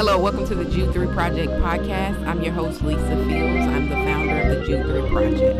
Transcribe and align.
Hello, 0.00 0.18
welcome 0.18 0.46
to 0.46 0.54
the 0.54 0.64
Jude 0.64 0.94
3 0.94 1.08
Project 1.08 1.52
podcast. 1.60 2.26
I'm 2.26 2.40
your 2.40 2.54
host, 2.54 2.80
Lisa 2.80 3.22
Fields. 3.26 3.66
I'm 3.66 3.86
the 3.90 3.96
founder 3.96 4.40
of 4.40 4.48
the 4.48 4.64
Jude 4.64 4.86
3 4.86 5.10
Project. 5.10 5.58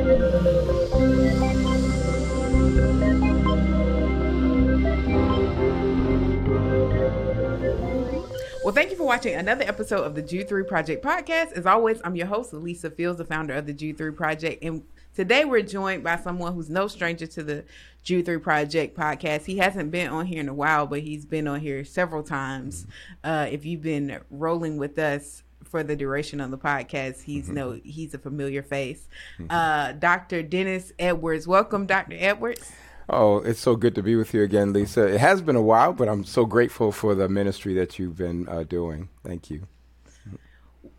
Well, 8.64 8.73
thank 8.73 8.91
you 8.91 8.96
for 8.96 9.05
watching 9.05 9.34
another 9.34 9.64
episode 9.64 10.05
of 10.05 10.14
the 10.14 10.23
Jude 10.23 10.48
3 10.48 10.64
Project 10.64 11.04
podcast. 11.04 11.52
As 11.52 11.66
always, 11.66 12.00
I'm 12.02 12.16
your 12.16 12.29
host, 12.29 12.54
Lisa 12.54 12.91
Fields, 12.91 13.18
the 13.18 13.27
founder 13.27 13.52
of 13.52 13.66
the 13.66 13.75
Jude 13.75 13.98
3 13.98 14.12
Project. 14.12 14.64
And 14.64 14.84
today 15.14 15.45
we're 15.45 15.62
joined 15.62 16.04
by 16.04 16.16
someone 16.16 16.54
who's 16.54 16.70
no 16.70 16.88
stranger 16.88 17.27
to 17.27 17.42
the 17.42 17.64
Jude 18.02 18.27
3 18.27 18.38
Project 18.38 18.96
podcast. 18.96 19.45
He 19.45 19.59
hasn't 19.59 19.90
been 19.90 20.09
on 20.09 20.27
here 20.27 20.40
in 20.40 20.48
a 20.48 20.54
while, 20.54 20.86
but 20.86 21.00
he's 21.00 21.24
been 21.27 21.46
on 21.46 21.60
here 21.60 21.84
several 21.84 22.22
times. 22.22 22.86
Uh, 23.23 23.46
if 23.51 23.65
you've 23.65 23.82
been 23.82 24.20
rolling 24.30 24.77
with 24.77 24.98
us 24.98 25.42
for 25.65 25.82
the 25.82 25.96
duration 25.96 26.41
of 26.41 26.51
the 26.51 26.59
podcast, 26.59 27.23
he's 27.23 27.48
no 27.48 27.73
he's 27.84 28.15
a 28.15 28.18
familiar 28.18 28.62
face. 28.62 29.09
Uh, 29.48 29.92
Dr. 29.92 30.42
Dennis 30.42 30.92
Edwards. 30.98 31.46
Welcome, 31.46 31.87
Dr. 31.87 32.16
Edwards. 32.18 32.73
Oh, 33.12 33.38
it's 33.38 33.60
so 33.60 33.74
good 33.74 33.96
to 33.96 34.02
be 34.02 34.15
with 34.15 34.32
you 34.32 34.42
again, 34.42 34.73
Lisa. 34.73 35.06
It 35.06 35.20
has 35.20 35.42
been 35.42 35.56
a 35.56 35.62
while, 35.62 35.92
but 35.92 36.09
I'm 36.09 36.23
so 36.24 36.46
grateful 36.46 36.92
for 36.92 37.16
the 37.16 37.29
ministry 37.29 37.74
that 37.74 37.98
you've 37.98 38.16
been 38.16 38.48
uh, 38.48 38.62
doing. 38.62 39.09
Thank 39.24 39.51
you. 39.51 39.66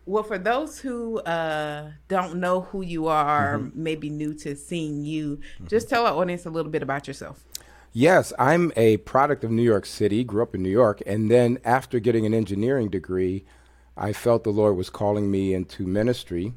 Well, 0.04 0.24
for 0.24 0.36
those 0.36 0.80
who 0.80 1.20
uh, 1.20 1.92
don't 2.08 2.36
know 2.36 2.62
who 2.62 2.82
you 2.82 3.06
are, 3.06 3.70
maybe 3.72 4.10
new 4.10 4.34
to 4.34 4.56
seeing 4.56 5.04
you, 5.04 5.40
just 5.68 5.88
tell 5.88 6.06
our 6.06 6.14
audience 6.14 6.44
a 6.44 6.50
little 6.50 6.72
bit 6.72 6.82
about 6.82 7.06
yourself. 7.06 7.44
Yes, 7.92 8.32
I'm 8.38 8.72
a 8.74 8.96
product 8.98 9.44
of 9.44 9.50
New 9.50 9.62
York 9.62 9.86
City, 9.86 10.24
grew 10.24 10.42
up 10.42 10.54
in 10.54 10.62
New 10.62 10.70
York, 10.70 11.02
and 11.06 11.30
then 11.30 11.58
after 11.64 12.00
getting 12.00 12.26
an 12.26 12.34
engineering 12.34 12.88
degree, 12.88 13.44
I 13.96 14.12
felt 14.12 14.44
the 14.44 14.50
Lord 14.50 14.76
was 14.76 14.90
calling 14.90 15.30
me 15.30 15.54
into 15.54 15.86
ministry. 15.86 16.54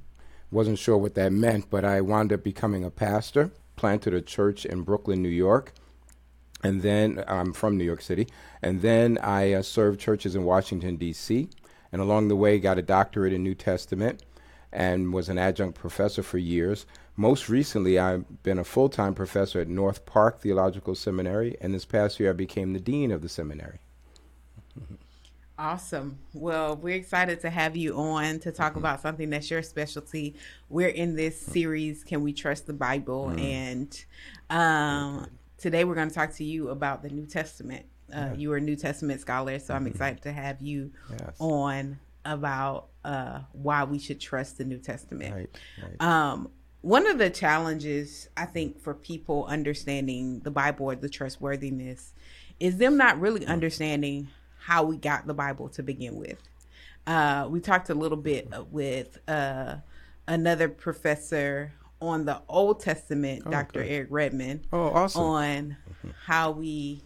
Wasn't 0.49 0.80
sure 0.80 0.97
what 0.97 1.15
that 1.15 1.33
meant, 1.33 1.69
but 1.69 1.83
I 1.83 2.02
wound 2.02 2.31
up 2.31 2.43
becoming 2.43 2.83
a 2.83 2.89
pastor, 2.89 3.52
planted 3.75 4.13
a 4.13 4.21
church 4.21 4.65
in 4.65 4.83
Brooklyn, 4.83 5.21
New 5.21 5.30
York. 5.30 5.73
And 6.63 6.81
then 6.81 7.23
I'm 7.27 7.53
from 7.53 7.77
New 7.77 7.83
York 7.83 8.02
City. 8.02 8.27
And 8.61 8.81
then 8.81 9.19
I 9.19 9.53
uh, 9.53 9.61
served 9.61 9.99
churches 9.99 10.35
in 10.35 10.45
Washington, 10.45 10.95
D.C. 10.95 11.49
And 11.95 12.01
along 12.01 12.27
the 12.27 12.35
way, 12.35 12.59
got 12.59 12.77
a 12.77 12.81
doctorate 12.81 13.31
in 13.31 13.41
New 13.41 13.55
Testament 13.55 14.21
and 14.73 15.13
was 15.13 15.29
an 15.29 15.38
adjunct 15.38 15.79
professor 15.79 16.21
for 16.21 16.37
years. 16.37 16.85
Most 17.15 17.47
recently, 17.47 17.97
I've 17.97 18.43
been 18.43 18.59
a 18.59 18.65
full 18.65 18.89
time 18.89 19.15
professor 19.15 19.61
at 19.61 19.69
North 19.69 20.05
Park 20.05 20.41
Theological 20.41 20.93
Seminary. 20.93 21.55
And 21.61 21.73
this 21.73 21.85
past 21.85 22.19
year, 22.19 22.31
I 22.31 22.33
became 22.33 22.73
the 22.73 22.81
dean 22.81 23.13
of 23.13 23.21
the 23.21 23.29
seminary. 23.29 23.79
Awesome. 25.57 26.19
Well, 26.33 26.75
we're 26.75 26.97
excited 26.97 27.39
to 27.39 27.49
have 27.49 27.77
you 27.77 27.95
on 27.95 28.39
to 28.39 28.52
talk 28.52 28.71
mm-hmm. 28.71 28.80
about 28.80 28.99
something 28.99 29.30
that's 29.30 29.49
your 29.49 29.63
specialty. 29.63 30.35
We're 30.67 30.89
in 30.89 31.15
this 31.15 31.41
mm. 31.41 31.53
series, 31.53 32.03
Can 32.03 32.23
We 32.23 32.33
Trust 32.33 32.67
the 32.67 32.73
Bible? 32.73 33.31
Mm. 33.33 33.39
And 33.41 34.05
um, 34.49 35.27
today 35.57 35.85
we're 35.85 35.95
going 35.95 36.09
to 36.09 36.13
talk 36.13 36.33
to 36.33 36.43
you 36.43 36.71
about 36.71 37.03
the 37.03 37.09
New 37.09 37.25
Testament. 37.25 37.85
Uh, 38.16 38.33
You 38.38 38.52
are 38.53 38.58
a 38.58 38.61
New 38.61 38.75
Testament 38.75 39.19
scholar, 39.21 39.59
so 39.59 39.73
I'm 39.73 39.88
excited 39.88 40.21
to 40.23 40.31
have 40.31 40.61
you 40.61 40.91
Yes. 41.11 41.35
on 41.39 41.99
about 42.23 42.88
uh, 43.03 43.41
why 43.52 43.83
we 43.83 43.99
should 43.99 44.19
trust 44.19 44.58
the 44.58 44.63
New 44.66 44.80
Testament. 44.80 45.35
Right, 45.35 45.49
right. 45.83 46.02
Um, 46.02 46.49
one 46.81 47.05
of 47.08 47.17
the 47.17 47.30
challenges 47.30 48.30
I 48.38 48.45
think 48.45 48.80
for 48.81 48.93
people 48.93 49.45
understanding 49.45 50.39
the 50.39 50.52
Bible 50.52 50.88
or 50.88 50.95
the 50.95 51.09
trustworthiness 51.09 52.13
is 52.59 52.77
them 52.77 52.97
not 52.97 53.19
really 53.19 53.45
understanding 53.45 54.30
how 54.59 54.83
we 54.83 54.97
got 54.97 55.27
the 55.27 55.33
Bible 55.33 55.69
to 55.69 55.83
begin 55.83 56.16
with. 56.16 56.39
Uh, 57.05 57.47
we 57.49 57.59
talked 57.59 57.89
a 57.91 57.93
little 57.95 58.17
bit 58.17 58.52
with 58.71 59.19
uh, 59.27 59.75
another 60.27 60.67
professor 60.69 61.73
on 62.02 62.26
the 62.26 62.42
Old 62.49 62.80
Testament, 62.80 63.49
Dr. 63.49 63.82
okay. 63.82 63.89
Eric 63.95 64.08
Redmond, 64.09 64.61
Oh, 64.73 64.87
awesome. 64.89 65.21
on 65.21 65.77
how 66.26 66.52
we 66.52 67.03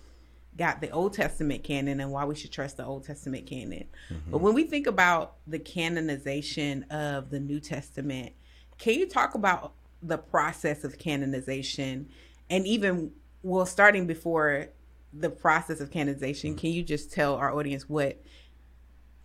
got 0.60 0.82
the 0.82 0.92
Old 0.92 1.14
Testament 1.14 1.64
canon 1.64 2.02
and 2.02 2.12
why 2.12 2.26
we 2.26 2.36
should 2.36 2.52
trust 2.52 2.78
the 2.78 2.86
Old 2.86 3.06
Testament 3.06 3.48
canon. 3.48 3.86
Mm-hmm. 4.12 4.32
But 4.32 4.40
when 4.40 4.54
we 4.54 4.66
think 4.66 4.86
about 4.86 5.38
the 5.48 5.58
canonization 5.58 6.84
of 6.92 7.32
the 7.32 7.40
New 7.40 7.62
Testament, 7.62 8.34
can 8.78 8.94
you 8.94 9.08
talk 9.08 9.34
about 9.34 9.74
the 10.04 10.18
process 10.18 10.84
of 10.84 11.00
canonization 11.00 12.10
and 12.50 12.68
even 12.68 13.12
well 13.42 13.66
starting 13.66 14.06
before 14.06 14.68
the 15.14 15.30
process 15.30 15.80
of 15.80 15.92
canonization, 15.92 16.52
mm-hmm. 16.52 16.60
can 16.60 16.72
you 16.72 16.84
just 16.84 17.12
tell 17.12 17.36
our 17.36 17.58
audience 17.58 17.90
what 17.90 18.22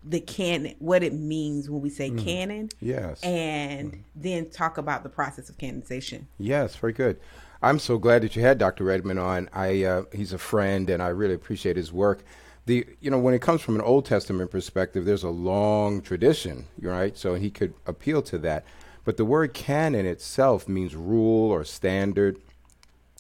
the 0.07 0.21
canon 0.21 0.75
what 0.79 1.03
it 1.03 1.15
means 1.15 1.71
when 1.71 1.81
we 1.81 1.89
say 1.89 2.11
mm-hmm. 2.11 2.25
canon 2.25 2.69
Yes. 2.79 3.23
and 3.23 4.05
then 4.15 4.51
talk 4.51 4.77
about 4.77 5.03
the 5.03 5.09
process 5.09 5.49
of 5.49 5.59
canonization. 5.59 6.29
Yes, 6.39 6.77
very 6.77 6.93
good. 6.93 7.19
I'm 7.65 7.79
so 7.79 7.97
glad 7.97 8.23
that 8.23 8.37
you 8.37 8.43
had 8.43 8.59
Dr. 8.59 8.85
Redmond 8.85 9.19
on. 9.19 9.49
I 9.51 9.85
uh, 9.85 10.03
he's 10.13 10.35
a 10.35 10.39
friend, 10.39 10.91
and 10.91 11.03
I 11.03 11.09
really 11.09 11.33
appreciate 11.33 11.77
his 11.77 11.91
work. 11.95 12.23
The 12.67 12.87
you 13.01 13.11
know 13.11 13.19
when 13.19 13.33
it 13.33 13.41
comes 13.41 13.63
from 13.63 13.75
an 13.75 13.81
Old 13.81 14.05
Testament 14.05 14.51
perspective, 14.51 15.07
there's 15.07 15.23
a 15.23 15.31
long 15.31 16.03
tradition, 16.03 16.67
right? 16.79 17.17
So 17.17 17.37
he 17.37 17.51
could 17.51 17.73
appeal 17.87 18.21
to 18.23 18.39
that. 18.39 18.65
But 19.05 19.17
the 19.17 19.25
word 19.25 19.55
canon 19.55 20.05
itself 20.05 20.69
means 20.69 20.95
rule 20.95 21.51
or 21.51 21.65
standard. 21.65 22.39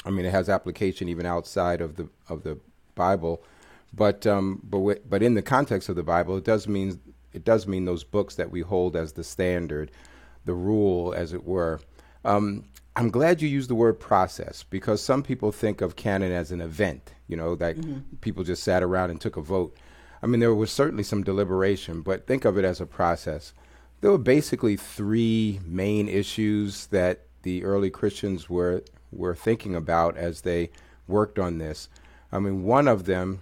I 0.04 0.10
mean, 0.10 0.26
it 0.26 0.32
has 0.32 0.50
application 0.50 1.08
even 1.08 1.24
outside 1.24 1.80
of 1.80 1.96
the 1.96 2.10
of 2.28 2.42
the 2.42 2.58
Bible, 2.94 3.42
but 3.94 4.26
um, 4.26 4.60
but 4.62 4.78
wi- 4.78 5.00
but 5.08 5.22
in 5.22 5.32
the 5.32 5.42
context 5.42 5.88
of 5.88 5.96
the 5.96 6.02
Bible, 6.02 6.36
it 6.36 6.44
does 6.44 6.68
mean 6.68 7.00
it 7.32 7.46
does 7.46 7.66
mean 7.66 7.86
those 7.86 8.04
books 8.04 8.34
that 8.34 8.50
we 8.50 8.60
hold 8.60 8.94
as 8.94 9.14
the 9.14 9.24
standard, 9.24 9.90
the 10.44 10.52
rule, 10.52 11.14
as 11.14 11.32
it 11.32 11.44
were. 11.44 11.80
Um, 12.26 12.64
I'm 12.96 13.10
glad 13.10 13.42
you 13.42 13.48
used 13.48 13.70
the 13.70 13.74
word 13.74 13.98
process 13.98 14.62
because 14.62 15.02
some 15.02 15.22
people 15.22 15.50
think 15.50 15.80
of 15.80 15.96
canon 15.96 16.30
as 16.30 16.52
an 16.52 16.60
event, 16.60 17.12
you 17.26 17.36
know, 17.36 17.56
that 17.56 17.76
mm-hmm. 17.76 18.16
people 18.20 18.44
just 18.44 18.62
sat 18.62 18.82
around 18.82 19.10
and 19.10 19.20
took 19.20 19.36
a 19.36 19.40
vote. 19.40 19.76
I 20.22 20.26
mean, 20.26 20.40
there 20.40 20.54
was 20.54 20.70
certainly 20.70 21.02
some 21.02 21.24
deliberation, 21.24 22.02
but 22.02 22.26
think 22.26 22.44
of 22.44 22.56
it 22.56 22.64
as 22.64 22.80
a 22.80 22.86
process. 22.86 23.52
There 24.00 24.10
were 24.10 24.18
basically 24.18 24.76
three 24.76 25.60
main 25.64 26.08
issues 26.08 26.86
that 26.86 27.26
the 27.42 27.64
early 27.64 27.90
Christians 27.90 28.48
were 28.48 28.82
were 29.12 29.34
thinking 29.34 29.76
about 29.76 30.16
as 30.16 30.40
they 30.40 30.70
worked 31.06 31.38
on 31.38 31.58
this. 31.58 31.88
I 32.32 32.38
mean, 32.38 32.64
one 32.64 32.88
of 32.88 33.04
them 33.04 33.40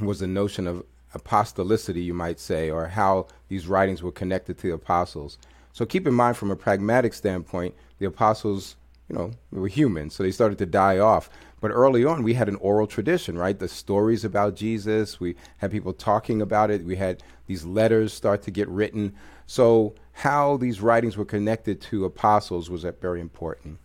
was 0.00 0.20
the 0.20 0.26
notion 0.26 0.66
of 0.66 0.84
apostolicity, 1.14 2.04
you 2.04 2.14
might 2.14 2.38
say, 2.38 2.70
or 2.70 2.88
how 2.88 3.26
these 3.48 3.66
writings 3.66 4.02
were 4.02 4.12
connected 4.12 4.58
to 4.58 4.68
the 4.68 4.74
apostles. 4.74 5.38
So 5.72 5.84
keep 5.84 6.06
in 6.06 6.14
mind, 6.14 6.36
from 6.36 6.50
a 6.50 6.56
pragmatic 6.56 7.14
standpoint, 7.14 7.74
the 8.04 8.08
apostles, 8.08 8.76
you 9.08 9.16
know, 9.16 9.30
were 9.50 9.68
human, 9.68 10.10
so 10.10 10.22
they 10.22 10.30
started 10.30 10.58
to 10.58 10.66
die 10.66 10.98
off. 10.98 11.30
But 11.60 11.70
early 11.70 12.04
on, 12.04 12.22
we 12.22 12.34
had 12.34 12.48
an 12.50 12.56
oral 12.56 12.86
tradition, 12.86 13.38
right? 13.38 13.58
The 13.58 13.68
stories 13.68 14.24
about 14.24 14.54
Jesus, 14.54 15.18
we 15.18 15.34
had 15.58 15.70
people 15.70 15.94
talking 15.94 16.42
about 16.42 16.70
it, 16.70 16.84
we 16.84 16.96
had 16.96 17.22
these 17.46 17.64
letters 17.64 18.12
start 18.12 18.42
to 18.42 18.50
get 18.50 18.68
written. 18.68 19.14
So, 19.46 19.94
how 20.12 20.58
these 20.58 20.80
writings 20.80 21.16
were 21.16 21.24
connected 21.24 21.80
to 21.82 22.04
apostles 22.04 22.70
was 22.70 22.84
very 23.00 23.20
important. 23.20 23.78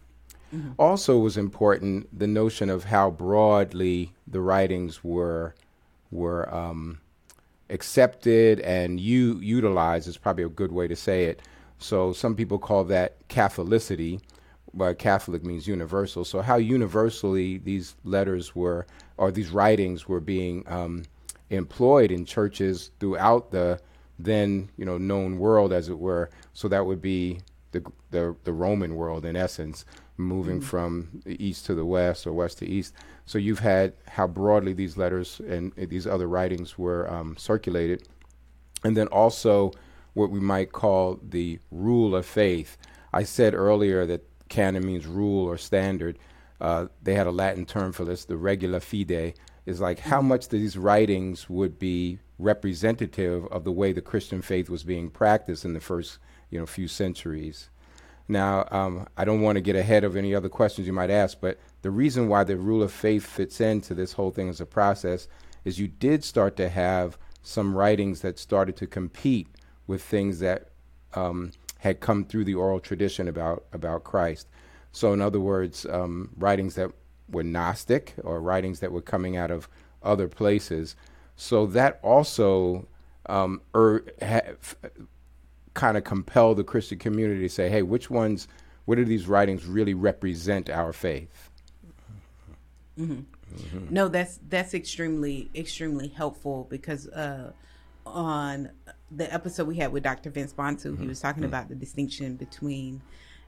Also, 0.78 1.18
was 1.18 1.38
important 1.38 2.08
the 2.18 2.28
notion 2.28 2.70
of 2.70 2.84
how 2.86 3.12
broadly 3.12 4.14
the 4.28 4.42
writings 4.42 5.04
were 5.04 5.54
were 6.12 6.54
um, 6.54 7.00
accepted 7.70 8.60
and 8.62 9.00
u- 9.00 9.40
utilized 9.42 10.08
is 10.08 10.18
probably 10.18 10.44
a 10.44 10.50
good 10.50 10.72
way 10.72 10.88
to 10.88 10.96
say 10.96 11.26
it. 11.26 11.42
So 11.80 12.14
some 12.14 12.36
people 12.36 12.60
call 12.60 12.84
that 12.86 13.28
Catholicity, 13.30 14.22
but 14.74 15.00
Catholic 15.00 15.44
means 15.44 15.68
universal. 15.68 16.24
So 16.26 16.42
how 16.42 16.58
universally 16.58 17.58
these 17.58 17.96
letters 18.04 18.56
were 18.56 18.86
or 19.18 19.32
these 19.32 19.50
writings 19.50 20.08
were 20.08 20.20
being 20.20 20.64
um, 20.68 21.04
employed 21.50 22.12
in 22.12 22.26
churches 22.26 22.92
throughout 23.00 23.52
the 23.52 23.80
then 24.20 24.70
you 24.78 24.86
know 24.86 24.98
known 24.98 25.40
world, 25.40 25.72
as 25.74 25.90
it 25.90 25.98
were. 25.98 26.30
So 26.54 26.68
that 26.68 26.86
would 26.86 27.02
be 27.02 27.40
the 27.72 27.82
the, 28.12 28.36
the 28.44 28.54
Roman 28.54 28.96
world 28.96 29.26
in 29.26 29.36
essence, 29.36 29.86
moving 30.18 30.60
from 30.60 31.22
the 31.26 31.44
east 31.44 31.66
to 31.68 31.76
the 31.76 31.86
west 31.86 32.28
or 32.28 32.34
west 32.34 32.60
to 32.60 32.68
east. 32.68 32.94
So 33.26 33.38
you've 33.38 33.60
had 33.60 33.94
how 34.08 34.28
broadly 34.28 34.74
these 34.74 34.98
letters 34.98 35.40
and 35.48 35.72
uh, 35.80 35.86
these 35.88 36.06
other 36.06 36.28
writings 36.28 36.78
were 36.78 37.12
um, 37.12 37.38
circulated, 37.38 38.08
and 38.84 38.98
then 38.98 39.08
also 39.08 39.72
what 40.20 40.32
we 40.32 40.40
might 40.40 40.74
call 40.74 41.18
the 41.24 41.60
rule 41.72 42.14
of 42.14 42.26
faith. 42.26 42.78
I 43.14 43.24
said 43.24 43.54
earlier 43.54 44.06
that 44.06 44.28
canon 44.50 44.86
means 44.86 45.08
rule 45.08 45.46
or 45.46 45.58
standard. 45.58 46.20
Uh, 46.60 46.88
they 47.02 47.16
had 47.16 47.26
a 47.26 47.32
Latin 47.32 47.66
term 47.66 47.94
for 47.94 48.04
this, 48.04 48.26
the 48.26 48.36
regula 48.36 48.82
fide, 48.82 49.36
is 49.66 49.80
like 49.80 50.00
how 50.00 50.22
much 50.22 50.50
these 50.50 50.78
writings 50.78 51.50
would 51.50 51.80
be 51.80 52.20
representative 52.38 53.46
of 53.48 53.64
the 53.64 53.72
way 53.72 53.94
the 53.94 54.02
Christian 54.02 54.42
faith 54.42 54.70
was 54.70 54.84
being 54.84 55.10
practiced 55.10 55.64
in 55.64 55.74
the 55.74 55.80
first, 55.80 56.20
you 56.50 56.60
know, 56.60 56.66
few 56.66 56.90
centuries. 56.90 57.70
Now, 58.28 58.68
um, 58.72 59.08
I 59.18 59.24
don't 59.24 59.42
want 59.42 59.56
to 59.56 59.62
get 59.62 59.76
ahead 59.76 60.04
of 60.04 60.18
any 60.18 60.36
other 60.36 60.50
questions 60.50 60.86
you 60.86 60.94
might 60.94 61.10
ask, 61.10 61.40
but 61.40 61.60
the 61.82 61.92
reason 61.92 62.28
why 62.28 62.44
the 62.44 62.58
rule 62.58 62.84
of 62.84 62.92
faith 62.92 63.26
fits 63.26 63.62
into 63.62 63.94
this 63.94 64.14
whole 64.14 64.32
thing 64.32 64.50
as 64.50 64.60
a 64.60 64.66
process 64.66 65.28
is 65.64 65.80
you 65.80 65.88
did 65.88 66.24
start 66.26 66.58
to 66.58 66.68
have 66.68 67.18
some 67.42 67.74
writings 67.74 68.20
that 68.22 68.38
started 68.38 68.76
to 68.76 68.86
compete 68.86 69.48
with 69.90 70.04
things 70.04 70.38
that 70.40 70.70
um, 71.16 71.52
had 71.80 72.00
come 72.00 72.24
through 72.24 72.44
the 72.44 72.54
oral 72.54 72.80
tradition 72.80 73.28
about 73.28 73.66
about 73.74 74.04
Christ. 74.04 74.48
So, 74.92 75.12
in 75.14 75.22
other 75.22 75.40
words, 75.40 75.86
um, 75.88 76.30
writings 76.38 76.76
that 76.76 76.92
were 77.32 77.44
Gnostic 77.44 78.14
or 78.24 78.40
writings 78.40 78.80
that 78.82 78.92
were 78.92 79.02
coming 79.02 79.36
out 79.36 79.50
of 79.50 79.68
other 80.04 80.28
places. 80.28 80.96
So 81.36 81.66
that 81.68 82.00
also 82.04 82.88
um, 83.26 83.62
er, 83.76 84.06
kind 85.74 85.98
of 85.98 86.04
compelled 86.04 86.58
the 86.58 86.64
Christian 86.64 87.00
community 87.00 87.42
to 87.42 87.50
say, 87.50 87.70
"Hey, 87.70 87.82
which 87.82 88.10
ones? 88.12 88.48
What 88.86 88.96
do 88.96 89.06
these 89.06 89.28
writings 89.28 89.66
really 89.66 89.96
represent 89.96 90.70
our 90.70 90.94
faith?" 90.94 91.50
Mm-hmm. 93.00 93.14
Mm-hmm. 93.14 93.94
No, 93.94 94.08
that's 94.08 94.40
that's 94.50 94.76
extremely 94.76 95.50
extremely 95.56 96.10
helpful 96.10 96.68
because 96.70 97.08
uh, 97.08 97.54
on 98.06 98.70
the 99.12 99.32
episode 99.34 99.68
we 99.68 99.76
had 99.78 99.92
with 99.92 100.04
Dr. 100.04 100.30
Vince 100.30 100.54
Bantu, 100.54 100.94
mm-hmm. 100.94 101.02
he 101.02 101.08
was 101.08 101.20
talking 101.20 101.44
mm-hmm. 101.44 101.50
about 101.50 101.70
the 101.70 101.76
distinction 101.76 102.36
between 102.36 103.02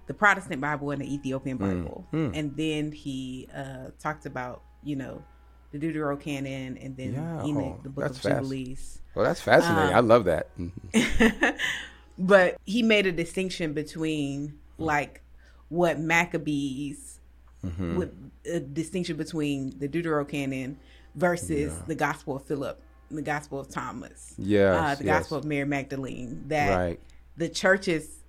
the 0.08 0.14
Protestant 0.14 0.62
Bible 0.62 0.92
and 0.92 1.02
the 1.02 1.14
Ethiopian 1.14 1.58
mm, 1.58 1.62
Bible, 1.62 2.08
mm. 2.12 2.32
and 2.38 2.56
then 2.58 2.92
he 2.92 3.48
uh, 3.56 3.92
talked 4.00 4.26
about 4.26 4.64
you 4.84 4.96
know 4.96 5.24
the 5.72 5.78
Deuterocanon 5.80 6.84
and 6.84 6.98
then 6.98 7.14
yeah. 7.14 7.46
Enoch, 7.46 7.78
oh, 7.78 7.80
the 7.84 7.90
Book 7.90 8.06
of 8.06 8.18
fast. 8.18 8.28
Jubilees. 8.28 9.02
Well, 9.16 9.26
that's 9.26 9.42
fascinating. 9.42 9.94
Um, 9.94 9.96
I 9.96 10.00
love 10.00 10.26
that. 10.26 10.50
but 12.18 12.58
he 12.66 12.84
made 12.84 13.06
a 13.06 13.12
distinction 13.12 13.74
between 13.74 14.60
like 14.78 15.22
what 15.70 16.00
Maccabees, 16.00 17.20
mm-hmm. 17.64 17.96
with 17.98 18.14
a 18.46 18.60
distinction 18.60 19.16
between 19.16 19.78
the 19.80 19.88
Deuterocanon 19.88 20.76
versus 21.16 21.74
yeah. 21.74 21.84
the 21.88 21.96
Gospel 21.96 22.38
of 22.38 22.46
Philip, 22.46 22.82
the 23.16 23.22
Gospel 23.22 23.60
of 23.60 23.70
Thomas, 23.70 24.34
yeah, 24.38 24.74
uh, 24.74 24.96
the 24.96 25.04
Gospel 25.04 25.38
yes. 25.38 25.44
of 25.44 25.50
Mary 25.50 25.66
Magdalene. 25.66 26.44
That 26.48 26.76
right. 26.76 27.00
the 27.38 27.50
churches 27.50 28.22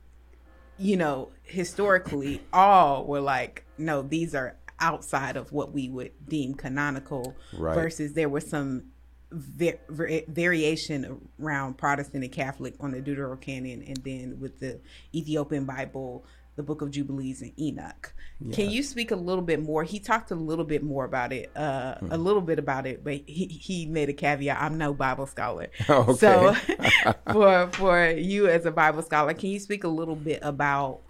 you 0.79 0.96
know, 0.96 1.31
historically, 1.44 2.43
all 2.52 3.05
were 3.06 3.20
like, 3.20 3.64
no, 3.79 4.02
these 4.02 4.34
are 4.34 4.56
outside 4.81 5.37
of 5.37 5.52
what 5.52 5.73
we 5.73 5.88
would 5.88 6.12
deem 6.29 6.55
canonical. 6.55 7.37
Right. 7.56 7.75
Versus 7.75 8.14
there 8.14 8.29
was 8.29 8.49
some 8.49 8.84
va- 9.31 9.79
va- 9.88 10.23
variation 10.29 11.29
around 11.40 11.79
Protestant 11.79 12.25
and 12.25 12.32
Catholic 12.32 12.75
on 12.81 12.90
the 12.90 13.00
Deuterocanon, 13.00 13.87
and 13.87 13.96
then 13.99 14.38
with 14.40 14.58
the 14.61 14.81
Ethiopian 15.14 15.64
Bible, 15.64 16.25
the 16.56 16.62
Book 16.62 16.82
of 16.82 16.90
Jubilees 16.90 17.43
and 17.43 17.52
Enoch. 17.58 18.12
Yes. 18.40 18.56
Can 18.56 18.70
you 18.70 18.82
speak 18.82 19.10
a 19.10 19.16
little 19.16 19.43
bit 19.43 19.62
more? 19.62 19.84
He 19.84 19.99
talked 19.99 20.31
a 20.31 20.34
little 20.34 20.64
bit 20.64 20.82
more 20.82 21.04
about 21.04 21.32
it, 21.32 21.50
uh, 21.56 21.96
hmm. 21.96 22.12
a 22.12 22.16
little 22.16 22.43
bit 22.43 22.58
about 22.58 22.87
it, 22.87 23.02
but 23.02 23.14
he, 23.26 23.46
he 23.46 23.87
made 23.87 24.08
a 24.08 24.12
caveat. 24.12 24.60
I'm 24.60 24.76
no 24.78 24.93
Bible 24.93 25.26
scholar, 25.26 25.69
okay. 25.88 26.12
so 26.14 26.54
for 27.32 27.69
for 27.72 28.10
you 28.10 28.49
as 28.49 28.66
a 28.66 28.70
Bible 28.70 29.02
scholar, 29.02 29.32
can 29.34 29.50
you 29.50 29.60
speak 29.60 29.84
a 29.84 29.88
little 29.88 30.16
bit 30.16 30.40
about 30.43 31.00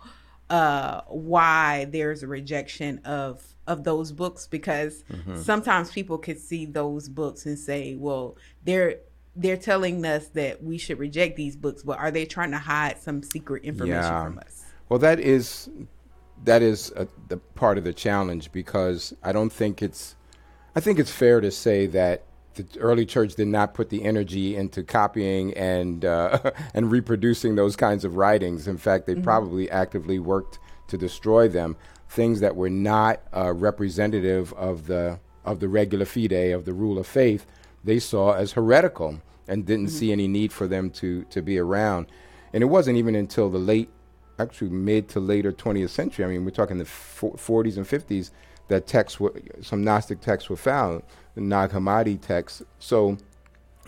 uh, 0.48 1.00
why 1.08 1.86
there's 1.86 2.22
a 2.22 2.28
rejection 2.28 2.98
of 3.04 3.42
of 3.66 3.82
those 3.84 4.12
books? 4.12 4.46
Because 4.46 5.02
mm-hmm. 5.10 5.40
sometimes 5.40 5.90
people 5.90 6.18
could 6.18 6.38
see 6.38 6.66
those 6.66 7.08
books 7.08 7.46
and 7.46 7.58
say, 7.58 7.96
well, 7.96 8.36
they're 8.64 8.98
they're 9.34 9.56
telling 9.56 10.04
us 10.04 10.28
that 10.28 10.62
we 10.62 10.78
should 10.78 10.98
reject 10.98 11.36
these 11.36 11.56
books, 11.56 11.82
but 11.82 11.98
are 11.98 12.10
they 12.10 12.26
trying 12.26 12.50
to 12.50 12.58
hide 12.58 13.00
some 13.00 13.22
secret 13.22 13.64
information 13.64 14.02
yeah. 14.02 14.24
from 14.24 14.38
us? 14.38 14.61
Well, 14.88 14.98
that 14.98 15.20
is 15.20 15.70
that 16.44 16.62
is 16.62 16.92
a, 16.96 17.06
the 17.28 17.36
part 17.36 17.78
of 17.78 17.84
the 17.84 17.92
challenge 17.92 18.52
because 18.52 19.14
I 19.22 19.32
don't 19.32 19.52
think 19.52 19.82
it's 19.82 20.16
I 20.74 20.80
think 20.80 20.98
it's 20.98 21.10
fair 21.10 21.40
to 21.40 21.50
say 21.50 21.86
that 21.86 22.24
the 22.54 22.66
early 22.78 23.06
church 23.06 23.34
did 23.34 23.48
not 23.48 23.74
put 23.74 23.88
the 23.90 24.04
energy 24.04 24.56
into 24.56 24.82
copying 24.82 25.54
and 25.54 26.04
uh, 26.04 26.52
and 26.74 26.90
reproducing 26.90 27.54
those 27.54 27.76
kinds 27.76 28.04
of 28.04 28.16
writings. 28.16 28.68
In 28.68 28.76
fact, 28.76 29.06
they 29.06 29.14
mm-hmm. 29.14 29.22
probably 29.22 29.70
actively 29.70 30.18
worked 30.18 30.58
to 30.88 30.98
destroy 30.98 31.48
them. 31.48 31.76
Things 32.08 32.40
that 32.40 32.56
were 32.56 32.70
not 32.70 33.20
uh, 33.34 33.52
representative 33.52 34.52
of 34.54 34.86
the 34.86 35.18
of 35.44 35.60
the 35.60 35.68
regula 35.68 36.04
fide 36.04 36.52
of 36.52 36.64
the 36.64 36.72
rule 36.72 36.98
of 36.98 37.06
faith, 37.06 37.46
they 37.82 37.98
saw 37.98 38.34
as 38.34 38.52
heretical 38.52 39.20
and 39.48 39.66
didn't 39.66 39.86
mm-hmm. 39.86 39.96
see 39.96 40.12
any 40.12 40.28
need 40.28 40.52
for 40.52 40.66
them 40.66 40.90
to 40.90 41.24
to 41.24 41.42
be 41.42 41.58
around. 41.58 42.06
And 42.52 42.62
it 42.62 42.66
wasn't 42.66 42.98
even 42.98 43.14
until 43.14 43.48
the 43.48 43.58
late 43.58 43.88
actually 44.42 44.70
mid 44.70 45.08
to 45.10 45.20
later 45.20 45.52
20th 45.52 45.90
century. 45.90 46.24
I 46.24 46.28
mean, 46.28 46.44
we're 46.44 46.50
talking 46.50 46.78
the 46.78 46.84
40s 46.84 47.76
and 47.76 47.86
50s 47.86 48.30
that 48.68 48.86
texts 48.86 49.20
were 49.20 49.32
some 49.60 49.84
Gnostic 49.84 50.20
texts 50.20 50.48
were 50.48 50.56
found, 50.56 51.02
the 51.34 51.40
Nag 51.40 51.70
Hammadi 51.70 52.20
texts. 52.20 52.62
So 52.78 53.16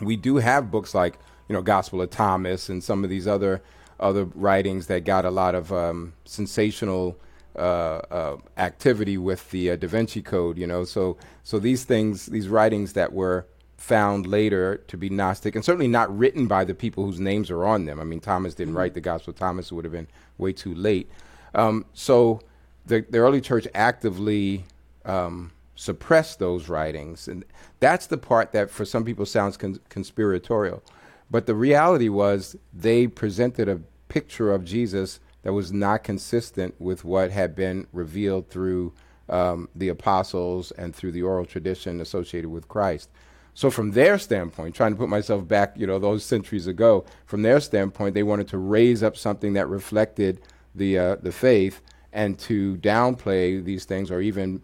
we 0.00 0.16
do 0.16 0.36
have 0.36 0.70
books 0.70 0.94
like 0.94 1.18
you 1.48 1.54
know 1.54 1.62
Gospel 1.62 2.02
of 2.02 2.10
Thomas 2.10 2.68
and 2.68 2.82
some 2.82 3.04
of 3.04 3.10
these 3.10 3.26
other 3.26 3.62
other 4.00 4.24
writings 4.34 4.86
that 4.88 5.04
got 5.04 5.24
a 5.24 5.30
lot 5.30 5.54
of 5.54 5.72
um, 5.72 6.12
sensational 6.24 7.16
uh, 7.56 8.00
uh, 8.10 8.36
activity 8.58 9.16
with 9.16 9.50
the 9.50 9.70
uh, 9.70 9.76
Da 9.76 9.86
Vinci 9.86 10.22
Code. 10.22 10.58
You 10.58 10.66
know, 10.66 10.84
so 10.84 11.16
so 11.42 11.58
these 11.58 11.84
things, 11.84 12.26
these 12.26 12.48
writings 12.48 12.94
that 12.94 13.12
were 13.12 13.46
found 13.76 14.26
later 14.26 14.78
to 14.88 14.96
be 14.96 15.10
Gnostic, 15.10 15.54
and 15.54 15.64
certainly 15.64 15.88
not 15.88 16.16
written 16.16 16.46
by 16.46 16.64
the 16.64 16.74
people 16.74 17.04
whose 17.04 17.20
names 17.20 17.50
are 17.50 17.64
on 17.64 17.84
them. 17.84 18.00
I 18.00 18.04
mean, 18.04 18.20
Thomas 18.20 18.54
didn't 18.54 18.70
mm-hmm. 18.70 18.78
write 18.78 18.94
the 18.94 19.00
Gospel 19.00 19.32
of 19.32 19.38
Thomas; 19.38 19.70
it 19.70 19.74
would 19.74 19.84
have 19.84 19.92
been 19.92 20.08
way 20.38 20.52
too 20.52 20.74
late. 20.74 21.10
Um, 21.54 21.84
so 21.92 22.40
the, 22.86 23.04
the 23.08 23.18
early 23.18 23.40
church 23.40 23.66
actively 23.74 24.64
um, 25.04 25.52
suppressed 25.74 26.38
those 26.38 26.68
writings, 26.68 27.28
and 27.28 27.44
that's 27.80 28.06
the 28.06 28.18
part 28.18 28.52
that 28.52 28.70
for 28.70 28.84
some 28.84 29.04
people 29.04 29.26
sounds 29.26 29.56
con- 29.56 29.80
conspiratorial. 29.88 30.82
But 31.30 31.46
the 31.46 31.54
reality 31.54 32.08
was 32.08 32.56
they 32.72 33.06
presented 33.06 33.68
a 33.68 33.80
picture 34.08 34.52
of 34.52 34.64
Jesus 34.64 35.20
that 35.42 35.52
was 35.52 35.72
not 35.72 36.04
consistent 36.04 36.74
with 36.80 37.04
what 37.04 37.30
had 37.30 37.54
been 37.54 37.86
revealed 37.92 38.48
through 38.48 38.92
um, 39.28 39.68
the 39.74 39.88
apostles 39.88 40.70
and 40.72 40.94
through 40.94 41.12
the 41.12 41.22
oral 41.22 41.44
tradition 41.44 42.00
associated 42.00 42.50
with 42.50 42.68
Christ. 42.68 43.10
So 43.54 43.70
from 43.70 43.92
their 43.92 44.18
standpoint, 44.18 44.74
trying 44.74 44.92
to 44.92 44.98
put 44.98 45.08
myself 45.08 45.46
back, 45.46 45.74
you 45.76 45.86
know, 45.86 45.98
those 45.98 46.24
centuries 46.24 46.66
ago, 46.66 47.04
from 47.24 47.42
their 47.42 47.60
standpoint, 47.60 48.14
they 48.14 48.24
wanted 48.24 48.48
to 48.48 48.58
raise 48.58 49.02
up 49.02 49.16
something 49.16 49.52
that 49.54 49.68
reflected 49.68 50.40
the 50.74 50.98
uh, 50.98 51.16
the 51.16 51.32
faith 51.32 51.80
and 52.12 52.38
to 52.40 52.76
downplay 52.78 53.64
these 53.64 53.84
things 53.84 54.10
or 54.10 54.20
even 54.20 54.60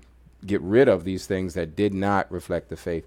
get 0.46 0.60
rid 0.62 0.88
of 0.88 1.04
these 1.04 1.26
things 1.26 1.54
that 1.54 1.76
did 1.76 1.94
not 1.94 2.30
reflect 2.32 2.68
the 2.68 2.76
faith. 2.76 3.06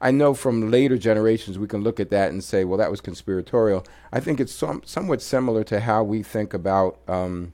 I 0.00 0.10
know 0.10 0.34
from 0.34 0.70
later 0.70 0.98
generations 0.98 1.58
we 1.58 1.68
can 1.68 1.82
look 1.82 2.00
at 2.00 2.10
that 2.10 2.30
and 2.30 2.42
say, 2.42 2.64
well, 2.64 2.78
that 2.78 2.90
was 2.90 3.00
conspiratorial. 3.00 3.86
I 4.12 4.18
think 4.18 4.40
it's 4.40 4.52
some, 4.52 4.82
somewhat 4.84 5.22
similar 5.22 5.62
to 5.64 5.80
how 5.80 6.02
we 6.02 6.24
think 6.24 6.52
about 6.52 6.98
um, 7.06 7.52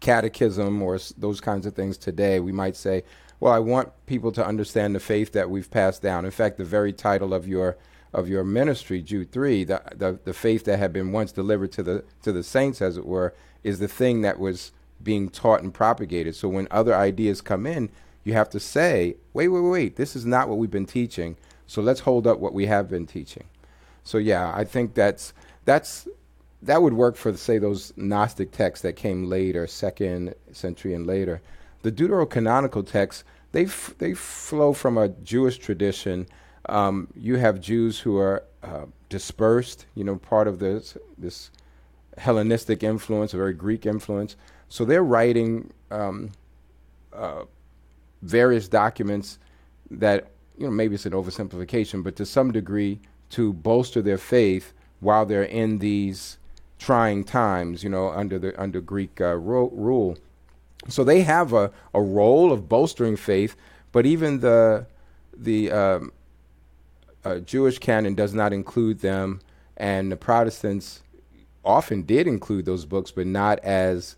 catechism 0.00 0.82
or 0.82 0.96
s- 0.96 1.14
those 1.16 1.40
kinds 1.40 1.66
of 1.66 1.74
things 1.74 1.96
today. 1.96 2.40
We 2.40 2.50
might 2.50 2.74
say, 2.74 3.04
well, 3.40 3.52
I 3.52 3.58
want 3.58 3.90
people 4.06 4.30
to 4.32 4.46
understand 4.46 4.94
the 4.94 5.00
faith 5.00 5.32
that 5.32 5.50
we've 5.50 5.70
passed 5.70 6.02
down. 6.02 6.24
In 6.26 6.30
fact, 6.30 6.58
the 6.58 6.64
very 6.64 6.92
title 6.92 7.34
of 7.34 7.48
your 7.48 7.76
of 8.12 8.28
your 8.28 8.44
ministry, 8.44 9.00
Jude 9.02 9.32
three, 9.32 9.64
the, 9.64 9.82
the 9.94 10.20
the 10.24 10.34
faith 10.34 10.64
that 10.64 10.78
had 10.78 10.92
been 10.92 11.10
once 11.10 11.32
delivered 11.32 11.72
to 11.72 11.82
the 11.82 12.04
to 12.22 12.32
the 12.32 12.42
saints, 12.42 12.82
as 12.82 12.96
it 12.96 13.06
were, 13.06 13.34
is 13.64 13.78
the 13.78 13.88
thing 13.88 14.20
that 14.20 14.38
was 14.38 14.72
being 15.02 15.30
taught 15.30 15.62
and 15.62 15.72
propagated. 15.72 16.34
So 16.34 16.48
when 16.48 16.68
other 16.70 16.94
ideas 16.94 17.40
come 17.40 17.66
in, 17.66 17.88
you 18.22 18.34
have 18.34 18.50
to 18.50 18.60
say, 18.60 19.16
wait, 19.32 19.48
wait, 19.48 19.60
wait, 19.60 19.96
this 19.96 20.14
is 20.14 20.26
not 20.26 20.48
what 20.48 20.58
we've 20.58 20.70
been 20.70 20.84
teaching. 20.84 21.38
So 21.66 21.80
let's 21.80 22.00
hold 22.00 22.26
up 22.26 22.38
what 22.38 22.52
we 22.52 22.66
have 22.66 22.88
been 22.88 23.06
teaching. 23.06 23.44
So 24.04 24.18
yeah, 24.18 24.52
I 24.54 24.64
think 24.64 24.94
that's 24.94 25.32
that's 25.64 26.06
that 26.62 26.82
would 26.82 26.92
work 26.92 27.16
for 27.16 27.34
say 27.34 27.56
those 27.56 27.94
Gnostic 27.96 28.50
texts 28.50 28.82
that 28.82 28.96
came 28.96 29.24
later, 29.24 29.66
second 29.66 30.34
century 30.52 30.92
and 30.92 31.06
later 31.06 31.40
the 31.82 31.92
deuterocanonical 31.92 32.86
texts 32.86 33.24
they 33.52 33.64
f- 33.64 33.94
they 33.98 34.14
flow 34.14 34.72
from 34.72 34.96
a 34.96 35.08
Jewish 35.08 35.58
tradition. 35.58 36.26
Um, 36.68 37.08
you 37.16 37.36
have 37.36 37.60
Jews 37.60 38.00
who 38.00 38.16
are 38.18 38.44
uh, 38.62 38.86
dispersed, 39.08 39.86
you 39.94 40.04
know, 40.04 40.16
part 40.16 40.46
of 40.46 40.58
this 40.58 40.96
this 41.18 41.50
Hellenistic 42.18 42.82
influence, 42.82 43.32
a 43.32 43.36
very 43.36 43.54
Greek 43.54 43.86
influence. 43.86 44.36
So 44.68 44.84
they're 44.84 45.04
writing 45.04 45.72
um, 45.90 46.32
uh, 47.12 47.44
various 48.22 48.68
documents 48.68 49.38
that 49.90 50.28
you 50.58 50.66
know 50.66 50.70
maybe 50.70 50.94
it's 50.94 51.06
an 51.06 51.12
oversimplification, 51.12 52.04
but 52.04 52.16
to 52.16 52.26
some 52.26 52.52
degree 52.52 53.00
to 53.30 53.52
bolster 53.52 54.02
their 54.02 54.18
faith 54.18 54.72
while 55.00 55.24
they're 55.24 55.42
in 55.42 55.78
these 55.78 56.38
trying 56.78 57.24
times, 57.24 57.82
you 57.82 57.90
know, 57.90 58.10
under 58.10 58.38
the 58.38 58.60
under 58.60 58.80
Greek 58.80 59.20
uh, 59.20 59.34
ro- 59.34 59.70
rule. 59.72 60.18
So 60.88 61.04
they 61.04 61.22
have 61.22 61.52
a, 61.52 61.70
a 61.94 62.00
role 62.00 62.52
of 62.52 62.68
bolstering 62.68 63.16
faith, 63.16 63.56
but 63.92 64.06
even 64.06 64.40
the 64.40 64.86
the 65.36 65.70
um, 65.70 66.12
uh, 67.24 67.38
Jewish 67.38 67.78
canon 67.78 68.14
does 68.14 68.34
not 68.34 68.52
include 68.52 69.00
them, 69.00 69.40
and 69.76 70.10
the 70.10 70.16
Protestants 70.16 71.02
often 71.64 72.02
did 72.02 72.26
include 72.26 72.64
those 72.64 72.84
books, 72.84 73.10
but 73.10 73.26
not 73.26 73.58
as 73.60 74.16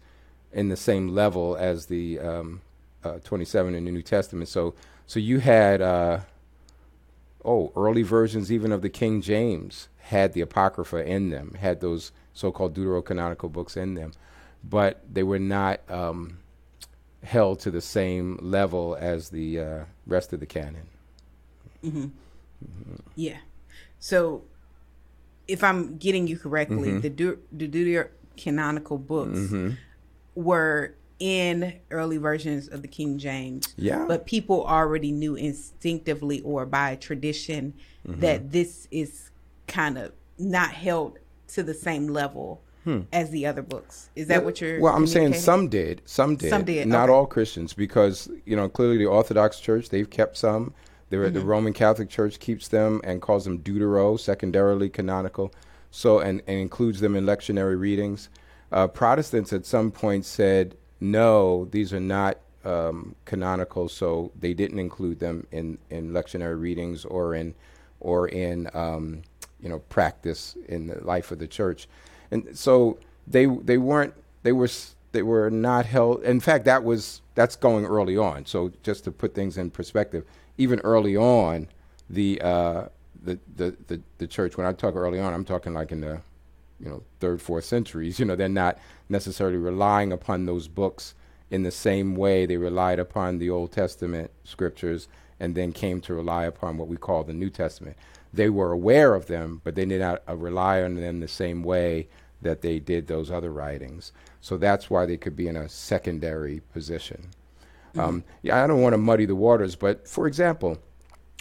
in 0.53 0.69
the 0.69 0.77
same 0.77 1.09
level 1.09 1.57
as 1.57 1.87
the 1.87 2.19
um, 2.21 2.61
uh, 3.03 3.19
27 3.25 3.75
in 3.75 3.85
the 3.85 3.91
New 3.91 4.03
Testament. 4.03 4.49
So, 4.49 4.75
so 5.07 5.19
you 5.19 5.41
had 5.41 5.81
uh, 5.81 6.21
oh, 7.45 7.73
early 7.77 8.03
versions 8.03 8.53
even 8.53 8.73
of 8.73 8.83
the 8.83 8.89
King 8.89 9.21
James 9.21 9.89
had 9.99 10.33
the 10.33 10.41
Apocrypha 10.41 11.05
in 11.05 11.31
them, 11.31 11.55
had 11.59 11.81
those 11.81 12.13
so 12.35 12.53
called 12.53 12.75
deuterocanonical 12.75 13.51
books 13.51 13.77
in 13.77 13.95
them, 13.95 14.13
but 14.63 15.01
they 15.11 15.23
were 15.23 15.39
not 15.39 15.81
um, 15.89 16.39
held 17.23 17.61
to 17.61 17.71
the 17.71 17.81
same 17.81 18.39
level 18.41 18.97
as 18.99 19.31
the 19.31 19.61
uh, 19.61 19.85
rest 20.07 20.33
of 20.33 20.41
the 20.41 20.47
canon. 20.47 20.87
Mm-hmm. 21.85 21.99
Mm-hmm. 21.99 22.95
Yeah. 23.17 23.39
So, 23.99 24.43
if 25.49 25.63
I'm 25.63 25.97
getting 25.99 26.27
you 26.27 26.39
correctly, 26.39 26.89
mm-hmm. 26.89 27.01
the, 27.01 27.11
du- 27.11 27.39
the 27.53 27.69
deuterocanonical 27.69 29.07
books 29.07 29.39
mm-hmm. 29.39 29.71
were 30.35 30.95
in 31.19 31.79
early 31.91 32.17
versions 32.17 32.67
of 32.69 32.83
the 32.83 32.89
King 32.89 33.19
James. 33.19 33.73
Yeah. 33.77 34.05
But 34.09 34.27
people 34.27 34.65
already 34.65 35.13
knew 35.13 35.37
instinctively 35.37 36.41
or 36.41 36.67
by 36.67 36.97
tradition 36.97 37.75
mm-hmm. 38.07 38.21
that 38.21 38.51
this 38.51 38.89
is 38.91 39.31
kind 39.69 39.99
of 39.99 40.13
not 40.39 40.73
held 40.73 41.19
to 41.49 41.63
the 41.63 41.75
same 41.75 42.09
level 42.09 42.63
hmm. 42.85 43.01
as 43.13 43.31
the 43.31 43.47
other 43.47 43.63
books. 43.63 44.11
Is 44.17 44.29
that 44.29 44.45
what 44.45 44.61
you're? 44.61 44.81
Well, 44.81 44.95
I'm 44.95 45.07
saying 45.07 45.35
some 45.35 45.69
did, 45.69 46.03
some 46.05 46.37
did, 46.37 46.51
some 46.51 46.65
did. 46.65 46.87
Not 46.87 47.09
okay. 47.09 47.13
all 47.13 47.27
Christians, 47.27 47.73
because 47.73 48.31
you 48.45 48.57
know 48.57 48.69
clearly 48.69 48.99
the 48.99 49.07
Orthodox 49.07 49.61
Church 49.61 49.89
they've 49.89 50.09
kept 50.09 50.37
some. 50.37 50.75
Mm-hmm. 51.11 51.35
The 51.35 51.41
Roman 51.41 51.75
Catholic 51.75 52.09
Church 52.09 52.39
keeps 52.39 52.69
them 52.69 53.03
and 53.05 53.21
calls 53.21 53.45
them 53.45 53.59
deutero, 53.59 54.19
secondarily 54.19 54.89
canonical. 54.89 55.53
So 55.91 56.21
and, 56.21 56.43
and 56.47 56.59
includes 56.59 57.01
them 57.01 57.15
in 57.15 57.27
lectionary 57.27 57.79
readings. 57.79 58.31
Uh, 58.71 58.87
Protestants 58.87 59.53
at 59.53 59.67
some 59.67 59.91
point 59.91 60.25
said 60.25 60.75
no, 61.03 61.67
these 61.67 61.93
are 61.93 62.01
not 62.01 62.39
um, 62.65 63.17
canonical, 63.25 63.89
so 63.89 64.31
they 64.39 64.55
didn't 64.55 64.79
include 64.79 65.19
them 65.19 65.47
in, 65.51 65.79
in 65.91 66.13
lectionary 66.13 66.59
readings 66.59 67.05
or 67.05 67.35
in 67.35 67.55
or 67.99 68.29
in 68.29 68.69
um, 68.73 69.23
you 69.61 69.69
know 69.69 69.81
practice 69.89 70.57
in 70.69 70.87
the 70.87 71.05
life 71.05 71.33
of 71.33 71.41
the 71.41 71.47
church, 71.49 71.89
and 72.33 72.59
so 72.59 72.99
they 73.27 73.47
they 73.47 73.79
weren't 73.79 74.15
they 74.43 74.53
were 74.53 74.69
they 75.13 75.23
were 75.23 75.51
not 75.51 75.87
held. 75.87 76.23
In 76.23 76.41
fact, 76.41 76.65
that 76.65 76.83
was 76.83 77.21
that's 77.35 77.55
going 77.55 77.85
early 77.85 78.17
on. 78.17 78.47
So 78.47 78.73
just 78.83 79.05
to 79.05 79.13
put 79.13 79.35
things 79.35 79.57
in 79.57 79.71
perspective, 79.71 80.25
even 80.59 80.81
early 80.81 81.17
on, 81.17 81.69
the 82.11 82.41
uh, 82.43 82.89
the, 83.23 83.39
the 83.57 83.77
the 83.87 84.01
the 84.19 84.27
church. 84.27 84.57
When 84.57 84.67
I 84.67 84.73
talk 84.73 84.97
early 84.97 85.21
on, 85.21 85.33
I'm 85.33 85.45
talking 85.45 85.75
like 85.75 85.93
in 85.93 86.01
the 86.01 86.21
you 86.83 86.89
know 86.89 87.03
third 87.21 87.41
fourth 87.41 87.65
centuries 87.65 88.19
you 88.19 88.25
know 88.25 88.37
they're 88.37 88.49
not 88.49 88.79
necessarily 89.09 89.57
relying 89.57 90.13
upon 90.13 90.47
those 90.47 90.69
books 90.69 91.15
in 91.51 91.63
the 91.63 91.71
same 91.71 92.17
way 92.17 92.45
they 92.45 92.57
relied 92.57 92.99
upon 92.99 93.39
the 93.39 93.49
old 93.49 93.71
testament 93.71 94.31
scriptures 94.45 95.09
and 95.39 95.55
then 95.55 95.73
came 95.73 96.01
to 96.01 96.15
rely 96.15 96.45
upon 96.45 96.77
what 96.77 96.89
we 96.89 96.97
call 96.97 97.23
the 97.25 97.33
new 97.33 97.51
testament 97.51 97.97
they 98.33 98.51
were 98.51 98.73
aware 98.73 99.15
of 99.15 99.27
them 99.27 99.61
but 99.65 99.75
they 99.75 99.85
did 99.85 100.01
not 100.01 100.23
uh, 100.29 100.35
rely 100.35 100.83
on 100.83 100.97
them 100.97 101.21
the 101.21 101.29
same 101.29 101.63
way 101.63 102.09
that 102.43 102.63
they 102.63 102.79
did 102.79 103.07
those 103.07 103.31
other 103.31 103.53
writings 103.53 104.13
so 104.41 104.57
that's 104.57 104.91
why 104.91 105.07
they 105.07 105.17
could 105.17 105.37
be 105.37 105.49
in 105.49 105.57
a 105.57 105.69
secondary 105.69 106.61
position 106.73 107.29
mm-hmm. 107.91 108.01
um, 108.01 108.25
yeah 108.43 108.63
i 108.63 108.67
don't 108.67 108.83
want 108.83 108.93
to 108.93 108.99
muddy 108.99 109.25
the 109.25 109.37
waters 109.37 109.77
but 109.77 110.07
for 110.07 110.27
example 110.27 110.79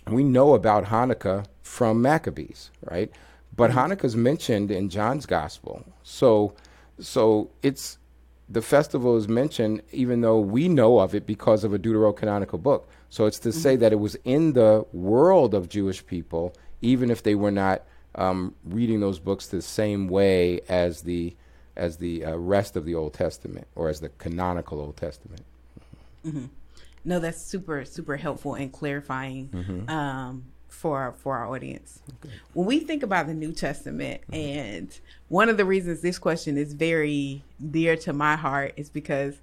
we 0.07 0.23
know 0.23 0.53
about 0.53 0.85
hanukkah 0.85 1.45
from 1.61 2.01
maccabees 2.01 2.71
right 2.89 3.11
but 3.55 3.71
Hanukkah's 3.71 4.15
mentioned 4.15 4.71
in 4.71 4.89
John's 4.89 5.25
gospel. 5.25 5.83
So 6.03 6.53
so 6.99 7.49
it's 7.61 7.97
the 8.47 8.61
festival 8.61 9.17
is 9.17 9.27
mentioned 9.27 9.81
even 9.91 10.21
though 10.21 10.39
we 10.39 10.67
know 10.67 10.99
of 10.99 11.15
it 11.15 11.25
because 11.25 11.63
of 11.63 11.73
a 11.73 11.79
deuterocanonical 11.79 12.61
book. 12.61 12.89
So 13.09 13.25
it's 13.25 13.39
to 13.39 13.49
mm-hmm. 13.49 13.59
say 13.59 13.75
that 13.77 13.91
it 13.91 13.99
was 13.99 14.15
in 14.23 14.53
the 14.53 14.85
world 14.93 15.53
of 15.53 15.69
Jewish 15.69 16.05
people, 16.05 16.53
even 16.81 17.09
if 17.09 17.23
they 17.23 17.35
were 17.35 17.51
not 17.51 17.83
um, 18.15 18.55
reading 18.65 18.99
those 18.99 19.19
books 19.19 19.47
the 19.47 19.61
same 19.61 20.07
way 20.07 20.61
as 20.67 21.01
the 21.01 21.35
as 21.75 21.97
the 21.97 22.25
uh, 22.25 22.35
rest 22.35 22.75
of 22.75 22.85
the 22.85 22.95
Old 22.95 23.13
Testament 23.13 23.65
or 23.75 23.89
as 23.89 24.01
the 24.01 24.09
canonical 24.09 24.79
Old 24.79 24.97
Testament. 24.97 25.41
Mm-hmm. 26.25 26.45
No, 27.05 27.19
that's 27.19 27.41
super 27.41 27.85
super 27.85 28.17
helpful 28.17 28.55
and 28.55 28.71
clarifying. 28.71 29.49
Mm-hmm. 29.49 29.89
Um, 29.89 30.45
for 30.81 30.97
our, 30.97 31.11
for 31.11 31.37
our 31.37 31.53
audience. 31.53 32.01
Okay. 32.25 32.33
When 32.53 32.65
we 32.65 32.79
think 32.79 33.03
about 33.03 33.27
the 33.27 33.35
New 33.35 33.51
Testament, 33.51 34.21
mm-hmm. 34.23 34.33
and 34.33 34.99
one 35.27 35.47
of 35.47 35.57
the 35.57 35.65
reasons 35.65 36.01
this 36.01 36.17
question 36.17 36.57
is 36.57 36.73
very 36.73 37.43
dear 37.69 37.95
to 37.97 38.13
my 38.13 38.35
heart 38.35 38.73
is 38.77 38.89
because 38.89 39.41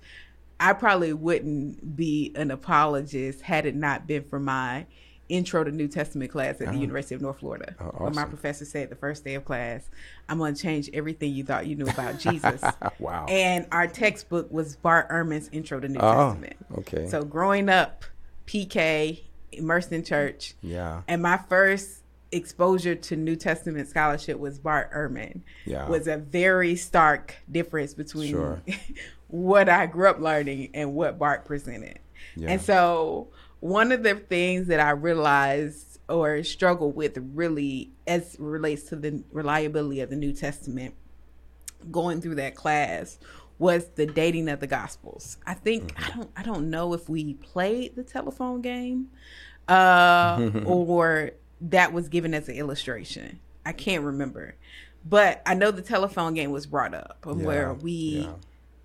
I 0.58 0.72
probably 0.72 1.12
wouldn't 1.12 1.96
be 1.96 2.32
an 2.34 2.50
apologist 2.50 3.42
had 3.42 3.66
it 3.66 3.76
not 3.76 4.06
been 4.06 4.24
for 4.24 4.40
my 4.40 4.86
intro 5.28 5.64
to 5.64 5.70
New 5.70 5.88
Testament 5.88 6.30
class 6.30 6.60
at 6.60 6.68
oh. 6.68 6.72
the 6.72 6.78
ah. 6.78 6.80
University 6.80 7.14
of 7.14 7.20
North 7.20 7.38
Florida. 7.38 7.74
Oh, 7.80 7.90
awesome. 7.98 8.14
My 8.14 8.24
professor 8.24 8.64
said 8.64 8.90
the 8.90 8.96
first 8.96 9.24
day 9.24 9.34
of 9.34 9.44
class, 9.44 9.88
I'm 10.28 10.38
going 10.38 10.54
to 10.54 10.60
change 10.60 10.90
everything 10.92 11.32
you 11.32 11.44
thought 11.44 11.66
you 11.66 11.76
knew 11.76 11.88
about 11.88 12.18
Jesus. 12.18 12.62
wow. 12.98 13.26
And 13.28 13.66
our 13.72 13.86
textbook 13.86 14.50
was 14.50 14.76
Bart 14.76 15.08
Ehrman's 15.10 15.48
Intro 15.52 15.80
to 15.80 15.88
New 15.88 16.00
oh, 16.00 16.30
Testament. 16.30 16.56
Okay. 16.78 17.08
So 17.08 17.24
growing 17.24 17.68
up, 17.68 18.04
PK, 18.46 19.20
immersed 19.52 19.92
in 19.92 20.04
church. 20.04 20.54
Yeah. 20.62 21.02
And 21.06 21.22
my 21.22 21.36
first 21.36 22.02
exposure 22.30 22.94
to 22.94 23.16
New 23.16 23.36
Testament 23.36 23.88
scholarship 23.88 24.38
was 24.38 24.58
Bart 24.58 24.92
Ehrman. 24.92 25.40
Yeah. 25.64 25.88
Was 25.88 26.06
a 26.06 26.16
very 26.16 26.76
stark 26.76 27.34
difference 27.50 27.94
between 27.94 28.30
sure. 28.30 28.62
what 29.28 29.68
I 29.68 29.86
grew 29.86 30.08
up 30.08 30.20
learning 30.20 30.70
and 30.74 30.94
what 30.94 31.18
Bart 31.18 31.44
presented. 31.44 31.98
Yeah. 32.36 32.50
And 32.50 32.60
so 32.60 33.28
one 33.60 33.92
of 33.92 34.02
the 34.02 34.14
things 34.14 34.68
that 34.68 34.80
I 34.80 34.90
realized 34.90 35.98
or 36.08 36.42
struggled 36.42 36.96
with 36.96 37.18
really 37.34 37.90
as 38.06 38.36
relates 38.38 38.84
to 38.84 38.96
the 38.96 39.22
reliability 39.30 40.00
of 40.00 40.10
the 40.10 40.16
New 40.16 40.32
Testament 40.32 40.94
going 41.90 42.20
through 42.20 42.36
that 42.36 42.54
class 42.54 43.18
was 43.58 43.88
the 43.96 44.06
dating 44.06 44.48
of 44.48 44.60
the 44.60 44.66
gospels. 44.66 45.36
I 45.46 45.54
think 45.54 45.94
mm-hmm. 45.94 46.04
I 46.04 46.16
don't 46.16 46.30
I 46.38 46.42
don't 46.42 46.70
know 46.70 46.94
if 46.94 47.08
we 47.08 47.34
played 47.34 47.96
the 47.96 48.04
telephone 48.04 48.62
game 48.62 49.08
uh 49.68 50.50
or 50.64 51.32
that 51.60 51.92
was 51.92 52.08
given 52.08 52.34
as 52.34 52.48
an 52.48 52.54
illustration. 52.54 53.40
I 53.66 53.72
can't 53.72 54.04
remember. 54.04 54.54
But 55.04 55.42
I 55.46 55.54
know 55.54 55.70
the 55.70 55.82
telephone 55.82 56.34
game 56.34 56.50
was 56.50 56.66
brought 56.66 56.94
up 56.94 57.18
yeah, 57.26 57.32
where 57.32 57.74
we 57.74 57.92
yeah. 57.92 58.32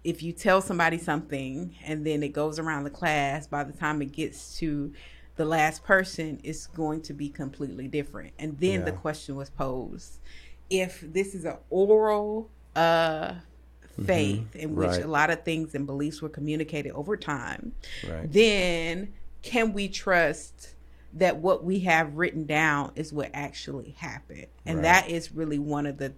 If 0.04 0.22
you 0.22 0.34
tell 0.34 0.62
somebody 0.62 0.98
something 0.98 1.76
and 1.86 2.06
then 2.06 2.24
it 2.24 2.34
goes 2.34 2.60
around 2.60 2.84
the 2.84 2.90
class 2.90 3.48
by 3.48 3.64
the 3.64 3.74
time 3.74 4.02
it 4.02 4.12
gets 4.12 4.58
to 4.58 4.92
the 5.36 5.46
last 5.46 5.84
person 5.84 6.40
it's 6.44 6.68
going 6.68 7.02
to 7.02 7.14
be 7.14 7.30
completely 7.30 7.88
different. 7.88 8.34
And 8.38 8.60
then 8.60 8.80
yeah. 8.80 8.86
the 8.86 8.92
question 8.92 9.36
was 9.36 9.50
posed 9.50 10.20
if 10.70 11.02
this 11.02 11.36
is 11.36 11.46
an 11.46 11.58
oral 11.70 12.50
uh 12.76 13.36
Mm-hmm. 13.94 14.06
faith 14.06 14.40
mm-hmm. 14.40 14.60
in 14.60 14.76
which 14.76 14.90
right. 14.90 15.04
a 15.04 15.08
lot 15.08 15.30
of 15.30 15.44
things 15.44 15.76
and 15.76 15.86
beliefs 15.86 16.20
were 16.20 16.30
communicated 16.30 16.94
over 16.94 17.16
time, 17.16 17.74
right. 18.10 18.32
then 18.32 19.14
can 19.44 19.72
we 19.72 19.88
trust 19.88 20.74
that 21.14 21.38
what 21.38 21.64
we 21.64 21.82
have 21.82 22.16
written 22.16 22.48
down 22.48 22.92
is 22.96 23.14
what 23.14 23.30
actually 23.36 23.92
happened? 24.00 24.48
And 24.66 24.78
right. 24.78 24.84
that 24.84 25.10
is 25.10 25.32
really 25.32 25.60
one 25.60 25.86
of 25.86 25.98
the 25.98 26.14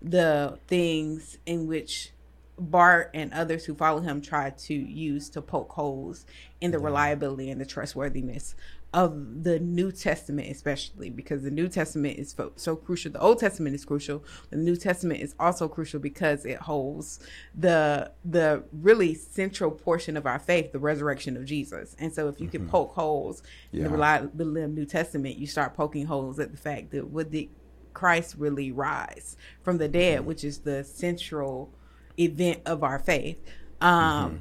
the 0.00 0.60
things 0.68 1.38
in 1.44 1.66
which 1.66 2.12
Bart 2.58 3.10
and 3.14 3.32
others 3.32 3.64
who 3.64 3.74
follow 3.74 4.00
him 4.00 4.20
try 4.20 4.50
to 4.50 4.74
use 4.74 5.28
to 5.30 5.42
poke 5.42 5.72
holes 5.72 6.26
in 6.60 6.70
the 6.70 6.78
reliability 6.78 7.50
and 7.50 7.60
the 7.60 7.66
trustworthiness 7.66 8.54
of 8.94 9.44
the 9.44 9.58
New 9.60 9.92
Testament, 9.92 10.48
especially 10.50 11.10
because 11.10 11.42
the 11.42 11.50
New 11.50 11.68
Testament 11.68 12.18
is 12.18 12.34
so 12.56 12.74
crucial. 12.74 13.12
The 13.12 13.20
Old 13.20 13.38
Testament 13.38 13.74
is 13.74 13.84
crucial. 13.84 14.24
The 14.48 14.56
New 14.56 14.76
Testament 14.76 15.20
is 15.20 15.34
also 15.38 15.68
crucial 15.68 16.00
because 16.00 16.46
it 16.46 16.58
holds 16.58 17.20
the 17.54 18.12
the 18.24 18.64
really 18.72 19.14
central 19.14 19.70
portion 19.70 20.16
of 20.16 20.26
our 20.26 20.38
faith, 20.38 20.72
the 20.72 20.78
resurrection 20.78 21.36
of 21.36 21.44
Jesus. 21.44 21.96
And 21.98 22.12
so, 22.12 22.28
if 22.28 22.40
you 22.40 22.46
mm-hmm. 22.46 22.56
can 22.56 22.68
poke 22.68 22.94
holes 22.94 23.42
yeah. 23.72 23.78
in 23.78 23.84
the 23.84 23.90
reliability 23.90 24.62
of 24.62 24.70
New 24.70 24.86
Testament, 24.86 25.36
you 25.36 25.46
start 25.46 25.74
poking 25.74 26.06
holes 26.06 26.38
at 26.38 26.50
the 26.50 26.58
fact 26.58 26.90
that 26.92 27.10
would 27.10 27.30
the 27.30 27.50
Christ 27.92 28.36
really 28.38 28.72
rise 28.72 29.36
from 29.62 29.76
the 29.76 29.88
dead, 29.88 30.20
mm-hmm. 30.20 30.28
which 30.28 30.44
is 30.44 30.60
the 30.60 30.82
central 30.82 31.74
event 32.18 32.60
of 32.66 32.82
our 32.82 32.98
faith. 32.98 33.40
Um, 33.80 33.90
mm-hmm 33.90 34.36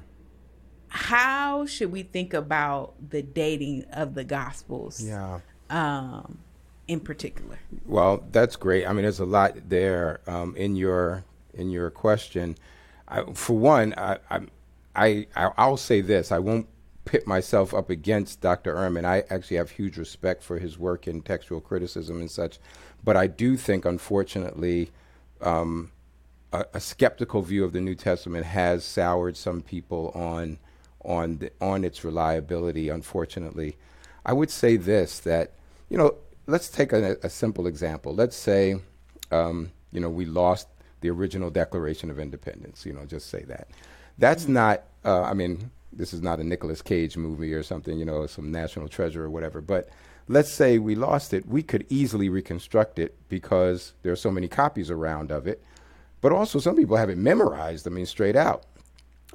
how 0.90 1.66
should 1.66 1.92
we 1.92 2.04
think 2.04 2.34
about 2.34 2.94
the 3.10 3.22
dating 3.22 3.86
of 3.92 4.14
the 4.14 4.24
gospels 4.24 5.04
yeah. 5.04 5.40
um 5.70 6.40
in 6.88 7.00
particular? 7.00 7.60
Well 7.86 8.24
that's 8.32 8.56
great. 8.56 8.86
I 8.88 8.94
mean 8.94 9.04
there's 9.04 9.20
a 9.20 9.26
lot 9.26 9.70
there 9.70 10.22
um, 10.28 10.56
in 10.56 10.76
your 10.76 11.26
in 11.54 11.70
your 11.70 11.90
question. 11.90 12.56
I, 13.08 13.24
for 13.34 13.58
one 13.58 13.94
I, 13.98 14.18
I 14.96 15.28
i 15.36 15.52
i'll 15.58 15.78
say 15.78 16.02
this. 16.02 16.32
I 16.32 16.40
won't 16.40 16.68
pit 17.06 17.26
myself 17.26 17.74
up 17.74 17.90
against 17.90 18.42
dr 18.42 18.74
ehrman. 18.74 19.06
I 19.06 19.24
actually 19.30 19.58
have 19.58 19.72
huge 19.72 19.98
respect 19.98 20.44
for 20.44 20.60
his 20.60 20.78
work 20.78 21.08
in 21.08 21.22
textual 21.22 21.62
criticism 21.62 22.20
and 22.20 22.32
such. 22.32 22.60
But 23.04 23.18
i 23.18 23.28
do 23.28 23.58
think 23.58 23.86
unfortunately 23.86 24.92
um, 25.42 25.92
a, 26.54 26.66
a 26.74 26.80
skeptical 26.80 27.42
view 27.42 27.64
of 27.64 27.74
the 27.74 27.82
new 27.82 27.96
testament 27.96 28.46
has 28.46 28.84
soured 28.84 29.38
some 29.38 29.62
people 29.62 30.12
on 30.16 30.60
on 31.04 31.38
the, 31.38 31.52
on 31.62 31.84
its 31.84 32.04
reliability. 32.04 32.90
Unfortunately, 32.90 33.78
I 34.26 34.34
would 34.34 34.52
say 34.52 34.78
this 34.78 35.20
that 35.20 35.54
you 35.90 35.98
know 35.98 36.16
let's 36.48 36.70
take 36.70 36.94
a, 36.94 37.18
a 37.24 37.30
simple 37.30 37.68
example. 37.68 38.16
Let's 38.16 38.36
say, 38.36 38.80
um, 39.32 39.72
you 39.92 40.00
know, 40.00 40.10
we 40.10 40.26
lost 40.26 40.68
the 41.02 41.10
original 41.10 41.50
Declaration 41.50 42.10
of 42.10 42.20
Independence. 42.20 42.86
You 42.86 42.94
know, 42.94 43.06
just 43.06 43.30
say 43.30 43.44
that. 43.44 43.68
That's 44.18 44.44
mm-hmm. 44.44 44.54
not. 44.54 44.84
Uh, 45.06 45.22
I 45.22 45.34
mean, 45.34 45.70
this 45.94 46.14
is 46.14 46.22
not 46.22 46.40
a 46.40 46.44
Nicolas 46.44 46.82
Cage 46.82 47.18
movie 47.18 47.54
or 47.54 47.64
something. 47.64 48.00
You 48.00 48.06
know, 48.06 48.26
some 48.26 48.52
national 48.52 48.88
treasure 48.88 49.24
or 49.24 49.30
whatever. 49.30 49.62
But 49.62 49.90
let's 50.28 50.52
say 50.52 50.80
we 50.80 50.96
lost 50.96 51.34
it. 51.34 51.48
We 51.48 51.62
could 51.62 51.86
easily 51.90 52.30
reconstruct 52.30 53.00
it 53.00 53.16
because 53.30 53.94
there 54.02 54.12
are 54.12 54.18
so 54.18 54.32
many 54.32 54.48
copies 54.48 54.90
around 54.90 55.32
of 55.32 55.48
it. 55.48 55.64
But 56.22 56.32
also, 56.32 56.60
some 56.60 56.76
people 56.76 56.98
have 56.98 57.10
it 57.10 57.18
memorized. 57.18 57.88
I 57.88 57.92
mean, 57.92 58.06
straight 58.06 58.36
out. 58.36 58.66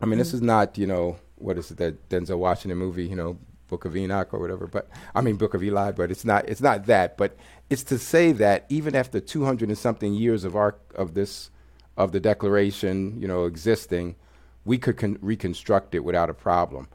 I 0.00 0.06
mean, 0.06 0.12
mm-hmm. 0.12 0.18
this 0.18 0.34
is 0.34 0.42
not. 0.42 0.78
You 0.78 0.86
know, 0.86 1.16
what 1.36 1.58
is 1.58 1.70
it 1.70 1.78
that 1.78 2.08
Denzel 2.08 2.38
Washington 2.38 2.78
movie? 2.78 3.06
You 3.06 3.16
know, 3.16 3.38
Book 3.68 3.84
of 3.84 3.96
Enoch 3.96 4.34
or 4.34 4.38
whatever. 4.38 4.66
But 4.66 4.88
I 5.14 5.22
mean 5.22 5.36
Book 5.36 5.54
of 5.54 5.62
Eli. 5.62 5.92
But 5.92 6.10
it's 6.10 6.24
not. 6.24 6.48
It's 6.48 6.60
not 6.60 6.86
that. 6.86 7.16
But 7.16 7.36
it's 7.70 7.82
to 7.84 7.98
say 7.98 8.32
that 8.32 8.66
even 8.68 8.94
after 8.94 9.18
200 9.18 9.68
and 9.68 9.78
something 9.78 10.12
years 10.12 10.44
of 10.44 10.54
our 10.56 10.76
of 10.94 11.14
this 11.14 11.50
of 11.96 12.12
the 12.12 12.20
Declaration, 12.20 13.20
you 13.20 13.28
know, 13.28 13.44
existing, 13.44 14.16
we 14.64 14.78
could 14.78 14.96
con- 14.96 15.18
reconstruct 15.20 15.94
it 15.94 16.00
without 16.00 16.30
a 16.30 16.34
problem. 16.34 16.88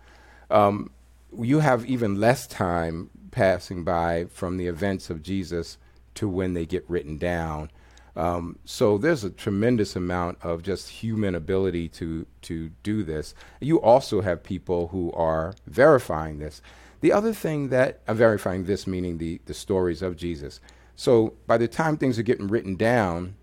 Um, 0.49 0.91
you 1.39 1.59
have 1.59 1.85
even 1.85 2.19
less 2.19 2.47
time 2.47 3.09
passing 3.31 3.83
by 3.83 4.25
from 4.29 4.57
the 4.57 4.67
events 4.67 5.09
of 5.09 5.21
Jesus 5.21 5.77
to 6.15 6.27
when 6.27 6.53
they 6.53 6.65
get 6.65 6.89
written 6.89 7.17
down. 7.17 7.69
Um, 8.17 8.57
so 8.65 8.97
there's 8.97 9.23
a 9.23 9.29
tremendous 9.29 9.95
amount 9.95 10.39
of 10.41 10.63
just 10.63 10.89
human 10.89 11.35
ability 11.35 11.87
to 11.89 12.25
to 12.41 12.71
do 12.81 13.03
this. 13.03 13.35
You 13.61 13.79
also 13.79 14.21
have 14.21 14.41
people 14.41 14.87
who 14.87 15.11
are 15.11 15.53
verifying 15.67 16.39
this. 16.39 16.61
The 17.01 17.11
other 17.11 17.31
thing 17.31 17.69
that 17.69 18.01
I'm 18.07 18.15
uh, 18.15 18.17
verifying 18.17 18.65
this 18.65 18.87
meaning 18.87 19.19
the 19.19 19.39
the 19.45 19.53
stories 19.53 20.01
of 20.01 20.17
Jesus. 20.17 20.59
So 20.95 21.35
by 21.45 21.59
the 21.59 21.67
time 21.67 21.95
things 21.95 22.17
are 22.17 22.23
getting 22.23 22.47
written 22.47 22.75
down, 22.75 23.35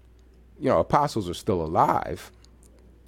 you 0.59 0.69
know, 0.69 0.81
apostles 0.81 1.29
are 1.29 1.35
still 1.35 1.63
alive, 1.63 2.33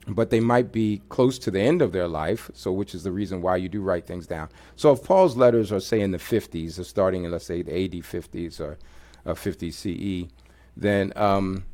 but 0.07 0.31
they 0.31 0.39
might 0.39 0.71
be 0.71 1.03
close 1.09 1.37
to 1.41 1.51
the 1.51 1.61
end 1.61 1.83
of 1.83 1.91
their 1.91 2.07
life. 2.07 2.49
So 2.55 2.71
which 2.71 2.95
is 2.95 3.03
the 3.03 3.11
reason 3.11 3.43
why 3.43 3.57
you 3.57 3.69
do 3.69 3.83
write 3.83 4.07
things 4.07 4.29
down. 4.29 4.51
So 4.77 4.93
if 4.93 5.03
Paul's 5.03 5.37
letters 5.37 5.73
are 5.73 5.81
say 5.81 6.01
in 6.01 6.13
the 6.13 6.19
50s, 6.19 6.79
or 6.79 6.85
starting 6.85 7.25
in 7.25 7.33
let's 7.33 7.45
say 7.45 7.63
the 7.63 7.73
AD 7.73 8.05
50s 8.05 8.61
or 8.61 8.79
uh, 9.27 9.35
50 9.35 9.73
CE 9.73 10.31
then 10.77 11.13
um, 11.17 11.65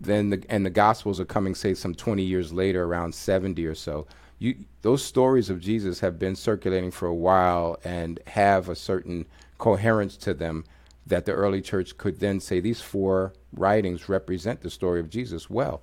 then 0.00 0.30
the 0.30 0.42
and 0.48 0.64
the 0.64 0.70
Gospels 0.70 1.18
are 1.20 1.24
coming, 1.24 1.54
say, 1.54 1.74
some 1.74 1.94
20 1.94 2.22
years 2.22 2.52
later, 2.52 2.84
around 2.84 3.14
70 3.14 3.66
or 3.66 3.74
so. 3.74 4.06
You 4.38 4.54
those 4.82 5.04
stories 5.04 5.50
of 5.50 5.60
Jesus 5.60 6.00
have 6.00 6.18
been 6.18 6.36
circulating 6.36 6.92
for 6.92 7.06
a 7.06 7.14
while 7.14 7.78
and 7.84 8.20
have 8.28 8.68
a 8.68 8.76
certain 8.76 9.26
coherence 9.58 10.16
to 10.18 10.34
them 10.34 10.64
that 11.06 11.26
the 11.26 11.32
early 11.32 11.60
church 11.60 11.96
could 11.96 12.20
then 12.20 12.38
say 12.38 12.60
these 12.60 12.80
four 12.80 13.32
writings 13.52 14.08
represent 14.08 14.60
the 14.60 14.70
story 14.70 15.00
of 15.00 15.10
Jesus 15.10 15.50
well. 15.50 15.82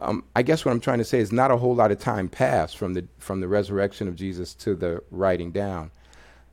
Um, 0.00 0.24
I 0.36 0.42
guess 0.42 0.64
what 0.64 0.72
I'm 0.72 0.80
trying 0.80 0.98
to 0.98 1.04
say 1.04 1.18
is 1.18 1.32
not 1.32 1.50
a 1.50 1.56
whole 1.56 1.74
lot 1.74 1.90
of 1.90 1.98
time 1.98 2.28
passed 2.28 2.76
from 2.76 2.94
the 2.94 3.06
from 3.18 3.40
the 3.40 3.48
resurrection 3.48 4.06
of 4.08 4.16
Jesus 4.16 4.54
to 4.56 4.74
the 4.74 5.02
writing 5.10 5.50
down. 5.50 5.90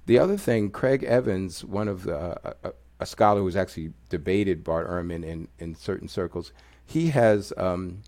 The 0.05 0.19
other 0.19 0.37
thing, 0.37 0.69
Craig 0.69 1.03
Evans, 1.03 1.65
one 1.65 1.87
of 1.87 2.03
the 2.03 2.17
uh, 2.17 2.53
uh 2.63 2.71
a 2.99 3.05
scholar 3.05 3.41
who's 3.41 3.55
actually 3.55 3.93
debated 4.09 4.63
Bart 4.63 4.89
Ehrman 4.89 5.23
in, 5.23 5.47
in 5.59 5.75
certain 5.75 6.07
circles, 6.07 6.51
he 6.85 7.09
has 7.09 7.51
um, 7.57 8.01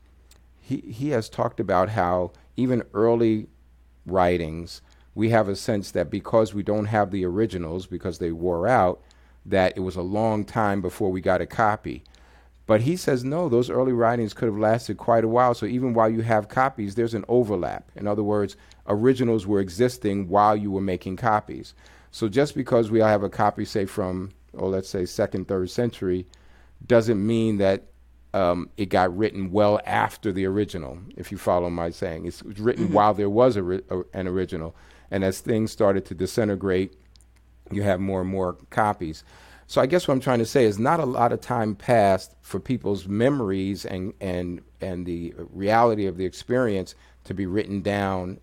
he 0.60 0.78
he 0.78 1.10
has 1.10 1.30
talked 1.30 1.60
about 1.60 1.90
how 1.90 2.32
even 2.56 2.84
early 2.94 3.48
writings 4.06 4.82
we 5.18 5.30
have 5.30 5.50
a 5.50 5.56
sense 5.56 5.90
that 5.92 6.12
because 6.12 6.54
we 6.54 6.62
don't 6.62 6.86
have 6.86 7.10
the 7.10 7.26
originals 7.26 7.88
because 7.88 8.20
they 8.20 8.32
wore 8.32 8.68
out, 8.68 9.02
that 9.44 9.76
it 9.76 9.80
was 9.80 9.96
a 9.96 10.02
long 10.04 10.46
time 10.46 10.80
before 10.80 11.12
we 11.12 11.22
got 11.22 11.42
a 11.42 11.46
copy. 11.48 12.04
But 12.68 12.82
he 12.82 12.96
says 12.96 13.24
no, 13.24 13.50
those 13.50 13.72
early 13.72 13.94
writings 13.94 14.36
could 14.36 14.46
have 14.46 14.60
lasted 14.60 14.98
quite 14.98 15.24
a 15.24 15.28
while. 15.28 15.56
So 15.56 15.66
even 15.66 15.96
while 15.96 16.10
you 16.10 16.22
have 16.22 16.50
copies, 16.50 16.94
there's 16.94 17.16
an 17.16 17.26
overlap. 17.28 17.90
In 17.96 18.06
other 18.06 18.22
words, 18.22 18.58
originals 18.86 19.48
were 19.48 19.60
existing 19.60 20.28
while 20.28 20.56
you 20.56 20.70
were 20.70 20.82
making 20.82 21.16
copies. 21.16 21.74
So 22.12 22.30
just 22.30 22.54
because 22.54 22.92
we 22.92 23.00
have 23.00 23.24
a 23.24 23.30
copy, 23.30 23.66
say 23.66 23.86
from 23.86 24.32
or 24.58 24.70
let's 24.70 24.90
say 24.90 25.06
second, 25.06 25.48
third 25.48 25.70
century, 25.70 26.26
doesn't 26.86 27.26
mean 27.26 27.58
that 27.58 27.84
um, 28.34 28.70
it 28.78 28.88
got 28.88 29.16
written 29.16 29.52
well 29.52 29.80
after 29.86 30.32
the 30.32 30.46
original. 30.46 31.00
If 31.16 31.32
you 31.32 31.38
follow 31.38 31.70
my 31.70 31.90
saying, 31.90 32.26
it's 32.26 32.44
written 32.44 32.86
mm-hmm. 32.86 32.94
while 32.94 33.14
there 33.14 33.30
was 33.30 33.58
a, 33.58 33.64
a, 33.64 34.04
an 34.14 34.28
original, 34.28 34.76
and 35.10 35.24
as 35.24 35.40
things 35.40 35.72
started 35.72 36.06
to 36.06 36.16
disintegrate, 36.16 36.96
you 37.72 37.84
have 37.84 38.00
more 38.00 38.22
and 38.22 38.30
more 38.30 38.58
copies. 38.70 39.24
So 39.66 39.82
I 39.82 39.86
guess 39.86 40.08
what 40.08 40.14
I'm 40.14 40.22
trying 40.22 40.40
to 40.40 40.46
say 40.46 40.64
is 40.64 40.80
not 40.80 41.02
a 41.02 41.06
lot 41.06 41.34
of 41.34 41.42
time 41.42 41.76
passed 41.76 42.36
for 42.42 42.60
people's 42.60 43.08
memories 43.08 43.86
and 43.86 44.14
and 44.22 44.62
and 44.80 45.06
the 45.06 45.34
reality 45.38 46.06
of 46.06 46.18
the 46.18 46.26
experience 46.26 46.96
to 47.26 47.34
be 47.34 47.46
written 47.46 47.82
down 47.82 48.40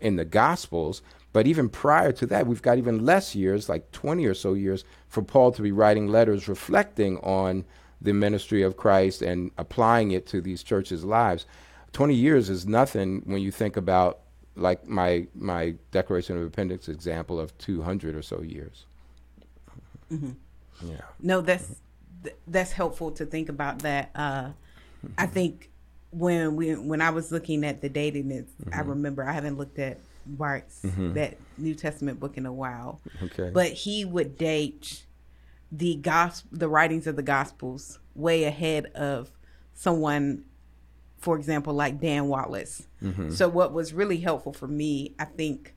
in 0.00 0.16
the 0.16 0.24
Gospels, 0.24 1.02
but 1.32 1.46
even 1.46 1.68
prior 1.68 2.12
to 2.12 2.26
that, 2.26 2.46
we've 2.46 2.62
got 2.62 2.78
even 2.78 3.04
less 3.04 3.34
years, 3.34 3.68
like 3.68 3.90
20 3.92 4.26
or 4.26 4.34
so 4.34 4.52
years, 4.54 4.84
for 5.08 5.22
Paul 5.22 5.52
to 5.52 5.62
be 5.62 5.72
writing 5.72 6.08
letters 6.08 6.48
reflecting 6.48 7.18
on 7.18 7.64
the 8.00 8.12
ministry 8.12 8.62
of 8.62 8.76
Christ 8.76 9.22
and 9.22 9.50
applying 9.56 10.10
it 10.10 10.26
to 10.26 10.40
these 10.40 10.62
churches' 10.62 11.04
lives. 11.04 11.46
20 11.92 12.14
years 12.14 12.50
is 12.50 12.66
nothing 12.66 13.22
when 13.24 13.40
you 13.40 13.50
think 13.50 13.76
about 13.76 14.20
like 14.54 14.86
my 14.86 15.26
my 15.34 15.74
Declaration 15.92 16.36
of 16.36 16.42
Independence 16.42 16.88
example 16.88 17.40
of 17.40 17.56
200 17.58 18.14
or 18.14 18.22
so 18.22 18.42
years. 18.42 18.84
Mm-hmm. 20.10 20.32
Yeah. 20.84 21.00
No, 21.20 21.40
that's 21.40 21.76
that's 22.46 22.72
helpful 22.72 23.10
to 23.12 23.24
think 23.24 23.48
about 23.48 23.80
that. 23.80 24.10
Uh, 24.14 24.50
I 25.16 25.26
think 25.26 25.70
when 26.10 26.56
we 26.56 26.74
when 26.74 27.00
I 27.00 27.10
was 27.10 27.32
looking 27.32 27.64
at 27.64 27.80
the 27.80 27.88
dating, 27.88 28.24
mm-hmm. 28.24 28.74
I 28.74 28.80
remember 28.80 29.24
I 29.24 29.32
haven't 29.32 29.56
looked 29.56 29.78
at 29.78 29.98
Bart's 30.26 30.82
mm-hmm. 30.82 31.14
that 31.14 31.36
New 31.58 31.74
Testament 31.74 32.20
book 32.20 32.36
in 32.36 32.46
a 32.46 32.52
while. 32.52 33.00
Okay. 33.22 33.50
But 33.52 33.72
he 33.72 34.04
would 34.04 34.36
date 34.36 35.04
the 35.70 35.96
gospel 35.96 36.48
the 36.52 36.68
writings 36.68 37.06
of 37.06 37.16
the 37.16 37.22
gospels 37.22 37.98
way 38.14 38.44
ahead 38.44 38.86
of 38.94 39.30
someone 39.74 40.44
for 41.18 41.36
example 41.36 41.72
like 41.72 42.00
Dan 42.00 42.28
Wallace. 42.28 42.86
Mm-hmm. 43.02 43.30
So 43.30 43.48
what 43.48 43.72
was 43.72 43.94
really 43.94 44.18
helpful 44.18 44.52
for 44.52 44.66
me, 44.66 45.14
I 45.18 45.24
think 45.24 45.74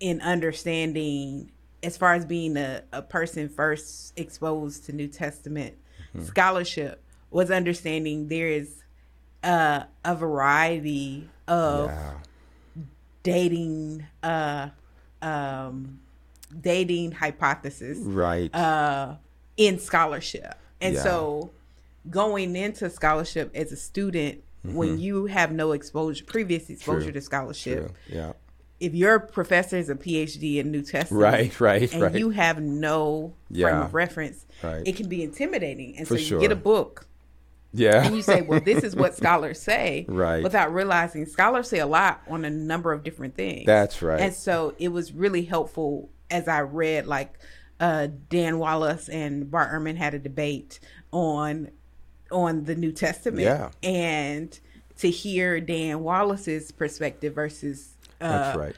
in 0.00 0.20
understanding 0.20 1.52
as 1.82 1.96
far 1.96 2.14
as 2.14 2.24
being 2.24 2.56
a, 2.56 2.82
a 2.92 3.02
person 3.02 3.48
first 3.48 4.18
exposed 4.18 4.86
to 4.86 4.92
New 4.92 5.06
Testament 5.06 5.76
mm-hmm. 6.14 6.24
scholarship 6.24 7.02
was 7.30 7.50
understanding 7.50 8.28
there 8.28 8.48
is 8.48 8.82
uh, 9.42 9.84
a 10.04 10.14
variety 10.14 11.28
of 11.46 11.90
yeah 11.90 12.14
dating 13.24 14.06
uh 14.22 14.68
um 15.20 15.98
dating 16.60 17.10
hypothesis 17.10 17.98
right 17.98 18.54
uh 18.54 19.16
in 19.56 19.80
scholarship 19.80 20.54
and 20.80 20.94
yeah. 20.94 21.02
so 21.02 21.50
going 22.10 22.54
into 22.54 22.88
scholarship 22.88 23.50
as 23.56 23.72
a 23.72 23.76
student 23.76 24.40
mm-hmm. 24.64 24.76
when 24.76 24.98
you 25.00 25.26
have 25.26 25.50
no 25.50 25.72
exposure 25.72 26.24
previous 26.24 26.70
exposure 26.70 27.04
True. 27.04 27.12
to 27.12 27.20
scholarship 27.20 27.88
True. 27.88 28.16
yeah 28.16 28.32
if 28.80 28.94
your 28.94 29.18
professor 29.18 29.76
is 29.76 29.88
a 29.88 29.94
PhD 29.94 30.56
in 30.56 30.70
New 30.70 30.82
Testament, 30.82 31.22
right, 31.22 31.60
right, 31.60 31.92
and 31.92 32.02
right. 32.02 32.14
you 32.14 32.30
have 32.30 32.60
no 32.60 33.32
yeah. 33.48 33.68
frame 33.68 33.82
of 33.82 33.94
reference, 33.94 34.44
right. 34.62 34.82
it 34.84 34.96
can 34.96 35.08
be 35.08 35.22
intimidating. 35.22 35.96
And 35.96 36.06
For 36.06 36.16
so 36.16 36.20
you 36.20 36.26
sure. 36.26 36.40
get 36.40 36.52
a 36.52 36.56
book 36.56 37.06
yeah. 37.74 38.06
And 38.06 38.16
you 38.16 38.22
say, 38.22 38.42
well, 38.42 38.60
this 38.60 38.84
is 38.84 38.94
what 38.94 39.14
scholars 39.16 39.60
say. 39.60 40.06
Right. 40.08 40.42
Without 40.42 40.72
realizing 40.72 41.26
scholars 41.26 41.68
say 41.68 41.78
a 41.78 41.86
lot 41.86 42.22
on 42.28 42.44
a 42.44 42.50
number 42.50 42.92
of 42.92 43.02
different 43.02 43.34
things. 43.34 43.66
That's 43.66 44.00
right. 44.00 44.20
And 44.20 44.34
so 44.34 44.74
it 44.78 44.88
was 44.88 45.12
really 45.12 45.44
helpful 45.44 46.10
as 46.30 46.48
I 46.48 46.60
read, 46.60 47.06
like, 47.06 47.34
uh, 47.80 48.08
Dan 48.30 48.58
Wallace 48.58 49.08
and 49.08 49.50
Bart 49.50 49.72
Ehrman 49.72 49.96
had 49.96 50.14
a 50.14 50.18
debate 50.18 50.80
on 51.12 51.70
on 52.30 52.64
the 52.64 52.74
New 52.74 52.92
Testament. 52.92 53.42
Yeah. 53.42 53.70
And 53.82 54.58
to 54.98 55.10
hear 55.10 55.60
Dan 55.60 56.00
Wallace's 56.00 56.70
perspective 56.70 57.34
versus 57.34 57.94
uh, 58.20 58.28
That's 58.28 58.58
right 58.58 58.76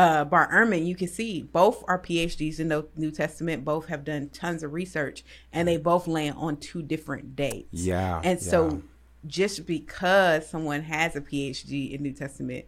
uh, 0.00 0.24
Bart 0.24 0.50
Ehrman, 0.50 0.86
you 0.86 0.94
can 0.94 1.08
see 1.08 1.42
both 1.42 1.84
are 1.86 1.98
PhDs 1.98 2.58
in 2.58 2.68
the 2.68 2.86
New 2.96 3.10
Testament. 3.10 3.66
Both 3.66 3.86
have 3.88 4.02
done 4.02 4.30
tons 4.30 4.62
of 4.62 4.72
research, 4.72 5.22
and 5.52 5.68
they 5.68 5.76
both 5.76 6.08
land 6.08 6.36
on 6.38 6.56
two 6.56 6.80
different 6.80 7.36
dates. 7.36 7.68
Yeah, 7.72 8.22
and 8.24 8.40
so 8.40 8.82
just 9.26 9.66
because 9.66 10.48
someone 10.48 10.84
has 10.84 11.16
a 11.16 11.20
PhD 11.20 11.92
in 11.92 12.02
New 12.02 12.12
Testament 12.12 12.64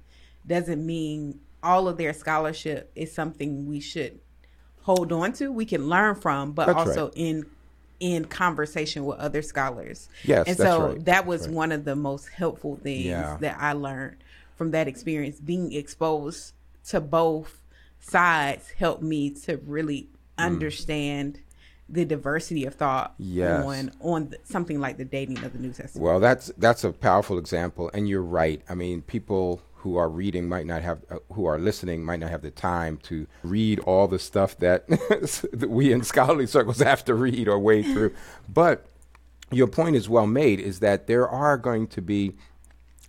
doesn't 0.47 0.85
mean 0.85 1.41
all 1.63 1.89
of 1.89 1.97
their 1.97 2.13
scholarship 2.13 2.93
is 2.95 3.15
something 3.15 3.67
we 3.67 3.81
should 3.81 4.21
hold 4.83 5.11
on 5.11 5.33
to. 5.35 5.51
We 5.51 5.65
can 5.65 5.89
learn 5.89 6.17
from, 6.17 6.53
but 6.53 6.67
that's 6.67 6.79
also 6.81 7.05
right. 7.07 7.13
in 7.17 7.47
in 7.99 8.27
conversation 8.27 9.07
with 9.07 9.19
other 9.19 9.41
scholars. 9.41 10.11
Yes, 10.23 10.49
and 10.49 10.57
so 10.59 10.89
right. 10.89 11.05
that 11.07 11.25
was 11.25 11.47
right. 11.47 11.57
one 11.57 11.73
of 11.73 11.87
the 11.87 11.97
most 11.97 12.29
helpful 12.29 12.77
things 12.77 13.07
yeah. 13.07 13.39
that 13.41 13.57
I 13.59 13.73
learned 13.73 14.19
from 14.55 14.73
that 14.73 14.87
experience, 14.87 15.41
being 15.41 15.73
exposed 15.73 16.53
to 16.89 17.01
both 17.01 17.61
sides 18.01 18.71
helped 18.71 19.03
me 19.03 19.31
to 19.31 19.59
really 19.59 20.03
mm. 20.39 20.45
understand 20.45 21.41
the 21.89 22.05
diversity 22.05 22.65
of 22.65 22.75
thought 22.75 23.15
Yes. 23.19 23.65
on 23.65 23.91
on 24.01 24.29
the, 24.31 24.39
something 24.45 24.81
like 24.81 24.97
the 24.97 25.05
dating 25.05 25.45
of 25.45 25.53
the 25.53 25.59
New 25.59 25.73
Testament. 25.73 26.05
Well, 26.05 26.21
that's 26.21 26.51
that's 26.57 26.85
a 26.85 26.93
powerful 26.93 27.39
example, 27.39 27.91
and 27.93 28.09
you're 28.09 28.23
right. 28.23 28.63
I 28.69 28.75
mean, 28.75 29.03
people 29.03 29.63
who 29.83 29.97
are 29.97 30.09
reading 30.09 30.49
might 30.49 30.65
not 30.65 30.81
have, 30.81 31.01
uh, 31.11 31.19
who 31.33 31.45
are 31.45 31.59
listening 31.59 32.05
might 32.05 32.21
not 32.21 32.31
have 32.31 32.43
the 32.43 32.53
time 32.53 32.99
to 32.99 33.27
read 33.43 33.81
all 33.81 34.07
the 34.07 34.19
stuff 34.19 34.57
that, 34.59 34.87
that 35.53 35.69
we 35.69 35.93
in 35.93 36.05
scholarly 36.05 36.47
circles 36.47 36.79
have 36.79 37.05
to 37.05 37.15
read 37.15 37.49
or 37.49 37.59
wade 37.59 37.85
through. 37.87 38.15
But 38.49 38.87
your 39.51 39.67
point 39.67 39.97
is 39.97 40.09
well 40.09 40.27
made. 40.27 40.61
Is 40.61 40.79
that 40.79 41.09
there 41.09 41.29
are 41.29 41.59
going 41.59 41.89
to 41.89 42.01
be 42.01 42.37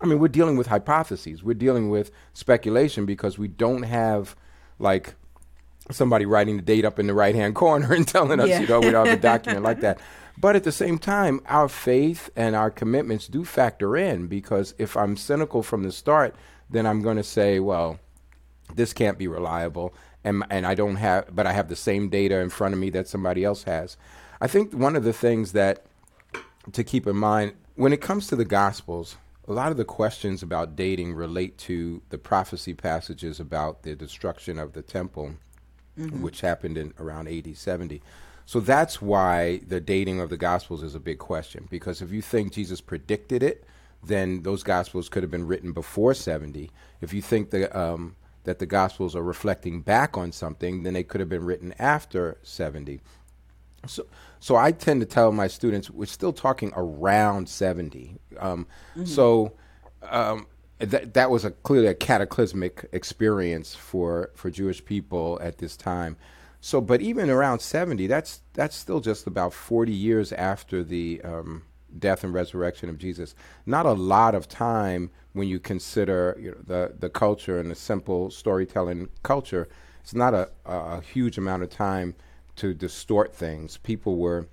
I 0.03 0.05
mean, 0.05 0.19
we're 0.19 0.27
dealing 0.27 0.57
with 0.57 0.67
hypotheses. 0.67 1.43
We're 1.43 1.53
dealing 1.53 1.89
with 1.89 2.11
speculation 2.33 3.05
because 3.05 3.37
we 3.37 3.47
don't 3.47 3.83
have 3.83 4.35
like 4.77 5.15
somebody 5.91 6.25
writing 6.25 6.57
the 6.57 6.61
date 6.61 6.85
up 6.85 6.99
in 6.99 7.07
the 7.07 7.13
right 7.13 7.33
hand 7.35 7.55
corner 7.63 7.93
and 7.93 8.07
telling 8.07 8.39
us, 8.39 8.49
Yeah. 8.49 8.59
you 8.61 8.67
know, 8.67 8.79
we 8.81 8.91
don't 8.91 9.07
have 9.07 9.17
a 9.17 9.21
document 9.33 9.63
like 9.63 9.79
that. 9.81 9.99
But 10.37 10.55
at 10.55 10.63
the 10.63 10.71
same 10.71 10.97
time, 10.97 11.41
our 11.47 11.69
faith 11.69 12.29
and 12.35 12.55
our 12.55 12.71
commitments 12.71 13.27
do 13.27 13.45
factor 13.45 13.95
in 13.95 14.27
because 14.27 14.73
if 14.77 14.97
I'm 14.97 15.15
cynical 15.15 15.63
from 15.63 15.83
the 15.83 15.91
start, 15.91 16.35
then 16.69 16.85
I'm 16.85 17.01
going 17.01 17.17
to 17.17 17.23
say, 17.23 17.59
well, 17.59 17.99
this 18.73 18.93
can't 18.93 19.17
be 19.17 19.27
reliable 19.27 19.93
and 20.23 20.43
and 20.49 20.65
I 20.65 20.73
don't 20.73 20.95
have 20.95 21.35
but 21.35 21.45
I 21.45 21.51
have 21.51 21.67
the 21.67 21.75
same 21.75 22.09
data 22.09 22.39
in 22.39 22.49
front 22.49 22.73
of 22.73 22.79
me 22.79 22.89
that 22.91 23.07
somebody 23.07 23.43
else 23.43 23.63
has. 23.63 23.97
I 24.41 24.47
think 24.47 24.73
one 24.73 24.95
of 24.95 25.03
the 25.03 25.13
things 25.13 25.51
that 25.51 25.85
to 26.71 26.83
keep 26.83 27.05
in 27.05 27.15
mind 27.17 27.53
when 27.75 27.93
it 27.93 28.01
comes 28.01 28.27
to 28.27 28.35
the 28.35 28.45
gospels, 28.45 29.17
a 29.47 29.53
lot 29.53 29.71
of 29.71 29.77
the 29.77 29.85
questions 29.85 30.41
about 30.41 30.75
dating 30.75 31.13
relate 31.13 31.57
to 31.57 32.01
the 32.09 32.17
prophecy 32.17 32.73
passages 32.73 33.39
about 33.39 33.83
the 33.83 33.95
destruction 33.95 34.57
of 34.57 34.73
the 34.73 34.81
temple 34.81 35.35
which 36.21 36.41
happened 36.41 36.77
in 36.77 36.93
around 36.99 37.27
AD 37.27 37.55
70. 37.55 38.01
So 38.45 38.59
that's 38.59 39.01
why 39.01 39.61
the 39.67 39.79
dating 39.79 40.19
of 40.19 40.29
the 40.29 40.37
Gospels 40.37 40.83
is 40.83 40.95
a 40.95 40.99
big 40.99 41.19
question. 41.19 41.67
Because 41.69 42.01
if 42.01 42.11
you 42.11 42.21
think 42.21 42.53
Jesus 42.53 42.81
predicted 42.81 43.43
it, 43.43 43.63
then 44.03 44.43
those 44.43 44.63
Gospels 44.63 45.07
could 45.07 45.23
have 45.23 45.31
been 45.31 45.47
written 45.47 45.71
before 45.71 46.13
70. 46.13 46.69
If 46.99 47.13
you 47.13 47.21
think 47.21 47.51
the, 47.51 47.75
um, 47.77 48.15
that 48.43 48.59
the 48.59 48.65
Gospels 48.65 49.15
are 49.15 49.23
reflecting 49.23 49.81
back 49.81 50.17
on 50.17 50.31
something, 50.31 50.83
then 50.83 50.93
they 50.93 51.03
could 51.03 51.21
have 51.21 51.29
been 51.29 51.45
written 51.45 51.73
after 51.79 52.37
70. 52.43 52.99
So, 53.87 54.05
so 54.39 54.55
I 54.55 54.71
tend 54.71 55.01
to 55.01 55.05
tell 55.05 55.31
my 55.31 55.47
students 55.47 55.89
we're 55.89 56.05
still 56.05 56.33
talking 56.33 56.71
around 56.75 57.49
70. 57.49 58.17
Um, 58.39 58.67
So 59.05 59.53
um, 60.09 60.47
that 60.79 61.13
that 61.13 61.29
was 61.29 61.45
a 61.45 61.51
clearly 61.51 61.87
a 61.87 61.93
cataclysmic 61.93 62.85
experience 62.91 63.75
for 63.75 64.31
for 64.35 64.49
Jewish 64.49 64.83
people 64.83 65.39
at 65.41 65.57
this 65.57 65.77
time. 65.77 66.17
So, 66.61 66.79
but 66.79 67.01
even 67.01 67.29
around 67.29 67.59
70, 67.59 68.07
that's 68.07 68.41
that's 68.53 68.75
still 68.75 69.01
just 69.01 69.27
about 69.27 69.53
40 69.53 69.91
years 69.91 70.31
after 70.31 70.83
the 70.83 71.21
um, 71.23 71.63
death 71.99 72.23
and 72.23 72.33
resurrection 72.33 72.89
of 72.89 72.97
Jesus. 72.97 73.35
Not 73.65 73.85
a 73.85 73.91
lot 73.91 74.33
of 74.33 74.47
time 74.47 75.09
when 75.33 75.47
you 75.47 75.59
consider 75.59 76.37
you 76.39 76.51
know, 76.51 76.57
the 76.65 76.95
the 76.97 77.09
culture 77.09 77.59
and 77.59 77.69
the 77.69 77.75
simple 77.75 78.29
storytelling 78.29 79.09
culture. 79.23 79.67
It's 80.01 80.13
not 80.13 80.33
a, 80.33 80.49
a, 80.65 80.75
a 80.97 81.01
huge 81.01 81.37
amount 81.37 81.63
of 81.63 81.69
time 81.69 82.15
to 82.57 82.73
distort 82.73 83.35
things. 83.35 83.77
People 83.77 84.17
were 84.17 84.47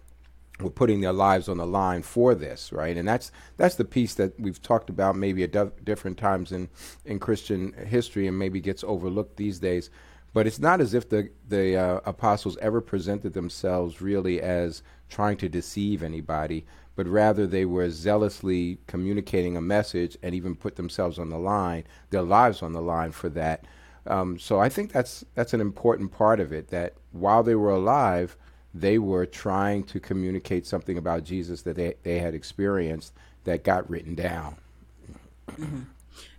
were 0.61 0.71
putting 0.71 1.01
their 1.01 1.13
lives 1.13 1.49
on 1.49 1.57
the 1.57 1.67
line 1.67 2.03
for 2.03 2.35
this, 2.35 2.73
right? 2.73 2.97
And 2.97 3.09
that's 3.09 3.33
that's 3.57 3.77
the 3.77 3.85
piece 3.85 4.15
that 4.15 4.39
we've 4.39 4.61
talked 4.61 4.91
about 4.91 5.17
maybe 5.17 5.43
at 5.43 5.53
di- 5.53 5.71
different 5.85 6.19
times 6.19 6.53
in 6.53 6.69
in 7.05 7.19
Christian 7.19 7.73
history, 7.73 8.27
and 8.27 8.39
maybe 8.39 8.61
gets 8.61 8.85
overlooked 8.85 9.37
these 9.37 9.59
days. 9.59 9.91
But 10.33 10.47
it's 10.47 10.61
not 10.61 10.81
as 10.81 10.95
if 10.95 11.09
the 11.09 11.31
the 11.49 11.77
uh, 11.77 12.01
apostles 12.05 12.57
ever 12.59 12.81
presented 12.81 13.33
themselves 13.33 14.01
really 14.01 14.41
as 14.41 14.83
trying 15.09 15.37
to 15.39 15.49
deceive 15.49 16.03
anybody, 16.03 16.65
but 16.95 17.07
rather 17.07 17.47
they 17.47 17.65
were 17.65 17.91
zealously 17.91 18.79
communicating 18.87 19.57
a 19.57 19.61
message 19.61 20.17
and 20.23 20.35
even 20.35 20.55
put 20.55 20.77
themselves 20.77 21.19
on 21.19 21.31
the 21.31 21.39
line, 21.39 21.85
their 22.11 22.23
lives 22.23 22.63
on 22.63 22.73
the 22.73 22.83
line 22.83 23.11
for 23.11 23.29
that. 23.31 23.65
Um, 24.07 24.39
so 24.39 24.59
I 24.59 24.69
think 24.69 24.93
that's 24.93 25.25
that's 25.35 25.53
an 25.55 25.61
important 25.61 26.13
part 26.13 26.41
of 26.41 26.53
it. 26.53 26.69
That 26.69 26.95
while 27.13 27.43
they 27.43 27.55
were 27.55 27.71
alive, 27.71 28.37
they 28.75 28.99
were 28.99 29.27
trying 29.27 29.85
to 29.85 30.01
communicate 30.01 30.67
something 30.67 30.97
about 30.97 31.25
Jesus 31.25 31.63
that 31.63 31.77
they, 31.77 31.95
they 32.03 32.19
had 32.19 32.35
experienced 32.35 33.13
that 33.45 33.65
got 33.65 33.89
written 33.91 34.15
down. 34.15 34.57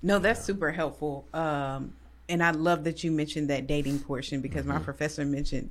No, 0.02 0.20
that's 0.20 0.44
super 0.44 0.72
helpful. 0.72 1.26
Um, 1.34 1.94
and 2.30 2.44
I 2.44 2.52
love 2.52 2.84
that 2.86 3.04
you 3.04 3.12
mentioned 3.12 3.50
that 3.50 3.68
dating 3.68 4.00
portion 4.00 4.42
because 4.42 4.66
my 4.66 4.80
professor 4.80 5.26
mentioned 5.26 5.70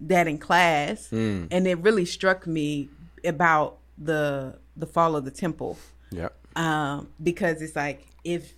that 0.00 0.26
in 0.26 0.38
class, 0.38 1.10
and 1.12 1.52
it 1.66 1.78
really 1.78 2.04
struck 2.04 2.46
me 2.46 2.88
about 3.24 3.78
the 3.98 4.56
the 4.76 4.86
fall 4.86 5.14
of 5.14 5.26
the 5.26 5.30
temple 5.30 5.76
Yep. 6.10 6.34
um, 6.56 7.08
because 7.22 7.60
it's 7.60 7.76
like 7.76 8.06
if 8.24 8.54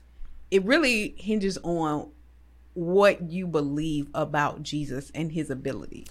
it 0.53 0.65
really 0.65 1.15
hinges 1.19 1.59
on 1.65 2.11
what 2.75 3.31
you 3.31 3.47
believe 3.47 4.09
about 4.15 4.63
Jesus 4.63 5.11
and 5.15 5.33
his 5.33 5.51
ability 5.51 6.07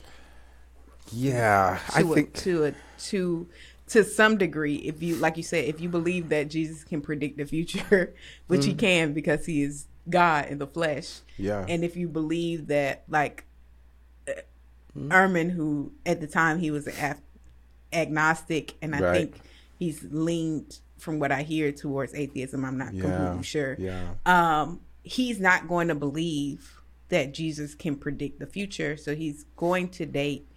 Yeah, 1.12 1.80
I 1.94 2.02
to 2.04 2.12
a, 2.12 2.16
think 2.16 2.34
to 2.36 2.66
a 2.66 2.74
to 3.10 3.48
to 3.88 4.04
some 4.04 4.38
degree 4.38 4.76
if 4.76 5.02
you 5.04 5.16
like 5.16 5.38
you 5.38 5.44
said 5.44 5.66
if 5.66 5.82
you 5.82 5.90
believe 5.90 6.30
that 6.30 6.50
Jesus 6.50 6.84
can 6.84 7.02
predict 7.02 7.38
the 7.38 7.46
future 7.46 8.14
which 8.48 8.66
he 8.66 8.74
can 8.74 9.14
because 9.14 9.46
he 9.46 9.64
is 9.64 9.88
God 10.10 10.48
in 10.50 10.58
the 10.60 10.68
flesh. 10.68 11.20
Yeah. 11.38 11.66
and 11.68 11.84
if 11.84 11.96
you 11.96 12.08
believe 12.08 12.68
that 12.68 13.04
like. 13.10 13.46
Ehrman 14.98 15.50
who 15.52 15.94
at 16.06 16.20
the 16.20 16.28
time 16.28 16.60
he 16.60 16.70
was 16.70 16.86
ag- 16.86 17.18
agnostic 17.94 18.76
and 18.82 18.94
I 18.94 19.00
Right. 19.00 19.14
think 19.34 19.42
he's 19.80 20.04
leaned 20.12 20.80
from 20.98 21.18
what 21.18 21.32
I 21.32 21.44
hear 21.44 21.72
towards 21.72 22.14
atheism 22.14 22.66
I'm 22.66 22.78
not 22.78 22.94
Yeah, 22.94 23.02
completely 23.04 23.44
sure 23.44 23.78
yeah. 23.80 24.16
um, 24.26 24.82
he's 25.04 25.40
not 25.40 25.68
going 25.68 25.88
to 25.88 25.96
believe 25.96 26.82
that 27.10 27.34
Jesus 27.34 27.76
can 27.76 27.96
predict 27.96 28.40
the 28.40 28.46
future. 28.46 28.96
So 28.98 29.16
he's 29.16 29.46
going 29.56 29.90
to 29.90 30.06
date 30.06 30.48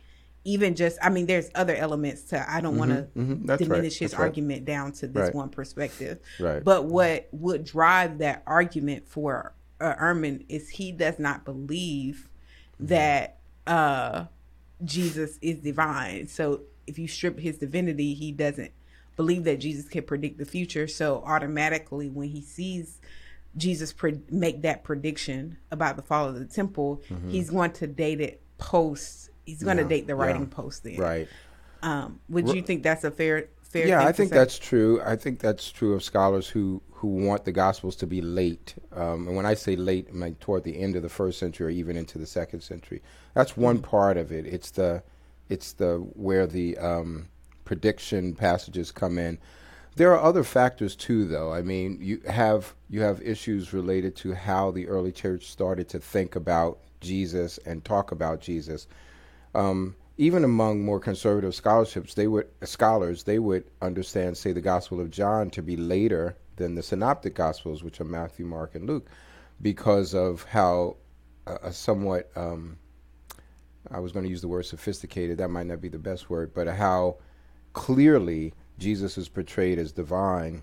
even 0.46 0.74
just 0.74 0.98
I 1.02 1.09
mean 1.09 1.24
there's 1.26 1.50
other 1.54 1.74
elements 1.74 2.22
to 2.24 2.50
I 2.50 2.61
don't 2.61 2.76
want 2.76 2.90
to 2.90 3.09
mhm, 3.18 3.46
that's 3.46 3.62
right, 3.62 3.68
diminish 3.68 3.98
his 3.98 4.11
that's 4.11 4.18
right. 4.20 4.26
argument 4.26 4.64
down 4.66 4.92
to 4.92 5.07
this 5.07 5.26
Right. 5.26 5.35
one 5.35 5.48
perspective. 5.48 6.18
Right. 6.38 6.62
But 6.62 6.85
what 6.85 7.28
would 7.33 7.64
drive 7.64 8.18
that 8.18 8.42
argument 8.46 9.09
for 9.09 9.54
uh, 9.80 9.94
Ehrman 9.96 10.44
is 10.48 10.68
he 10.68 10.92
does 10.92 11.18
not 11.18 11.44
believe 11.44 12.28
Mm-hmm. 12.76 12.87
that 12.88 13.38
uh 13.66 14.24
Jesus 14.85 15.38
is 15.40 15.59
divine. 15.59 16.26
So 16.26 16.62
if 16.87 16.98
you 16.98 17.09
strip 17.09 17.38
his 17.38 17.57
divinity, 17.59 18.14
he 18.14 18.33
doesn't 18.33 18.72
believe 19.16 19.44
that 19.44 19.61
Jesus 19.61 19.88
can 19.88 20.02
predict 20.02 20.38
the 20.38 20.44
future. 20.44 20.87
So 20.88 21.22
automatically, 21.24 22.11
when 22.11 22.28
he 22.30 22.42
sees 22.42 23.00
Jesus 23.57 23.93
pre- 23.93 24.21
make 24.31 24.62
that 24.62 24.85
prediction 24.85 25.57
about 25.71 25.97
the 25.97 26.03
fall 26.03 26.29
of 26.29 26.38
the 26.38 26.45
temple, 26.45 27.03
he's 27.29 27.51
going 27.51 27.73
to 27.73 27.87
date 27.87 28.21
it 28.21 28.40
post. 28.59 29.31
He's 29.47 29.62
going 29.62 29.77
to 29.77 29.83
Mm-hmm. 29.83 29.88
Date 29.90 30.07
the 30.07 30.14
yeah. 30.17 30.23
writing 30.23 30.47
post 30.47 30.85
then. 30.85 30.97
right. 30.97 31.29
Um, 31.83 32.19
would 32.31 32.49
you 32.49 32.62
think 32.62 32.83
that's 32.83 33.05
a 33.05 33.11
fair 33.11 33.49
fair? 33.62 33.87
Yeah, 33.87 34.03
I 34.03 34.07
to 34.07 34.12
think 34.14 34.31
say? 34.31 34.37
that's 34.37 34.59
true. 34.59 35.03
I 35.05 35.17
think 35.17 35.38
that's 35.40 35.71
true 35.71 35.93
of 35.93 36.03
scholars 36.03 36.49
who 36.49 36.81
who 36.93 37.09
want 37.09 37.45
the 37.45 37.53
Gospels 37.53 37.95
to 37.97 38.07
be 38.07 38.23
late. 38.23 38.75
Um, 38.93 39.27
and 39.29 39.37
when 39.37 39.45
I 39.45 39.53
say 39.53 39.77
late, 39.77 40.07
I 40.09 40.12
mean 40.12 40.35
toward 40.37 40.64
the 40.64 40.79
end 40.81 40.97
of 40.97 41.03
the 41.03 41.11
first 41.11 41.38
century 41.38 41.67
or 41.67 41.71
even 41.71 41.97
into 41.99 42.17
the 42.19 42.27
second 42.27 42.62
century. 42.62 43.03
That's 43.35 43.55
one 43.57 43.81
part 43.81 44.17
of 44.17 44.33
it. 44.33 44.47
It's 44.47 44.71
the 44.71 45.03
it's 45.51 45.73
the 45.75 45.97
where 46.14 46.47
the 46.47 46.79
um, 46.79 47.29
prediction 47.67 48.35
passages 48.35 48.90
come 48.90 49.19
in. 49.19 49.38
There 49.96 50.12
are 50.12 50.20
other 50.20 50.42
factors 50.42 50.96
too, 50.96 51.26
though. 51.26 51.52
I 51.52 51.62
mean, 51.62 51.98
you 52.00 52.20
have 52.28 52.74
you 52.90 53.02
have 53.02 53.22
issues 53.22 53.72
related 53.72 54.16
to 54.16 54.35
how 54.35 54.70
the 54.70 54.88
early 54.88 55.12
church 55.12 55.46
started 55.46 55.88
to 55.90 55.98
think 55.98 56.37
about 56.37 56.78
Jesus 57.00 57.59
and 57.59 57.85
talk 57.85 58.12
about 58.12 58.40
Jesus 58.40 58.88
um, 59.54 59.94
even 60.16 60.44
among 60.44 60.85
more 60.85 61.00
conservative 61.00 61.54
scholarships, 61.54 62.14
they 62.14 62.26
would 62.26 62.48
scholars 62.64 63.24
they 63.24 63.38
would 63.38 63.64
understand, 63.83 64.37
say, 64.37 64.52
the 64.52 64.61
Gospel 64.61 65.00
of 65.00 65.11
John 65.11 65.50
to 65.50 65.62
be 65.62 65.76
later 65.76 66.37
than 66.57 66.74
the 66.74 66.83
Synoptic 66.83 67.35
Gospels, 67.35 67.83
which 67.83 68.00
are 68.00 68.04
Matthew, 68.04 68.46
Mark, 68.46 68.74
and 68.74 68.87
Luke, 68.87 69.09
because 69.61 70.14
of 70.14 70.44
how 70.44 70.96
uh, 71.46 71.59
a 71.62 71.72
somewhat 71.72 72.30
um, 72.37 72.78
I 73.90 73.98
was 73.98 74.12
going 74.12 74.24
to 74.24 74.30
use 74.30 74.40
the 74.40 74.48
word 74.48 74.66
sophisticated. 74.66 75.38
That 75.38 75.48
might 75.48 75.66
not 75.66 75.80
be 75.80 75.88
the 75.88 75.98
best 75.98 76.30
word, 76.30 76.54
but 76.54 76.68
how 76.68 77.16
clearly 77.72 78.54
Jesus 78.79 79.19
is 79.19 79.29
portrayed 79.29 79.79
as 79.79 79.93
divine. 79.93 80.63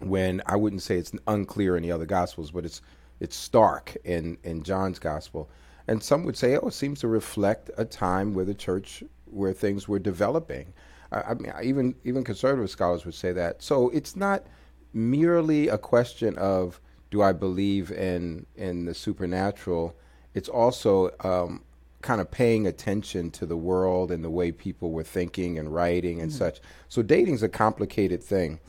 When 0.00 0.42
I 0.46 0.56
wouldn't 0.56 0.82
say 0.82 0.98
it's 0.98 1.12
unclear 1.26 1.76
in 1.76 1.82
the 1.82 1.92
other 1.92 2.06
Gospels, 2.06 2.50
but 2.50 2.64
it's 2.64 2.82
it's 3.20 3.36
stark 3.36 3.96
in 4.04 4.36
in 4.44 4.62
John's 4.62 4.98
Gospel. 4.98 5.48
And 5.88 6.02
some 6.02 6.24
would 6.24 6.36
say, 6.36 6.56
oh, 6.56 6.68
it 6.68 6.74
seems 6.74 7.00
to 7.00 7.08
reflect 7.08 7.70
a 7.78 7.84
time 7.84 8.34
where 8.34 8.44
the 8.44 8.54
church, 8.54 9.04
where 9.26 9.52
things 9.52 9.86
were 9.86 10.00
developing. 10.00 10.72
I, 11.12 11.20
I 11.20 11.34
mean, 11.34 11.52
even 11.62 11.94
even 12.04 12.24
conservative 12.24 12.70
scholars 12.70 13.04
would 13.04 13.14
say 13.14 13.32
that. 13.32 13.62
So 13.62 13.88
it's 13.90 14.16
not 14.16 14.46
merely 14.92 15.68
a 15.68 15.78
question 15.78 16.36
of 16.38 16.80
do 17.10 17.22
I 17.22 17.32
believe 17.32 17.90
in 17.92 18.46
in 18.56 18.84
the 18.84 18.94
supernatural. 18.94 19.94
It's 20.34 20.48
also 20.48 21.10
um, 21.20 21.62
kind 22.02 22.20
of 22.20 22.30
paying 22.30 22.66
attention 22.66 23.30
to 23.32 23.46
the 23.46 23.56
world 23.56 24.10
and 24.10 24.22
the 24.22 24.30
way 24.30 24.52
people 24.52 24.92
were 24.92 25.02
thinking 25.02 25.58
and 25.58 25.74
writing 25.74 26.20
and 26.20 26.30
mm. 26.30 26.34
such. 26.34 26.60
So 26.88 27.02
dating's 27.02 27.42
a 27.42 27.48
complicated 27.48 28.22
thing. 28.22 28.60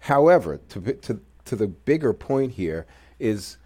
However, 0.00 0.58
to 0.68 0.80
to 0.80 1.20
to 1.46 1.56
the 1.56 1.66
bigger 1.66 2.12
point 2.12 2.52
here 2.52 2.86
is 3.18 3.58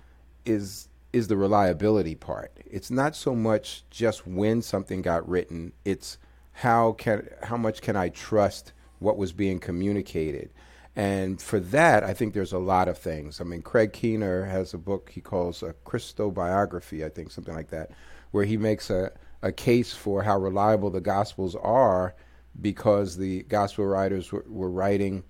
is 0.44 0.88
is 1.12 1.28
the 1.28 1.36
reliability 1.36 2.14
part. 2.14 2.52
It's 2.66 2.90
not 2.90 3.16
so 3.16 3.34
much 3.34 3.84
just 3.90 4.26
when 4.26 4.62
something 4.62 5.02
got 5.02 5.28
written, 5.28 5.72
it's 5.84 6.18
how 6.52 6.92
can 6.92 7.28
how 7.42 7.56
much 7.56 7.82
can 7.82 7.96
I 7.96 8.08
trust 8.10 8.72
what 8.98 9.16
was 9.16 9.32
being 9.32 9.58
communicated? 9.58 10.50
And 10.96 11.40
for 11.40 11.60
that, 11.60 12.02
I 12.02 12.12
think 12.14 12.34
there's 12.34 12.52
a 12.52 12.58
lot 12.58 12.88
of 12.88 12.98
things. 12.98 13.40
I 13.40 13.44
mean, 13.44 13.62
Craig 13.62 13.92
Keener 13.92 14.44
has 14.44 14.74
a 14.74 14.78
book 14.78 15.10
he 15.10 15.20
calls 15.20 15.62
a 15.62 15.74
Christobiography, 15.86 17.04
I 17.04 17.08
think, 17.08 17.30
something 17.30 17.54
like 17.54 17.70
that, 17.70 17.90
where 18.30 18.44
he 18.44 18.56
makes 18.56 18.90
a, 18.90 19.12
a 19.42 19.52
case 19.52 19.92
for 19.92 20.22
how 20.22 20.38
reliable 20.38 20.90
the 20.90 21.00
Gospels 21.00 21.54
are 21.56 22.14
because 22.60 23.16
the 23.16 23.42
Gospel 23.44 23.86
writers 23.86 24.32
were, 24.32 24.44
were 24.48 24.70
writing, 24.70 25.24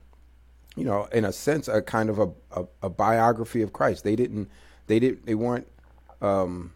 you 0.76 0.84
know, 0.84 1.04
in 1.12 1.24
a 1.24 1.32
sense, 1.32 1.68
a 1.68 1.82
kind 1.82 2.10
of 2.10 2.18
a, 2.18 2.28
a, 2.52 2.64
a 2.82 2.90
biography 2.90 3.62
of 3.62 3.72
Christ. 3.72 4.04
They 4.04 4.16
didn't, 4.16 4.50
they 4.86 4.98
didn't, 4.98 5.26
they 5.26 5.34
weren't 5.34 5.68
um, 6.20 6.72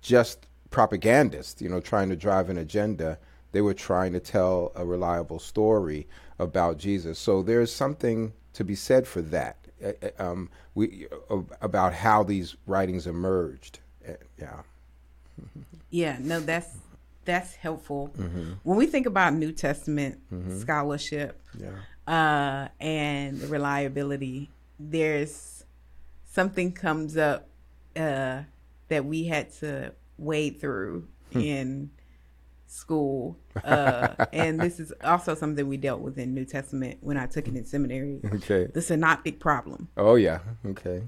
just 0.00 0.46
propagandists, 0.70 1.60
you 1.60 1.68
know, 1.68 1.80
trying 1.80 2.08
to 2.08 2.16
drive 2.16 2.48
an 2.48 2.58
agenda. 2.58 3.18
They 3.52 3.60
were 3.60 3.74
trying 3.74 4.12
to 4.14 4.20
tell 4.20 4.72
a 4.74 4.84
reliable 4.84 5.38
story 5.38 6.06
about 6.38 6.78
Jesus. 6.78 7.18
So 7.18 7.42
there's 7.42 7.72
something 7.72 8.32
to 8.54 8.64
be 8.64 8.74
said 8.74 9.06
for 9.06 9.22
that. 9.22 9.58
Uh, 9.84 9.92
uh, 10.02 10.22
um, 10.22 10.50
we 10.74 11.06
uh, 11.30 11.38
about 11.60 11.92
how 11.92 12.22
these 12.22 12.56
writings 12.66 13.06
emerged. 13.06 13.80
Uh, 14.08 14.12
yeah. 14.38 14.62
Yeah, 15.90 16.16
no, 16.20 16.40
that's 16.40 16.68
that's 17.24 17.54
helpful. 17.54 18.12
Mm-hmm. 18.18 18.52
When 18.64 18.76
we 18.78 18.86
think 18.86 19.06
about 19.06 19.34
New 19.34 19.52
Testament 19.52 20.20
scholarship 20.58 21.40
Yeah. 21.58 21.70
uh, 22.06 22.68
and 22.80 23.40
reliability, 23.44 24.50
there's 24.80 25.64
something 26.24 26.72
comes 26.72 27.16
up 27.16 27.48
uh, 27.94 28.42
that 28.88 29.04
we 29.04 29.24
had 29.24 29.52
to 29.60 29.92
wade 30.18 30.60
through 30.60 31.06
Hmm. 31.32 31.40
in 31.40 31.90
school, 32.66 33.38
uh, 33.64 34.26
and 34.32 34.60
this 34.60 34.80
is 34.80 34.92
also 35.04 35.34
something 35.34 35.66
we 35.68 35.76
dealt 35.76 36.00
with 36.00 36.18
in 36.18 36.34
New 36.34 36.44
Testament 36.44 36.98
when 37.00 37.16
I 37.16 37.26
took 37.26 37.48
it 37.48 37.54
in 37.56 37.64
seminary. 37.64 38.20
Okay. 38.34 38.66
The 38.72 38.82
synoptic 38.82 39.40
problem. 39.40 39.88
Oh 39.96 40.14
yeah. 40.16 40.40
Okay. 40.66 41.02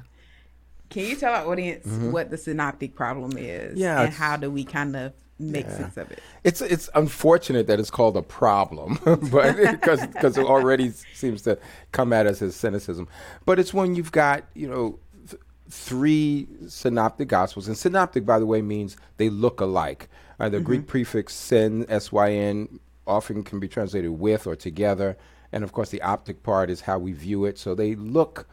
Can 0.95 1.05
you 1.07 1.17
tell 1.17 1.35
our 1.35 1.45
audience 1.51 1.87
what 2.15 2.31
the 2.31 2.39
synoptic 2.39 2.95
problem 2.95 3.37
is? 3.37 3.71
Mm-hmm. 3.73 3.79
Yeah, 3.81 4.03
and 4.03 4.13
how 4.13 4.37
do 4.37 4.49
we 4.49 4.63
kind 4.63 4.95
of 4.95 5.13
make 5.41 5.67
Yeah. 5.67 5.77
sense 5.79 5.97
of 5.97 6.11
it? 6.13 6.21
It's 6.45 6.61
it's 6.61 6.89
unfortunate 6.95 7.67
that 7.67 7.81
it's 7.81 7.91
called 7.91 8.17
a 8.17 8.23
problem, 8.23 9.01
but 9.05 9.57
because 9.73 10.07
because 10.07 10.39
it 10.39 10.47
already 10.47 10.93
seems 11.13 11.43
to 11.43 11.59
come 11.91 12.13
at 12.13 12.27
us 12.29 12.41
as 12.43 12.55
cynicism. 12.55 13.09
But 13.45 13.59
it's 13.59 13.75
when 13.75 13.97
you've 13.97 14.13
got 14.13 14.45
you 14.55 14.69
know 14.69 15.01
th- 15.29 15.43
three 15.69 16.47
synoptic 16.69 17.27
gospels, 17.27 17.67
and 17.67 17.77
synoptic, 17.77 18.25
by 18.25 18.39
the 18.39 18.47
way, 18.47 18.63
means 18.63 18.97
they 19.17 19.31
look 19.31 19.61
alike. 19.61 20.09
Uh, 20.39 20.49
the 20.49 20.61
Greek 20.61 20.87
prefix 20.87 21.35
syn 21.35 21.85
s 21.89 22.13
y 22.13 22.31
n 22.31 22.79
often 23.07 23.43
can 23.43 23.59
be 23.59 23.67
translated 23.69 24.13
with 24.13 24.47
or 24.47 24.55
together, 24.55 25.17
and 25.51 25.65
of 25.65 25.73
course 25.73 25.91
the 25.91 26.03
optic 26.03 26.45
part 26.45 26.71
is 26.71 26.83
how 26.83 26.99
we 27.01 27.13
view 27.13 27.45
it. 27.45 27.59
So 27.59 27.75
they 27.75 27.97
look 27.97 28.47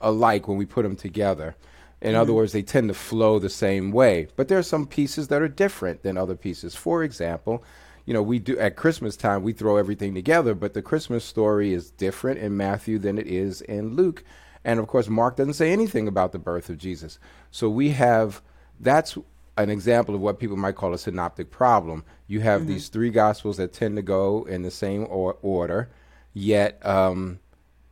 alike 0.00 0.46
when 0.48 0.58
we 0.58 0.66
put 0.66 0.82
them 0.84 0.94
together. 0.96 1.56
In 2.02 2.14
other 2.16 2.32
words, 2.32 2.52
they 2.52 2.62
tend 2.62 2.88
to 2.88 2.94
flow 2.94 3.38
the 3.38 3.48
same 3.48 3.92
way. 3.92 4.26
But 4.34 4.48
there 4.48 4.58
are 4.58 4.62
some 4.62 4.86
pieces 4.86 5.28
that 5.28 5.40
are 5.40 5.48
different 5.48 6.02
than 6.02 6.16
other 6.16 6.34
pieces. 6.34 6.74
For 6.74 7.04
example, 7.04 7.62
you 8.04 8.12
know, 8.12 8.22
we 8.22 8.40
do 8.40 8.58
at 8.58 8.76
Christmas 8.76 9.16
time 9.16 9.42
we 9.42 9.52
throw 9.52 9.76
everything 9.76 10.14
together, 10.14 10.54
but 10.54 10.74
the 10.74 10.82
Christmas 10.82 11.24
story 11.24 11.72
is 11.72 11.90
different 11.92 12.40
in 12.40 12.56
Matthew 12.56 12.98
than 12.98 13.18
it 13.18 13.28
is 13.28 13.60
in 13.62 13.94
Luke. 13.94 14.24
And 14.64 14.80
of 14.80 14.88
course, 14.88 15.08
Mark 15.08 15.36
doesn't 15.36 15.54
say 15.54 15.72
anything 15.72 16.08
about 16.08 16.32
the 16.32 16.38
birth 16.38 16.68
of 16.68 16.78
Jesus. 16.78 17.18
So 17.50 17.68
we 17.68 17.90
have 17.90 18.42
that's 18.80 19.16
an 19.56 19.70
example 19.70 20.14
of 20.14 20.20
what 20.20 20.40
people 20.40 20.56
might 20.56 20.74
call 20.74 20.94
a 20.94 20.98
synoptic 20.98 21.50
problem. 21.50 22.04
You 22.26 22.40
have 22.40 22.66
these 22.66 22.88
three 22.88 23.10
gospels 23.10 23.58
that 23.58 23.72
tend 23.72 23.96
to 23.96 24.02
go 24.02 24.44
in 24.44 24.62
the 24.62 24.70
same 24.70 25.06
or- 25.08 25.36
order, 25.42 25.90
yet 26.32 26.84
um, 26.86 27.38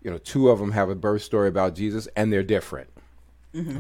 you 0.03 0.11
know, 0.11 0.19
two 0.19 0.49
of 0.49 0.59
them 0.59 0.73
have 0.73 0.89
a 0.89 0.95
birth 0.95 1.23
story 1.23 1.49
about 1.49 1.75
Jesus, 1.75 2.09
and 2.17 2.33
they're 2.33 2.43
different. 2.43 2.90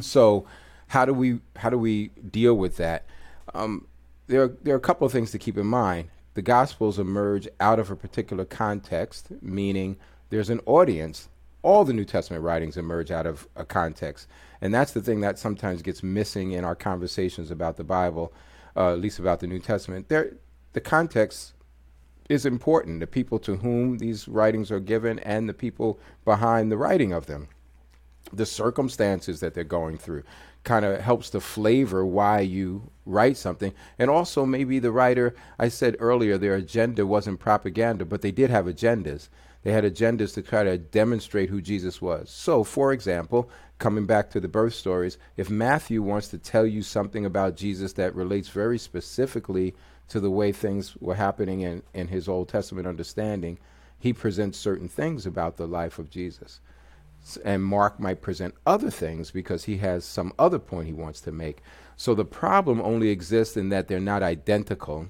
So, 0.00 0.46
how 0.88 1.04
do 1.04 1.14
we 1.14 1.40
how 1.56 1.70
do 1.70 1.78
we 1.78 2.08
deal 2.08 2.54
with 2.54 2.76
that? 2.76 3.06
Um, 3.54 3.86
there 4.26 4.42
are, 4.44 4.56
there 4.62 4.74
are 4.74 4.78
a 4.78 4.80
couple 4.80 5.06
of 5.06 5.12
things 5.12 5.30
to 5.32 5.38
keep 5.38 5.56
in 5.56 5.66
mind. 5.66 6.08
The 6.34 6.42
Gospels 6.42 6.98
emerge 6.98 7.48
out 7.58 7.78
of 7.78 7.90
a 7.90 7.96
particular 7.96 8.44
context, 8.44 9.28
meaning 9.42 9.96
there's 10.30 10.50
an 10.50 10.60
audience. 10.66 11.28
All 11.62 11.84
the 11.84 11.92
New 11.92 12.04
Testament 12.04 12.42
writings 12.42 12.76
emerge 12.76 13.10
out 13.10 13.26
of 13.26 13.46
a 13.54 13.64
context, 13.64 14.26
and 14.60 14.72
that's 14.72 14.92
the 14.92 15.02
thing 15.02 15.20
that 15.20 15.38
sometimes 15.38 15.82
gets 15.82 16.02
missing 16.02 16.52
in 16.52 16.64
our 16.64 16.76
conversations 16.76 17.50
about 17.50 17.76
the 17.76 17.84
Bible, 17.84 18.32
uh, 18.76 18.92
at 18.92 19.00
least 19.00 19.18
about 19.18 19.40
the 19.40 19.46
New 19.46 19.58
Testament. 19.58 20.08
There, 20.08 20.36
the 20.72 20.80
context 20.80 21.52
is 22.30 22.46
important. 22.46 23.00
The 23.00 23.06
people 23.06 23.38
to 23.40 23.56
whom 23.56 23.98
these 23.98 24.26
writings 24.26 24.70
are 24.70 24.80
given, 24.80 25.18
and 25.18 25.48
the 25.48 25.54
people 25.54 25.98
behind 26.24 26.72
the 26.72 26.78
writing 26.78 27.12
of 27.12 27.26
them 27.26 27.48
the 28.32 28.46
circumstances 28.46 29.40
that 29.40 29.54
they're 29.54 29.64
going 29.64 29.98
through 29.98 30.22
kind 30.62 30.84
of 30.84 31.00
helps 31.00 31.30
to 31.30 31.40
flavor 31.40 32.04
why 32.04 32.40
you 32.40 32.90
write 33.06 33.36
something. 33.36 33.72
And 33.98 34.10
also 34.10 34.44
maybe 34.44 34.78
the 34.78 34.92
writer 34.92 35.34
i 35.58 35.68
said 35.68 35.96
earlier 35.98 36.36
their 36.36 36.54
agenda 36.54 37.06
wasn't 37.06 37.40
propaganda 37.40 38.04
but 38.04 38.22
they 38.22 38.30
did 38.32 38.50
have 38.50 38.66
agendas. 38.66 39.28
They 39.62 39.72
had 39.72 39.84
agendas 39.84 40.32
to 40.34 40.42
try 40.42 40.64
to 40.64 40.78
demonstrate 40.78 41.50
who 41.50 41.60
jesus 41.60 42.00
was. 42.00 42.30
So 42.30 42.64
for 42.64 42.92
example 42.92 43.50
coming 43.78 44.04
back 44.04 44.28
to 44.30 44.40
the 44.40 44.48
birth 44.48 44.74
stories 44.74 45.16
if 45.36 45.48
matthew 45.48 46.02
wants 46.02 46.28
to 46.28 46.38
tell 46.38 46.66
you 46.66 46.82
something 46.82 47.24
about 47.24 47.56
jesus 47.56 47.94
that 47.94 48.14
relates 48.14 48.48
very 48.48 48.78
specifically 48.78 49.74
to 50.08 50.20
the 50.20 50.30
way 50.30 50.52
things 50.52 50.96
were 51.00 51.14
happening 51.14 51.62
in, 51.62 51.82
in 51.94 52.08
his 52.08 52.28
old 52.28 52.48
testament 52.48 52.86
understanding 52.86 53.58
he 53.98 54.12
presents 54.12 54.58
certain 54.58 54.88
things 54.88 55.24
about 55.24 55.56
the 55.56 55.66
life 55.66 55.98
of 55.98 56.10
jesus 56.10 56.60
and 57.44 57.62
Mark 57.62 58.00
might 58.00 58.22
present 58.22 58.54
other 58.66 58.90
things 58.90 59.30
because 59.30 59.64
he 59.64 59.78
has 59.78 60.04
some 60.04 60.32
other 60.38 60.58
point 60.58 60.86
he 60.86 60.92
wants 60.92 61.20
to 61.22 61.32
make. 61.32 61.62
So 61.96 62.14
the 62.14 62.24
problem 62.24 62.80
only 62.80 63.10
exists 63.10 63.56
in 63.56 63.68
that 63.68 63.88
they're 63.88 64.00
not 64.00 64.22
identical. 64.22 65.08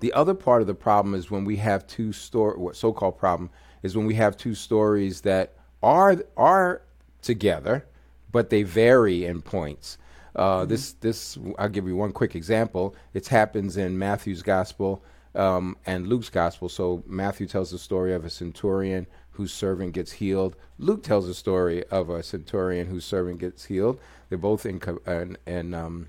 The 0.00 0.12
other 0.12 0.34
part 0.34 0.62
of 0.62 0.66
the 0.66 0.74
problem 0.74 1.14
is 1.14 1.30
when 1.30 1.44
we 1.44 1.56
have 1.56 1.86
two 1.86 2.12
story, 2.12 2.58
what 2.58 2.76
so-called 2.76 3.18
problem 3.18 3.50
is 3.82 3.96
when 3.96 4.06
we 4.06 4.14
have 4.14 4.36
two 4.36 4.54
stories 4.54 5.20
that 5.22 5.54
are 5.82 6.16
are 6.36 6.82
together, 7.20 7.84
but 8.30 8.50
they 8.50 8.62
vary 8.62 9.24
in 9.24 9.42
points. 9.42 9.98
Uh, 10.34 10.64
This 10.64 10.92
this 10.94 11.38
I'll 11.58 11.68
give 11.68 11.86
you 11.86 11.96
one 11.96 12.12
quick 12.12 12.34
example. 12.34 12.94
It 13.12 13.28
happens 13.28 13.76
in 13.76 13.98
Matthew's 13.98 14.42
gospel 14.42 15.02
um, 15.34 15.76
and 15.86 16.06
Luke's 16.06 16.30
gospel. 16.30 16.68
So 16.68 17.02
Matthew 17.06 17.46
tells 17.46 17.70
the 17.70 17.78
story 17.78 18.14
of 18.14 18.24
a 18.24 18.30
centurion 18.30 19.06
whose 19.32 19.52
servant 19.52 19.92
gets 19.92 20.12
healed. 20.12 20.56
Luke 20.78 21.02
tells 21.02 21.28
a 21.28 21.34
story 21.34 21.84
of 21.86 22.10
a 22.10 22.22
centurion 22.22 22.86
whose 22.86 23.04
servant 23.04 23.38
gets 23.38 23.66
healed. 23.66 23.98
They're 24.28 24.38
both 24.38 24.66
in 24.66 24.80
and, 25.06 25.38
and 25.46 25.74
um, 25.74 26.08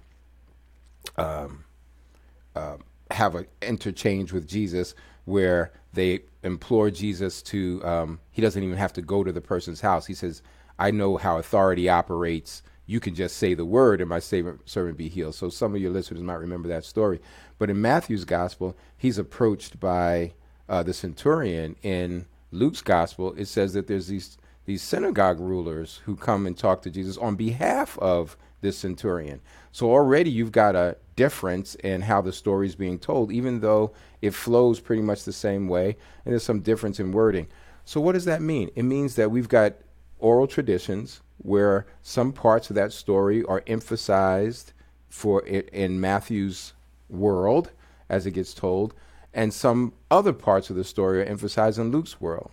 have 3.12 3.36
an 3.36 3.48
interchange 3.62 4.32
with 4.34 4.48
Jesus 4.48 4.96
where 5.26 5.72
they 5.94 6.22
implore 6.44 6.90
Jesus 6.90 7.42
to, 7.44 7.82
um, 7.86 8.20
he 8.32 8.42
doesn't 8.42 8.64
even 8.64 8.78
have 8.78 8.94
to 8.94 9.02
go 9.02 9.24
to 9.24 9.32
the 9.32 9.42
person's 9.42 9.82
house. 9.82 10.06
He 10.06 10.14
says, 10.14 10.42
I 10.78 10.92
know 10.92 11.18
how 11.18 11.38
authority 11.38 11.88
operates. 11.88 12.64
You 12.86 13.00
can 13.00 13.16
just 13.16 13.38
say 13.38 13.54
the 13.54 13.66
word 13.66 14.02
and 14.02 14.10
my 14.10 14.20
servant 14.20 14.70
servant 14.70 14.98
be 14.98 15.08
healed. 15.08 15.36
So 15.36 15.50
some 15.50 15.74
of 15.74 15.82
your 15.82 15.92
listeners 15.92 16.22
might 16.22 16.34
remember 16.40 16.68
that 16.70 16.84
story. 16.84 17.22
But 17.58 17.70
in 17.70 17.82
Matthew's 17.82 18.26
gospel, 18.26 18.76
he's 18.98 19.18
approached 19.18 19.80
by 19.80 20.34
uh, 20.68 20.84
the 20.84 20.94
centurion. 20.94 21.78
In 21.84 22.26
Luke's 22.54 22.82
gospel, 22.82 23.34
it 23.38 23.46
says 23.46 23.74
that 23.74 23.88
there's 23.88 24.08
these 24.08 24.38
these 24.66 24.82
synagogue 24.82 25.42
rulers 25.42 26.00
who 26.06 26.16
come 26.16 26.48
and 26.48 26.58
talk 26.58 26.82
to 26.82 26.90
Jesus 26.90 27.18
on 27.18 27.36
behalf 27.36 27.98
of 28.00 28.38
this 28.62 28.78
centurion. 28.78 29.42
So 29.74 29.92
already 29.92 30.32
you've 30.32 30.54
got 30.54 30.76
a 30.76 30.96
difference 31.18 31.76
in 31.76 32.02
how 32.02 32.22
the 32.22 32.32
story 32.32 32.68
is 32.68 32.76
being 32.76 32.98
told, 32.98 33.32
even 33.32 33.60
though 33.60 33.92
it 34.22 34.34
flows 34.34 34.80
pretty 34.80 35.02
much 35.02 35.26
the 35.26 35.34
same 35.34 35.68
way, 35.68 35.98
and 36.24 36.32
there's 36.32 36.44
some 36.44 36.62
difference 36.62 37.00
in 37.00 37.12
wording. 37.12 37.48
So 37.84 38.00
what 38.00 38.14
does 38.14 38.24
that 38.26 38.42
mean? 38.42 38.72
It 38.76 38.84
means 38.84 39.16
that 39.16 39.32
we've 39.32 39.50
got 39.50 39.74
oral 40.20 40.48
traditions 40.48 41.20
where 41.40 41.86
some 42.02 42.32
parts 42.32 42.70
of 42.70 42.78
that 42.78 42.94
story 42.94 43.44
are 43.44 43.64
emphasized 43.68 44.72
for 45.10 45.46
in 45.46 46.00
Matthew's 46.00 46.74
world 47.10 47.72
as 48.10 48.26
it 48.26 48.32
gets 48.32 48.54
told, 48.54 48.94
and 49.34 49.54
some 49.54 49.94
other 50.12 50.34
parts 50.34 50.70
of 50.70 50.76
the 50.76 50.84
story 50.84 51.22
are 51.22 51.26
emphasized 51.26 51.80
in 51.80 51.92
Luke's 51.92 52.22
world. 52.22 52.52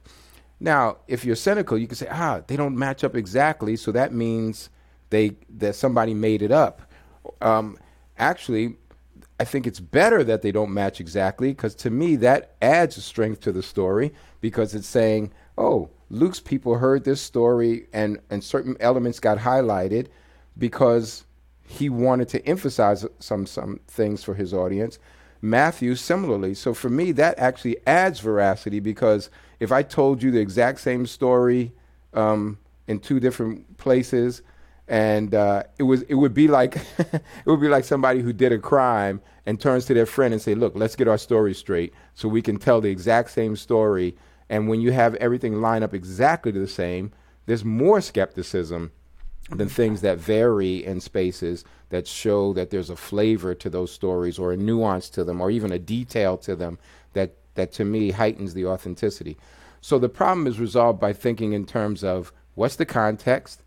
Now, 0.58 0.98
if 1.08 1.24
you're 1.24 1.36
cynical, 1.36 1.78
you 1.78 1.86
can 1.86 1.96
say, 1.96 2.08
ah, 2.10 2.42
they 2.46 2.56
don't 2.56 2.76
match 2.76 3.02
up 3.02 3.16
exactly, 3.16 3.76
so 3.76 3.92
that 3.92 4.12
means 4.12 4.68
they 5.10 5.36
that 5.56 5.74
somebody 5.74 6.14
made 6.14 6.42
it 6.42 6.52
up. 6.52 6.82
Um, 7.40 7.78
actually, 8.18 8.76
I 9.40 9.44
think 9.44 9.66
it's 9.66 9.80
better 9.80 10.22
that 10.24 10.42
they 10.42 10.52
don't 10.52 10.72
match 10.72 11.00
exactly 11.00 11.48
because 11.48 11.74
to 11.76 11.90
me 11.90 12.16
that 12.16 12.56
adds 12.60 13.02
strength 13.02 13.40
to 13.42 13.52
the 13.52 13.62
story 13.62 14.12
because 14.42 14.74
it's 14.74 14.86
saying, 14.86 15.32
oh, 15.56 15.88
Luke's 16.10 16.40
people 16.40 16.76
heard 16.76 17.04
this 17.04 17.22
story 17.22 17.86
and, 17.92 18.18
and 18.28 18.44
certain 18.44 18.76
elements 18.80 19.18
got 19.18 19.38
highlighted 19.38 20.08
because 20.58 21.24
he 21.62 21.88
wanted 21.88 22.28
to 22.28 22.46
emphasize 22.46 23.06
some 23.18 23.46
some 23.46 23.80
things 23.86 24.22
for 24.22 24.34
his 24.34 24.52
audience. 24.52 24.98
Matthew 25.42 25.94
similarly. 25.94 26.54
So 26.54 26.74
for 26.74 26.90
me, 26.90 27.12
that 27.12 27.38
actually 27.38 27.76
adds 27.86 28.20
veracity 28.20 28.80
because 28.80 29.30
if 29.58 29.72
I 29.72 29.82
told 29.82 30.22
you 30.22 30.30
the 30.30 30.40
exact 30.40 30.80
same 30.80 31.06
story 31.06 31.72
um, 32.12 32.58
in 32.86 33.00
two 33.00 33.20
different 33.20 33.76
places, 33.78 34.42
and 34.88 35.34
uh, 35.34 35.62
it 35.78 35.84
was 35.84 36.02
it 36.02 36.14
would 36.14 36.34
be 36.34 36.48
like 36.48 36.76
it 36.98 37.22
would 37.46 37.60
be 37.60 37.68
like 37.68 37.84
somebody 37.84 38.20
who 38.20 38.32
did 38.32 38.52
a 38.52 38.58
crime 38.58 39.20
and 39.46 39.60
turns 39.60 39.86
to 39.86 39.94
their 39.94 40.06
friend 40.06 40.34
and 40.34 40.42
say, 40.42 40.54
"Look, 40.54 40.74
let's 40.74 40.96
get 40.96 41.08
our 41.08 41.18
story 41.18 41.54
straight 41.54 41.94
so 42.14 42.28
we 42.28 42.42
can 42.42 42.58
tell 42.58 42.80
the 42.80 42.90
exact 42.90 43.30
same 43.30 43.56
story." 43.56 44.16
And 44.48 44.68
when 44.68 44.80
you 44.80 44.90
have 44.90 45.14
everything 45.16 45.60
line 45.60 45.84
up 45.84 45.94
exactly 45.94 46.50
the 46.50 46.66
same, 46.66 47.12
there's 47.46 47.64
more 47.64 48.00
skepticism 48.00 48.90
than 49.50 49.68
things 49.68 50.00
that 50.00 50.18
vary 50.18 50.84
in 50.84 51.00
spaces 51.00 51.64
that 51.90 52.06
show 52.06 52.52
that 52.52 52.70
there's 52.70 52.90
a 52.90 52.96
flavor 52.96 53.54
to 53.54 53.68
those 53.68 53.92
stories 53.92 54.38
or 54.38 54.52
a 54.52 54.56
nuance 54.56 55.08
to 55.10 55.24
them 55.24 55.40
or 55.40 55.50
even 55.50 55.72
a 55.72 55.78
detail 55.78 56.36
to 56.38 56.54
them 56.54 56.78
that 57.12 57.34
that 57.54 57.72
to 57.72 57.84
me 57.84 58.12
heightens 58.12 58.54
the 58.54 58.64
authenticity. 58.66 59.36
So 59.80 59.98
the 59.98 60.08
problem 60.08 60.46
is 60.46 60.60
resolved 60.60 61.00
by 61.00 61.12
thinking 61.12 61.52
in 61.52 61.66
terms 61.66 62.04
of 62.04 62.32
what's 62.54 62.76
the 62.76 62.86
context, 62.86 63.62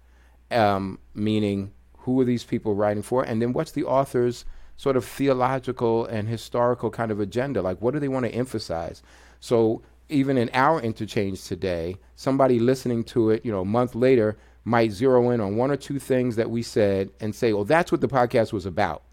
um, 0.52 1.00
meaning 1.14 1.74
who 2.00 2.20
are 2.22 2.26
these 2.26 2.44
people 2.44 2.76
writing 2.76 3.04
for, 3.04 3.24
and 3.24 3.42
then 3.42 3.54
what's 3.54 3.72
the 3.72 3.84
author's 3.84 4.46
sort 4.78 4.96
of 4.96 5.06
theological 5.06 6.06
and 6.06 6.28
historical 6.28 6.90
kind 6.90 7.12
of 7.12 7.20
agenda? 7.20 7.62
Like, 7.62 7.82
what 7.82 7.94
do 7.94 8.00
they 8.00 8.08
want 8.08 8.26
to 8.26 8.34
emphasize? 8.34 9.02
So 9.40 9.82
even 10.10 10.38
in 10.38 10.50
our 10.54 10.80
interchange 10.82 11.44
today, 11.44 11.98
somebody 12.16 12.60
listening 12.60 13.04
to 13.06 13.32
it, 13.32 13.46
you 13.46 13.52
know, 13.52 13.62
a 13.62 13.66
month 13.66 13.96
later 13.96 14.38
might 14.66 14.92
zero 14.92 15.30
in 15.32 15.42
on 15.42 15.56
one 15.56 15.72
or 15.72 15.76
two 15.76 16.00
things 16.00 16.36
that 16.36 16.50
we 16.50 16.62
said 16.62 17.10
and 17.20 17.36
say, 17.36 17.54
well, 17.54 17.66
that's 17.66 17.92
what 17.92 18.02
the 18.02 18.08
podcast 18.08 18.54
was 18.54 18.66
about. 18.66 19.04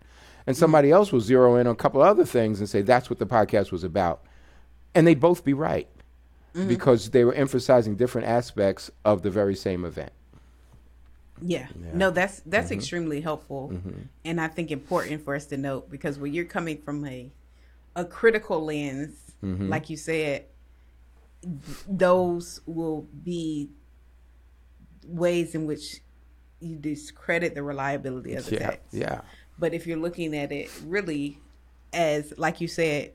And 0.47 0.57
somebody 0.57 0.91
else 0.91 1.13
will 1.13 1.21
zero 1.21 1.57
in 1.57 1.67
on 1.67 1.73
a 1.73 1.77
couple 1.77 2.03
other 2.03 2.25
things 2.25 2.61
and 2.61 2.69
say, 2.69 2.83
that's 2.83 3.11
what 3.11 3.19
the 3.19 3.27
podcast 3.27 3.73
was 3.73 3.85
about. 3.85 4.23
And 4.95 5.07
they'd 5.07 5.21
both 5.21 5.45
be 5.45 5.53
right 5.53 5.89
mm-hmm. 6.55 6.69
because 6.69 7.11
they 7.11 7.25
were 7.25 7.35
emphasizing 7.35 7.97
different 7.97 8.27
aspects 8.27 8.91
of 9.05 9.23
the 9.23 9.31
very 9.31 9.55
same 9.55 9.85
event. 9.85 10.13
Yeah. 11.43 11.67
yeah. 11.81 11.91
No, 11.95 12.11
that's 12.11 12.41
that's 12.45 12.67
mm-hmm. 12.67 12.75
extremely 12.75 13.21
helpful 13.23 13.71
mm-hmm. 13.73 14.03
and 14.27 14.39
I 14.39 14.49
think 14.49 14.71
important 14.71 15.25
for 15.25 15.35
us 15.35 15.47
to 15.47 15.57
note 15.57 15.91
because 15.91 16.19
when 16.19 16.35
you're 16.35 16.45
coming 16.45 16.77
from 16.83 17.05
a 17.07 17.31
a 17.97 18.05
critical 18.05 18.65
lens, 18.65 19.17
mm-hmm. 19.43 19.69
like 19.69 19.89
you 19.89 19.97
said, 19.97 20.45
those 21.89 22.61
will 22.67 23.09
be 23.25 23.71
ways 25.11 25.55
in 25.55 25.67
which 25.67 26.01
you 26.61 26.77
discredit 26.77 27.55
the 27.55 27.63
reliability 27.63 28.35
of 28.35 28.47
the 28.47 28.57
yeah, 28.57 28.71
text. 28.71 28.89
Yeah. 28.93 29.21
But 29.59 29.75
if 29.75 29.87
you're 29.87 29.99
looking 29.99 30.37
at 30.37 30.53
it 30.53 30.71
really 30.85 31.39
as, 31.93 32.33
like 32.37 32.61
you 32.61 32.69
said, 32.69 33.13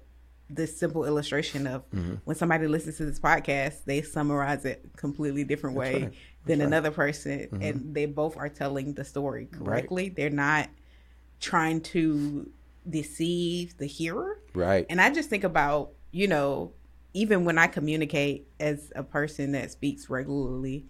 this 0.49 0.77
simple 0.77 1.05
illustration 1.05 1.65
of 1.65 1.89
mm-hmm. 1.89 2.15
when 2.25 2.35
somebody 2.35 2.67
listens 2.67 2.97
to 2.97 3.05
this 3.05 3.19
podcast, 3.19 3.85
they 3.85 4.01
summarize 4.01 4.65
it 4.65 4.85
completely 4.95 5.43
different 5.43 5.75
way 5.75 5.93
right. 5.93 6.13
than 6.45 6.59
right. 6.59 6.67
another 6.67 6.91
person, 6.91 7.39
mm-hmm. 7.39 7.61
and 7.61 7.95
they 7.95 8.05
both 8.05 8.37
are 8.37 8.49
telling 8.49 8.93
the 8.93 9.03
story 9.03 9.47
correctly. 9.51 10.03
Right. 10.03 10.15
They're 10.15 10.29
not 10.29 10.69
trying 11.39 11.81
to 11.81 12.49
deceive 12.87 13.77
the 13.77 13.87
hearer. 13.87 14.39
Right. 14.53 14.85
And 14.89 15.01
I 15.01 15.09
just 15.09 15.29
think 15.29 15.43
about, 15.43 15.91
you 16.11 16.27
know, 16.27 16.73
even 17.13 17.45
when 17.45 17.57
I 17.57 17.67
communicate 17.67 18.47
as 18.59 18.91
a 18.95 19.01
person 19.01 19.53
that 19.53 19.71
speaks 19.71 20.09
regularly, 20.09 20.85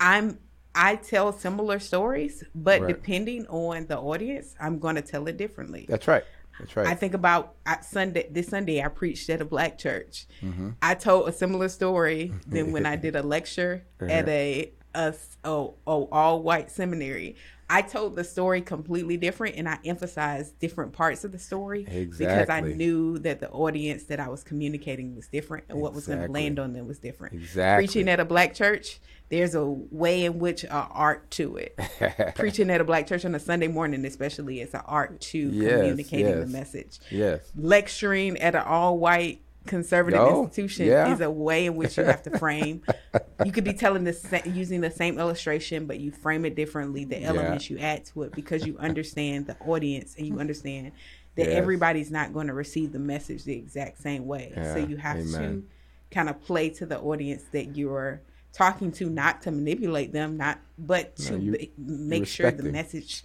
I'm 0.00 0.38
I 0.74 0.96
tell 0.96 1.32
similar 1.32 1.78
stories, 1.78 2.44
but 2.54 2.80
right. 2.80 2.88
depending 2.88 3.46
on 3.48 3.86
the 3.86 3.98
audience, 3.98 4.54
I'm 4.60 4.78
going 4.78 4.94
to 4.94 5.02
tell 5.02 5.26
it 5.26 5.36
differently. 5.36 5.86
That's 5.88 6.06
right. 6.06 6.24
That's 6.58 6.76
right. 6.76 6.86
I 6.86 6.94
think 6.94 7.14
about 7.14 7.54
Sunday. 7.82 8.28
This 8.30 8.48
Sunday, 8.48 8.82
I 8.82 8.88
preached 8.88 9.28
at 9.30 9.40
a 9.40 9.44
black 9.44 9.78
church. 9.78 10.26
Mm-hmm. 10.42 10.70
I 10.82 10.94
told 10.94 11.28
a 11.28 11.32
similar 11.32 11.68
story 11.68 12.32
than 12.46 12.72
when 12.72 12.86
I 12.86 12.96
did 13.04 13.16
a 13.16 13.22
lecture 13.22 13.84
uh-huh. 14.00 14.10
at 14.12 14.28
a, 14.28 14.72
a, 14.94 15.14
a, 15.44 15.50
a 15.50 15.70
all 15.86 16.42
white 16.42 16.70
seminary. 16.70 17.36
I 17.70 17.82
told 17.82 18.16
the 18.16 18.24
story 18.24 18.62
completely 18.62 19.16
different 19.16 19.54
and 19.54 19.68
I 19.68 19.78
emphasized 19.84 20.58
different 20.58 20.92
parts 20.92 21.22
of 21.22 21.30
the 21.30 21.38
story 21.38 21.86
exactly. 21.88 22.26
because 22.26 22.48
I 22.48 22.60
knew 22.62 23.18
that 23.20 23.38
the 23.38 23.48
audience 23.48 24.02
that 24.04 24.18
I 24.18 24.28
was 24.28 24.42
communicating 24.42 25.14
was 25.14 25.28
different 25.28 25.66
and 25.68 25.80
what 25.80 25.94
was 25.94 26.08
going 26.08 26.20
to 26.20 26.28
land 26.28 26.58
on 26.58 26.72
them 26.72 26.88
was 26.88 26.98
different. 26.98 27.34
Exactly. 27.34 27.86
Preaching 27.86 28.08
at 28.08 28.18
a 28.18 28.24
black 28.24 28.54
church, 28.54 28.98
there's 29.28 29.54
a 29.54 29.64
way 29.64 30.24
in 30.24 30.40
which 30.40 30.64
uh, 30.64 30.88
art 30.90 31.30
to 31.32 31.58
it. 31.58 31.78
Preaching 32.34 32.70
at 32.70 32.80
a 32.80 32.84
black 32.84 33.06
church 33.06 33.24
on 33.24 33.36
a 33.36 33.40
Sunday 33.40 33.68
morning, 33.68 34.04
especially, 34.04 34.60
it's 34.60 34.74
an 34.74 34.82
art 34.86 35.20
to 35.20 35.38
yes, 35.38 35.72
communicating 35.72 36.26
yes. 36.26 36.38
the 36.40 36.46
message. 36.46 36.98
Yes. 37.08 37.40
Lecturing 37.54 38.36
at 38.38 38.56
an 38.56 38.62
all 38.62 38.98
white 38.98 39.42
conservative 39.66 40.20
no, 40.20 40.44
institution 40.44 40.86
yeah. 40.86 41.12
is 41.12 41.20
a 41.20 41.30
way 41.30 41.66
in 41.66 41.76
which 41.76 41.96
you 41.96 42.04
have 42.04 42.22
to 42.22 42.38
frame. 42.38 42.82
you 43.44 43.52
could 43.52 43.64
be 43.64 43.72
telling 43.72 44.04
the 44.04 44.42
using 44.46 44.80
the 44.80 44.90
same 44.90 45.18
illustration, 45.18 45.86
but 45.86 46.00
you 46.00 46.10
frame 46.10 46.44
it 46.44 46.54
differently. 46.54 47.04
The 47.04 47.22
elements 47.22 47.68
yeah. 47.68 47.76
you 47.76 47.82
add 47.82 48.04
to 48.06 48.22
it 48.22 48.32
because 48.32 48.66
you 48.66 48.76
understand 48.78 49.46
the 49.46 49.56
audience 49.60 50.14
and 50.16 50.26
you 50.26 50.38
understand 50.40 50.92
that 51.36 51.46
yes. 51.46 51.56
everybody's 51.56 52.10
not 52.10 52.32
going 52.32 52.48
to 52.48 52.54
receive 52.54 52.92
the 52.92 52.98
message 52.98 53.44
the 53.44 53.56
exact 53.56 54.00
same 54.00 54.26
way. 54.26 54.52
Yeah. 54.56 54.74
So 54.74 54.78
you 54.80 54.96
have 54.96 55.18
Amen. 55.18 55.32
to 55.40 55.64
kind 56.10 56.28
of 56.28 56.40
play 56.42 56.70
to 56.70 56.86
the 56.86 56.98
audience 56.98 57.44
that 57.52 57.76
you're 57.76 58.22
talking 58.52 58.90
to, 58.92 59.08
not 59.08 59.42
to 59.42 59.50
manipulate 59.50 60.12
them, 60.12 60.36
not 60.36 60.58
but 60.78 61.16
to 61.16 61.32
no, 61.32 61.38
you, 61.38 61.68
make 61.78 62.26
sure 62.26 62.50
the 62.50 62.64
message 62.64 63.24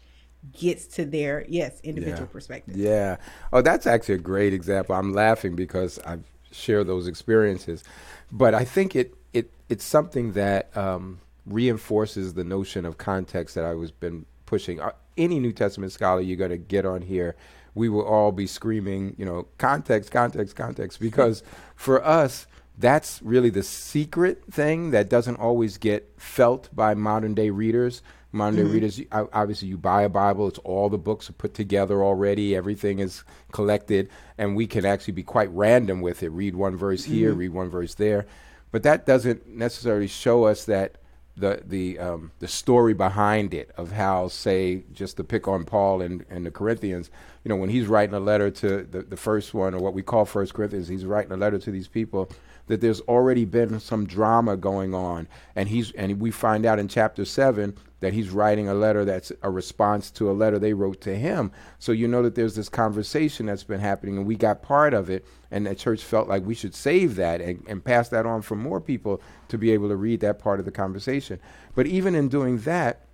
gets 0.51 0.85
to 0.87 1.05
their 1.05 1.45
yes 1.47 1.79
individual 1.81 2.21
yeah. 2.21 2.31
perspective. 2.33 2.75
Yeah. 2.75 3.17
Oh, 3.53 3.61
that's 3.61 3.87
actually 3.87 4.15
a 4.15 4.19
great 4.19 4.53
example. 4.53 4.95
I'm 4.95 5.13
laughing 5.13 5.55
because 5.55 5.99
I've 5.99 6.23
shared 6.51 6.87
those 6.87 7.07
experiences, 7.07 7.83
but 8.31 8.53
I 8.53 8.63
think 8.65 8.95
it 8.95 9.15
it 9.33 9.51
it's 9.69 9.85
something 9.85 10.33
that 10.33 10.75
um, 10.75 11.19
reinforces 11.45 12.33
the 12.33 12.43
notion 12.43 12.85
of 12.85 12.97
context 12.97 13.55
that 13.55 13.65
I 13.65 13.73
was 13.73 13.91
been 13.91 14.25
pushing. 14.45 14.79
Uh, 14.79 14.91
any 15.17 15.39
New 15.39 15.53
Testament 15.53 15.91
scholar 15.91 16.21
you're 16.21 16.37
going 16.37 16.51
to 16.51 16.57
get 16.57 16.85
on 16.85 17.01
here, 17.01 17.35
we 17.73 17.87
will 17.87 18.05
all 18.05 18.33
be 18.33 18.47
screaming, 18.47 19.15
you 19.17 19.25
know, 19.25 19.47
context, 19.57 20.11
context, 20.11 20.55
context, 20.55 20.99
because 20.99 21.43
for 21.75 22.03
us. 22.03 22.47
That's 22.77 23.21
really 23.21 23.49
the 23.49 23.63
secret 23.63 24.43
thing 24.51 24.91
that 24.91 25.07
doesn't 25.07 25.37
always 25.37 25.77
get 25.77 26.11
felt 26.17 26.67
by 26.75 26.93
modern 26.93 27.33
day 27.33 27.49
readers 27.49 28.01
Monday 28.35 28.63
mm-hmm. 28.63 28.73
readers, 28.73 29.01
obviously, 29.11 29.69
you 29.69 29.77
buy 29.77 30.03
a 30.03 30.09
Bible. 30.09 30.47
It's 30.47 30.59
all 30.59 30.89
the 30.89 30.97
books 30.97 31.29
are 31.29 31.33
put 31.33 31.53
together 31.53 32.03
already. 32.03 32.55
Everything 32.55 32.99
is 32.99 33.23
collected, 33.51 34.09
and 34.37 34.55
we 34.55 34.67
can 34.67 34.85
actually 34.85 35.13
be 35.13 35.23
quite 35.23 35.49
random 35.51 36.01
with 36.01 36.21
it. 36.21 36.29
Read 36.29 36.55
one 36.55 36.75
verse 36.75 37.05
here, 37.05 37.31
mm-hmm. 37.31 37.39
read 37.39 37.53
one 37.53 37.69
verse 37.69 37.95
there, 37.95 38.27
but 38.71 38.83
that 38.83 39.05
doesn't 39.05 39.47
necessarily 39.47 40.07
show 40.07 40.43
us 40.43 40.65
that 40.65 40.97
the 41.37 41.61
the 41.65 41.99
um, 41.99 42.31
the 42.39 42.47
story 42.47 42.93
behind 42.93 43.53
it 43.53 43.71
of 43.77 43.91
how, 43.91 44.27
say, 44.27 44.83
just 44.93 45.17
to 45.17 45.23
pick 45.23 45.47
on 45.47 45.65
Paul 45.65 46.01
and, 46.01 46.25
and 46.29 46.45
the 46.45 46.51
Corinthians, 46.51 47.09
you 47.43 47.49
know, 47.49 47.55
when 47.55 47.69
he's 47.69 47.87
writing 47.87 48.15
a 48.15 48.19
letter 48.19 48.49
to 48.51 48.83
the, 48.83 49.01
the 49.01 49.17
first 49.17 49.53
one 49.53 49.73
or 49.73 49.79
what 49.79 49.93
we 49.93 50.01
call 50.01 50.25
First 50.25 50.53
Corinthians, 50.53 50.87
he's 50.87 51.05
writing 51.05 51.31
a 51.31 51.37
letter 51.37 51.57
to 51.59 51.71
these 51.71 51.87
people 51.87 52.29
that 52.67 52.81
there's 52.81 53.01
already 53.01 53.45
been 53.45 53.79
some 53.79 54.05
drama 54.05 54.57
going 54.57 54.93
on, 54.93 55.27
and 55.55 55.69
he's 55.69 55.91
and 55.91 56.19
we 56.19 56.31
find 56.31 56.65
out 56.65 56.79
in 56.79 56.87
chapter 56.87 57.25
seven 57.25 57.75
that 57.99 58.13
he's 58.13 58.29
writing 58.29 58.67
a 58.67 58.73
letter 58.73 59.05
that's 59.05 59.31
a 59.41 59.49
response 59.49 60.11
to 60.11 60.29
a 60.29 60.33
letter 60.33 60.59
they 60.59 60.73
wrote 60.73 61.01
to 61.01 61.15
him. 61.15 61.51
So 61.79 61.91
you 61.91 62.07
know 62.07 62.21
that 62.23 62.35
there's 62.35 62.55
this 62.55 62.69
conversation 62.69 63.45
that's 63.45 63.63
been 63.63 63.79
happening, 63.79 64.17
and 64.17 64.25
we 64.25 64.35
got 64.35 64.61
part 64.61 64.93
of 64.93 65.09
it, 65.09 65.25
and 65.51 65.65
the 65.65 65.75
church 65.75 66.03
felt 66.03 66.27
like 66.27 66.45
we 66.45 66.55
should 66.55 66.75
save 66.75 67.15
that 67.15 67.41
and, 67.41 67.63
and 67.67 67.83
pass 67.83 68.09
that 68.09 68.25
on 68.25 68.41
for 68.41 68.55
more 68.55 68.81
people 68.81 69.21
to 69.47 69.57
be 69.57 69.71
able 69.71 69.89
to 69.89 69.95
read 69.95 70.19
that 70.19 70.39
part 70.39 70.59
of 70.59 70.65
the 70.65 70.71
conversation. 70.71 71.39
But 71.73 71.87
even 71.87 72.15
in 72.15 72.29
doing 72.29 72.59
that, 72.59 73.05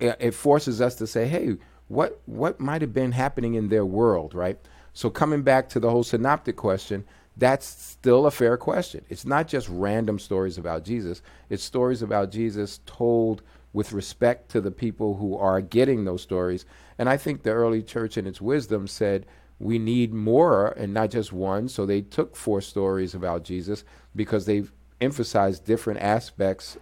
it 0.00 0.32
forces 0.32 0.80
us 0.80 0.94
to 0.96 1.06
say, 1.06 1.26
hey, 1.26 1.56
what 1.88 2.20
what 2.26 2.60
might 2.60 2.80
have 2.80 2.92
been 2.92 3.12
happening 3.12 3.54
in 3.54 3.68
their 3.68 3.84
world, 3.84 4.34
right? 4.34 4.58
So 4.92 5.10
coming 5.10 5.42
back 5.42 5.68
to 5.70 5.80
the 5.80 5.90
whole 5.90 6.04
synoptic 6.04 6.56
question, 6.56 7.04
that's 7.36 7.66
still 7.66 8.26
a 8.26 8.30
fair 8.30 8.56
question. 8.56 9.04
It's 9.08 9.24
not 9.24 9.48
just 9.48 9.68
random 9.68 10.18
stories 10.18 10.58
about 10.58 10.84
Jesus. 10.84 11.22
It's 11.48 11.64
stories 11.64 12.02
about 12.02 12.30
Jesus 12.30 12.80
told 12.86 13.42
with 13.72 13.92
respect 13.92 14.50
to 14.50 14.60
the 14.60 14.70
people 14.70 15.16
who 15.16 15.36
are 15.36 15.60
getting 15.60 16.04
those 16.04 16.22
stories. 16.22 16.66
And 16.98 17.08
I 17.08 17.16
think 17.16 17.42
the 17.42 17.52
early 17.52 17.82
church, 17.82 18.18
in 18.18 18.26
its 18.26 18.40
wisdom, 18.40 18.86
said, 18.86 19.24
we 19.58 19.78
need 19.78 20.12
more 20.12 20.68
and 20.72 20.92
not 20.92 21.10
just 21.10 21.32
one. 21.32 21.68
So 21.68 21.86
they 21.86 22.02
took 22.02 22.36
four 22.36 22.60
stories 22.60 23.14
about 23.14 23.44
Jesus 23.44 23.84
because 24.14 24.44
they've 24.44 24.72
emphasized 25.00 25.64
different 25.64 26.00
aspects. 26.00 26.76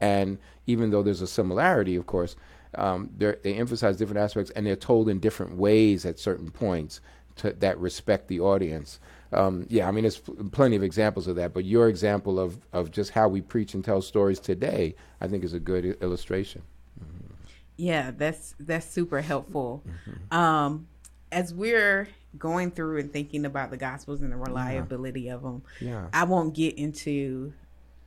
And 0.00 0.38
even 0.66 0.90
though 0.90 1.02
there's 1.02 1.20
a 1.20 1.26
similarity, 1.26 1.96
of 1.96 2.06
course, 2.06 2.36
um, 2.76 3.10
they 3.18 3.54
emphasize 3.54 3.96
different 3.96 4.20
aspects, 4.20 4.50
and 4.52 4.64
they're 4.64 4.76
told 4.76 5.08
in 5.08 5.18
different 5.18 5.56
ways 5.56 6.06
at 6.06 6.20
certain 6.20 6.50
points 6.50 7.00
to, 7.36 7.52
that 7.54 7.78
respect 7.78 8.28
the 8.28 8.40
audience. 8.40 9.00
Um, 9.32 9.66
yeah, 9.68 9.86
I 9.86 9.90
mean, 9.90 10.02
there's 10.02 10.20
plenty 10.50 10.76
of 10.76 10.82
examples 10.82 11.28
of 11.28 11.36
that, 11.36 11.54
but 11.54 11.64
your 11.64 11.88
example 11.88 12.40
of, 12.40 12.58
of 12.72 12.90
just 12.90 13.10
how 13.10 13.28
we 13.28 13.40
preach 13.40 13.74
and 13.74 13.84
tell 13.84 14.02
stories 14.02 14.40
today, 14.40 14.94
I 15.20 15.28
think, 15.28 15.44
is 15.44 15.52
a 15.52 15.60
good 15.60 15.84
illustration. 16.02 16.62
Mm-hmm. 17.00 17.34
Yeah, 17.76 18.10
that's 18.10 18.54
that's 18.58 18.86
super 18.86 19.20
helpful. 19.20 19.82
Mm-hmm. 19.86 20.36
Um, 20.36 20.88
as 21.32 21.54
we're 21.54 22.08
going 22.38 22.72
through 22.72 22.98
and 22.98 23.12
thinking 23.12 23.44
about 23.44 23.70
the 23.70 23.76
Gospels 23.76 24.20
and 24.20 24.32
the 24.32 24.36
reliability 24.36 25.22
yeah. 25.22 25.34
of 25.34 25.42
them, 25.42 25.62
yeah. 25.80 26.06
I 26.12 26.24
won't 26.24 26.54
get 26.54 26.76
into 26.76 27.52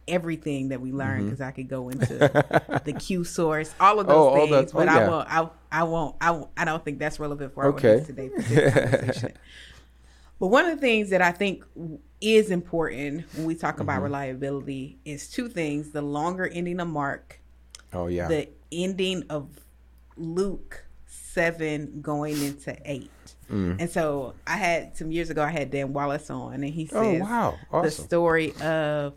everything 0.07 0.69
that 0.69 0.81
we 0.81 0.91
learned 0.91 1.25
because 1.25 1.39
mm-hmm. 1.39 1.47
I 1.47 1.51
could 1.51 1.69
go 1.69 1.89
into 1.89 2.81
the 2.83 2.93
Q 2.93 3.23
source, 3.23 3.73
all 3.79 3.99
of 3.99 4.07
those 4.07 4.15
oh, 4.15 4.47
things, 4.47 4.71
oh, 4.73 4.77
but 4.77 4.87
yeah. 4.87 4.97
I 4.97 5.07
won't. 5.07 5.27
I, 5.29 5.49
I 5.71 5.83
won't. 5.83 6.15
I, 6.21 6.43
I 6.57 6.65
don't 6.65 6.83
think 6.83 6.99
that's 6.99 7.19
relevant 7.19 7.53
for 7.53 7.63
our 7.63 7.69
okay. 7.69 8.03
today. 8.05 8.29
For 8.29 9.31
but 10.43 10.49
one 10.49 10.65
of 10.65 10.71
the 10.71 10.81
things 10.81 11.09
that 11.11 11.21
I 11.21 11.31
think 11.31 11.63
is 12.19 12.51
important 12.51 13.23
when 13.33 13.45
we 13.45 13.55
talk 13.55 13.79
about 13.79 13.93
mm-hmm. 13.93 14.03
reliability 14.03 14.97
is 15.05 15.29
two 15.29 15.47
things: 15.47 15.91
the 15.91 16.01
longer 16.01 16.45
ending 16.45 16.81
of 16.81 16.89
Mark. 16.89 17.39
Oh 17.93 18.07
yeah. 18.07 18.27
The 18.27 18.49
ending 18.69 19.23
of 19.29 19.47
Luke 20.17 20.83
seven 21.05 22.01
going 22.01 22.43
into 22.43 22.75
eight. 22.83 23.09
Mm. 23.49 23.77
And 23.79 23.89
so 23.89 24.33
I 24.45 24.57
had 24.57 24.97
some 24.97 25.13
years 25.13 25.29
ago 25.29 25.41
I 25.41 25.49
had 25.49 25.71
Dan 25.71 25.93
Wallace 25.93 26.29
on 26.29 26.55
and 26.55 26.65
he 26.65 26.89
oh, 26.91 27.01
says 27.03 27.21
oh, 27.21 27.23
wow. 27.23 27.57
awesome. 27.71 27.85
the 27.85 27.91
story 27.91 28.53
of 28.61 29.13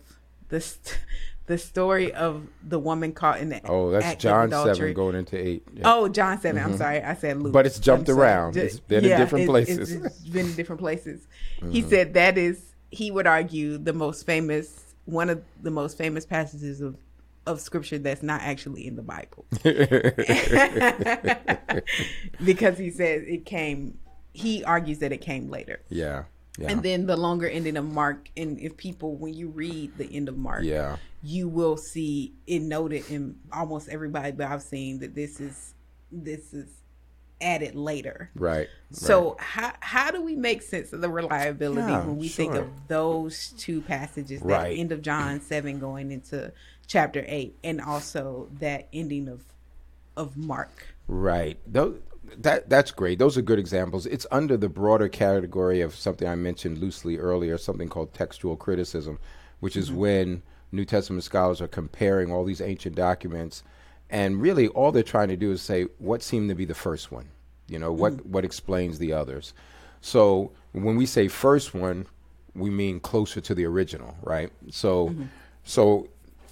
the 0.48 0.60
st- 0.60 1.00
the 1.46 1.58
story 1.58 2.12
of 2.12 2.46
the 2.62 2.78
woman 2.78 3.12
caught 3.12 3.40
in 3.40 3.50
the 3.50 3.60
oh 3.64 3.90
that's 3.90 4.22
John 4.22 4.50
seven 4.50 4.92
going 4.92 5.14
into 5.14 5.36
eight. 5.36 5.62
Yeah. 5.72 5.82
Oh, 5.84 6.08
John 6.08 6.40
7 6.40 6.60
mm-hmm. 6.60 6.72
I'm 6.72 6.76
sorry, 6.76 7.02
I 7.02 7.14
said 7.14 7.40
Luke, 7.40 7.52
but 7.52 7.66
it's 7.66 7.78
jumped 7.78 8.08
around. 8.08 8.56
It's 8.56 8.80
been 8.80 9.04
yeah, 9.04 9.14
in 9.14 9.20
different 9.20 9.46
places. 9.46 9.92
It's, 9.92 10.06
it's 10.06 10.28
been 10.28 10.46
in 10.46 10.54
different 10.54 10.80
places. 10.80 11.26
Mm-hmm. 11.56 11.70
He 11.70 11.80
said 11.80 12.12
that 12.14 12.36
is 12.36 12.74
he 12.90 13.10
would 13.10 13.26
argue 13.26 13.78
the 13.78 13.94
most 13.94 14.26
famous 14.26 14.94
one 15.06 15.30
of 15.30 15.42
the 15.62 15.70
most 15.70 15.96
famous 15.96 16.26
passages 16.26 16.82
of 16.82 16.96
of 17.46 17.60
scripture 17.60 17.98
that's 17.98 18.22
not 18.22 18.42
actually 18.42 18.86
in 18.86 18.96
the 18.96 19.02
Bible. 19.02 19.46
because 22.44 22.76
he 22.76 22.90
says 22.90 23.22
it 23.26 23.46
came 23.46 23.98
he 24.32 24.62
argues 24.64 24.98
that 24.98 25.12
it 25.12 25.22
came 25.22 25.48
later. 25.48 25.80
Yeah. 25.88 26.24
Yeah. 26.58 26.70
And 26.70 26.82
then 26.82 27.06
the 27.06 27.16
longer 27.16 27.48
ending 27.48 27.76
of 27.76 27.84
Mark, 27.84 28.30
and 28.36 28.58
if 28.58 28.76
people, 28.76 29.16
when 29.16 29.34
you 29.34 29.48
read 29.48 29.96
the 29.98 30.06
end 30.06 30.28
of 30.28 30.36
Mark, 30.38 30.64
yeah, 30.64 30.96
you 31.22 31.48
will 31.48 31.76
see 31.76 32.34
it 32.46 32.62
noted 32.62 33.10
in 33.10 33.36
almost 33.52 33.88
everybody 33.88 34.30
that 34.30 34.50
I've 34.50 34.62
seen 34.62 35.00
that 35.00 35.14
this 35.14 35.40
is 35.40 35.74
this 36.10 36.54
is 36.54 36.68
added 37.40 37.74
later. 37.74 38.30
Right. 38.34 38.68
So 38.90 39.30
right. 39.30 39.40
how 39.40 39.72
how 39.80 40.10
do 40.10 40.22
we 40.22 40.36
make 40.36 40.62
sense 40.62 40.92
of 40.92 41.00
the 41.00 41.10
reliability 41.10 41.92
yeah, 41.92 42.04
when 42.04 42.16
we 42.16 42.28
sure. 42.28 42.46
think 42.46 42.54
of 42.56 42.88
those 42.88 43.52
two 43.58 43.82
passages, 43.82 44.40
right. 44.42 44.70
that 44.70 44.80
end 44.80 44.92
of 44.92 45.02
John 45.02 45.40
seven 45.40 45.78
going 45.78 46.10
into 46.10 46.52
chapter 46.86 47.24
eight, 47.26 47.58
and 47.62 47.80
also 47.80 48.48
that 48.60 48.88
ending 48.92 49.28
of 49.28 49.44
of 50.16 50.36
Mark? 50.36 50.86
Right. 51.08 51.58
Those 51.66 52.00
that 52.38 52.68
that's 52.68 52.90
great. 52.90 53.18
Those 53.18 53.36
are 53.36 53.42
good 53.42 53.58
examples. 53.58 54.06
It's 54.06 54.26
under 54.30 54.56
the 54.56 54.68
broader 54.68 55.08
category 55.08 55.80
of 55.80 55.94
something 55.94 56.28
I 56.28 56.34
mentioned 56.34 56.78
loosely 56.78 57.18
earlier, 57.18 57.58
something 57.58 57.88
called 57.88 58.14
textual 58.14 58.56
criticism, 58.56 59.18
which 59.60 59.76
is 59.76 59.88
mm-hmm. 59.88 59.98
when 59.98 60.42
New 60.72 60.84
Testament 60.84 61.24
scholars 61.24 61.60
are 61.60 61.68
comparing 61.68 62.32
all 62.32 62.44
these 62.44 62.60
ancient 62.60 62.96
documents, 62.96 63.62
and 64.10 64.40
really 64.40 64.68
all 64.68 64.92
they're 64.92 65.02
trying 65.02 65.28
to 65.28 65.36
do 65.36 65.52
is 65.52 65.62
say 65.62 65.84
what 65.98 66.22
seemed 66.22 66.48
to 66.48 66.54
be 66.54 66.64
the 66.64 66.74
first 66.74 67.10
one. 67.12 67.28
You 67.68 67.78
know, 67.78 67.92
what 67.92 68.14
mm-hmm. 68.14 68.32
what 68.32 68.44
explains 68.44 68.98
the 68.98 69.12
others. 69.12 69.54
So 70.00 70.52
when 70.72 70.96
we 70.96 71.06
say 71.06 71.28
first 71.28 71.74
one, 71.74 72.06
we 72.54 72.70
mean 72.70 73.00
closer 73.00 73.40
to 73.40 73.54
the 73.54 73.64
original, 73.64 74.16
right? 74.22 74.50
So 74.70 75.08
mm-hmm. 75.08 75.24
so 75.64 76.08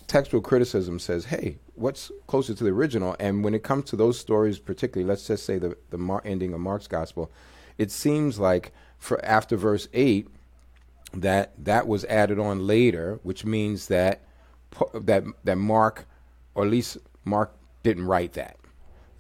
textual 0.07 0.41
criticism 0.41 0.99
says, 0.99 1.25
hey, 1.27 1.59
what's 1.75 2.11
closer 2.27 2.55
to 2.55 2.65
the 2.65 2.71
original? 2.71 3.17
And 3.19 3.45
when 3.45 3.55
it 3.55 3.63
comes 3.63 3.85
to 3.87 3.97
those 3.97 4.19
stories, 4.19 4.59
particularly, 4.59 5.09
let's 5.09 5.27
just 5.27 5.45
say 5.45 5.59
the 5.59 5.77
the 5.91 5.99
Mar- 5.99 6.23
ending 6.25 6.53
of 6.53 6.61
Mark's 6.61 6.87
gospel, 6.87 7.31
it 7.79 7.91
seems 7.91 8.39
like 8.39 8.73
for 8.99 9.23
after 9.25 9.57
verse 9.57 9.89
eight, 9.93 10.29
that 11.13 11.53
that 11.65 11.87
was 11.87 12.05
added 12.07 12.39
on 12.39 12.67
later, 12.67 13.21
which 13.23 13.45
means 13.45 13.89
that 13.89 14.23
that 14.95 15.25
that 15.45 15.57
Mark, 15.57 16.07
or 16.55 16.65
at 16.65 16.71
least 16.71 16.99
Mark, 17.25 17.55
didn't 17.83 18.07
write 18.07 18.33
that. 18.35 18.57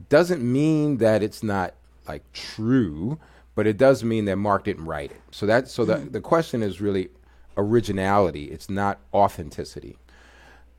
Doesn't 0.09 0.43
mean 0.43 0.99
that 0.99 1.23
it's 1.23 1.43
not 1.43 1.75
like 2.07 2.31
true, 2.33 3.19
but 3.55 3.67
it 3.67 3.77
does 3.77 4.05
mean 4.05 4.25
that 4.27 4.37
Mark 4.37 4.65
didn't 4.65 4.85
write 4.85 5.13
it. 5.13 5.21
So 5.31 5.47
that 5.47 5.69
so 5.69 5.85
the 5.85 5.99
hmm. 5.99 6.11
the 6.11 6.21
question 6.21 6.63
is 6.63 6.81
really 6.81 7.11
originality. 7.57 8.45
It's 8.45 8.69
not 8.69 8.99
authenticity. 9.13 9.99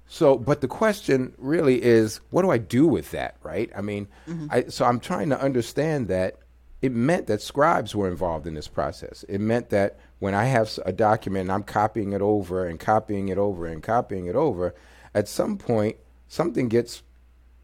So, 0.08 0.38
but 0.38 0.62
the 0.62 0.68
question 0.68 1.34
really 1.38 1.82
is, 1.82 2.22
what 2.30 2.44
do 2.44 2.52
I 2.52 2.58
do 2.58 2.88
with 2.88 3.12
that, 3.12 3.38
right? 3.44 3.72
I 3.76 3.82
mean, 3.82 4.08
mm-hmm. 4.28 4.48
I, 4.52 4.66
so 4.66 4.86
I'm 4.86 5.00
trying 5.00 5.30
to 5.30 5.42
understand 5.42 6.08
that 6.10 6.38
it 6.82 6.92
meant 6.92 7.28
that 7.28 7.42
scribes 7.42 7.96
were 7.96 8.08
involved 8.08 8.46
in 8.46 8.54
this 8.54 8.68
process. 8.68 9.24
It 9.28 9.40
meant 9.40 9.70
that 9.70 9.98
when 10.20 10.36
I 10.36 10.46
have 10.46 10.78
a 10.86 10.92
document 10.92 11.44
and 11.44 11.52
I'm 11.52 11.64
copying 11.64 12.14
it 12.14 12.22
over 12.22 12.68
and 12.68 12.80
copying 12.80 13.30
it 13.30 13.38
over 13.38 13.66
and 13.66 13.82
copying 13.82 14.28
it 14.28 14.36
over, 14.36 14.76
at 15.14 15.28
some 15.28 15.58
point 15.58 15.98
something 16.28 16.68
gets 16.68 17.02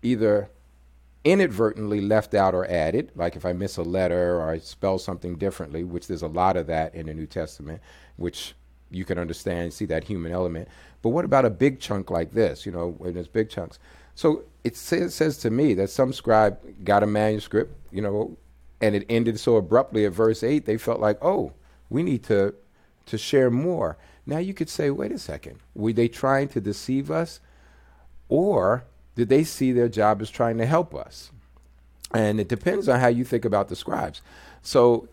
either 0.02 0.50
inadvertently 1.24 2.02
left 2.02 2.34
out 2.34 2.56
or 2.56 2.66
added, 2.68 3.12
like 3.16 3.36
if 3.36 3.46
I 3.46 3.54
miss 3.54 3.78
a 3.78 3.84
letter 3.84 4.40
or 4.40 4.50
I 4.50 4.58
spell 4.58 4.98
something 4.98 5.36
differently, 5.36 5.84
which 5.84 6.08
there's 6.08 6.24
a 6.24 6.28
lot 6.28 6.58
of 6.58 6.66
that 6.68 6.96
in 6.96 7.06
the 7.06 7.14
New 7.14 7.28
Testament, 7.28 7.82
which 8.16 8.56
you 8.92 9.06
can 9.06 9.18
understand, 9.18 9.74
see 9.74 9.86
that 9.86 10.04
human 10.04 10.32
element. 10.32 10.68
But 11.02 11.10
what 11.10 11.26
about 11.26 11.46
a 11.46 11.50
big 11.50 11.80
chunk 11.80 12.12
like 12.12 12.34
this? 12.34 12.66
You 12.66 12.72
know, 12.72 12.96
when 12.98 13.14
there's 13.14 13.28
big 13.28 13.50
chunks. 13.50 13.80
So 14.16 14.44
it 14.64 14.76
says, 14.76 15.16
says 15.16 15.38
to 15.40 15.50
me 15.50 15.74
that 15.76 15.90
some 15.90 16.14
scribe 16.14 16.60
got 16.84 17.02
a 17.02 17.08
manuscript, 17.08 17.76
you 17.92 18.02
know, 18.02 18.38
and 18.82 18.96
it 18.96 19.06
ended 19.10 19.40
so 19.40 19.56
abruptly 19.56 20.06
at 20.06 20.12
verse 20.12 20.44
eight. 20.44 20.66
They 20.66 20.78
felt 20.78 21.00
like, 21.00 21.18
oh, 21.22 21.54
we 21.90 22.04
need 22.04 22.24
to 22.24 22.54
to 23.08 23.18
share 23.18 23.50
more. 23.50 23.98
Now 24.26 24.38
you 24.38 24.54
could 24.54 24.70
say, 24.70 24.92
wait 24.92 25.12
a 25.12 25.18
second, 25.18 25.60
were 25.74 25.94
they 25.94 26.08
trying 26.08 26.50
to 26.50 26.62
deceive 26.62 27.10
us, 27.10 27.40
or 28.30 28.84
did 29.16 29.30
they 29.30 29.44
see 29.44 29.72
their 29.72 29.90
job 29.90 30.22
as 30.22 30.30
trying 30.30 30.58
to 30.60 30.66
help 30.66 30.94
us? 30.94 31.32
And 32.14 32.40
it 32.40 32.48
depends 32.48 32.88
on 32.88 33.00
how 33.00 33.08
you 33.08 33.24
think 33.24 33.46
about 33.46 33.70
the 33.70 33.76
scribes. 33.76 34.22
So 34.62 35.08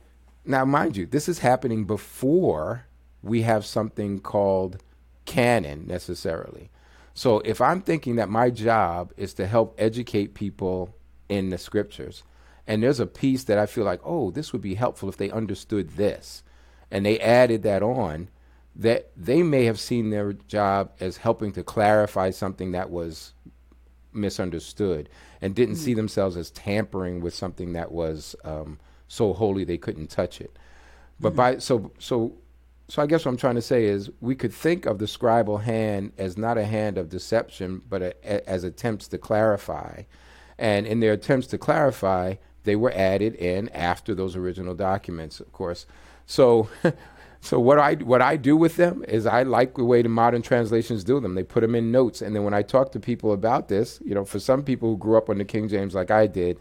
now, 0.44 0.64
mind 0.64 0.96
you, 0.96 1.06
this 1.06 1.28
is 1.28 1.38
happening 1.38 1.84
before 1.84 2.84
we 3.22 3.42
have 3.42 3.64
something 3.64 4.20
called 4.20 4.82
canon 5.24 5.86
necessarily. 5.86 6.70
So 7.14 7.40
if 7.40 7.60
I'm 7.60 7.82
thinking 7.82 8.16
that 8.16 8.28
my 8.28 8.50
job 8.50 9.12
is 9.16 9.34
to 9.34 9.46
help 9.46 9.74
educate 9.78 10.34
people 10.34 10.94
in 11.28 11.50
the 11.50 11.58
scriptures, 11.58 12.22
and 12.66 12.82
there's 12.82 13.00
a 13.00 13.06
piece 13.06 13.44
that 13.44 13.58
I 13.58 13.66
feel 13.66 13.84
like, 13.84 14.00
oh, 14.04 14.30
this 14.30 14.52
would 14.52 14.62
be 14.62 14.74
helpful 14.74 15.08
if 15.08 15.16
they 15.16 15.30
understood 15.30 15.90
this, 15.90 16.42
and 16.90 17.04
they 17.04 17.18
added 17.18 17.62
that 17.64 17.82
on, 17.82 18.28
that 18.76 19.10
they 19.16 19.42
may 19.42 19.64
have 19.64 19.80
seen 19.80 20.10
their 20.10 20.32
job 20.32 20.92
as 21.00 21.16
helping 21.16 21.52
to 21.52 21.64
clarify 21.64 22.30
something 22.30 22.72
that 22.72 22.90
was 22.90 23.32
misunderstood 24.12 25.08
and 25.40 25.54
didn't 25.54 25.74
mm-hmm. 25.74 25.84
see 25.84 25.94
themselves 25.94 26.36
as 26.36 26.50
tampering 26.50 27.20
with 27.20 27.34
something 27.34 27.72
that 27.72 27.90
was 27.90 28.36
um, 28.44 28.78
so 29.08 29.32
holy 29.32 29.64
they 29.64 29.78
couldn't 29.78 30.08
touch 30.08 30.40
it. 30.40 30.56
But 31.20 31.30
mm-hmm. 31.30 31.36
by 31.36 31.58
so 31.58 31.90
so 31.98 32.34
so 32.88 33.02
I 33.02 33.06
guess 33.06 33.24
what 33.24 33.32
I'm 33.32 33.36
trying 33.36 33.56
to 33.56 33.62
say 33.62 33.84
is 33.84 34.10
we 34.20 34.34
could 34.34 34.52
think 34.52 34.86
of 34.86 34.98
the 34.98 35.04
scribal 35.04 35.62
hand 35.62 36.12
as 36.16 36.38
not 36.38 36.56
a 36.56 36.64
hand 36.64 36.96
of 36.96 37.10
deception, 37.10 37.82
but 37.86 38.00
a, 38.00 38.14
a, 38.24 38.48
as 38.48 38.64
attempts 38.64 39.08
to 39.08 39.18
clarify. 39.18 40.02
And 40.58 40.86
in 40.86 41.00
their 41.00 41.12
attempts 41.12 41.46
to 41.48 41.58
clarify, 41.58 42.36
they 42.64 42.76
were 42.76 42.92
added 42.94 43.34
in 43.34 43.68
after 43.70 44.14
those 44.14 44.36
original 44.36 44.74
documents, 44.74 45.38
of 45.38 45.52
course. 45.52 45.84
So, 46.24 46.70
so 47.42 47.60
what 47.60 47.78
I 47.78 47.94
what 47.94 48.22
I 48.22 48.36
do 48.36 48.56
with 48.56 48.76
them 48.76 49.04
is 49.06 49.26
I 49.26 49.42
like 49.42 49.74
the 49.74 49.84
way 49.84 50.00
the 50.00 50.08
modern 50.08 50.40
translations 50.40 51.04
do 51.04 51.20
them. 51.20 51.34
They 51.34 51.44
put 51.44 51.60
them 51.60 51.74
in 51.74 51.92
notes, 51.92 52.22
and 52.22 52.34
then 52.34 52.42
when 52.42 52.54
I 52.54 52.62
talk 52.62 52.92
to 52.92 53.00
people 53.00 53.32
about 53.32 53.68
this, 53.68 54.00
you 54.02 54.14
know, 54.14 54.24
for 54.24 54.40
some 54.40 54.62
people 54.62 54.90
who 54.90 54.96
grew 54.96 55.18
up 55.18 55.28
on 55.28 55.36
the 55.36 55.44
King 55.44 55.68
James 55.68 55.94
like 55.94 56.10
I 56.10 56.26
did, 56.26 56.58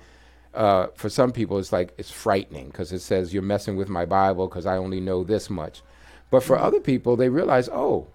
uh, 0.54 0.88
for 0.94 1.10
some 1.10 1.32
people 1.32 1.58
it's 1.58 1.72
like 1.72 1.94
it's 1.98 2.12
frightening 2.12 2.68
because 2.68 2.92
it 2.92 3.00
says 3.00 3.34
you're 3.34 3.44
messing 3.44 3.78
with 3.78 3.88
my 3.88 4.06
Bible 4.06 4.50
because 4.50 4.66
I 4.66 4.76
only 4.76 5.00
know 5.00 5.24
this 5.24 5.50
much. 5.50 5.82
But 6.30 6.44
for 6.44 6.58
other 6.58 6.80
people, 6.80 7.16
they 7.16 7.30
realize, 7.30 7.70
oh, 7.70 8.08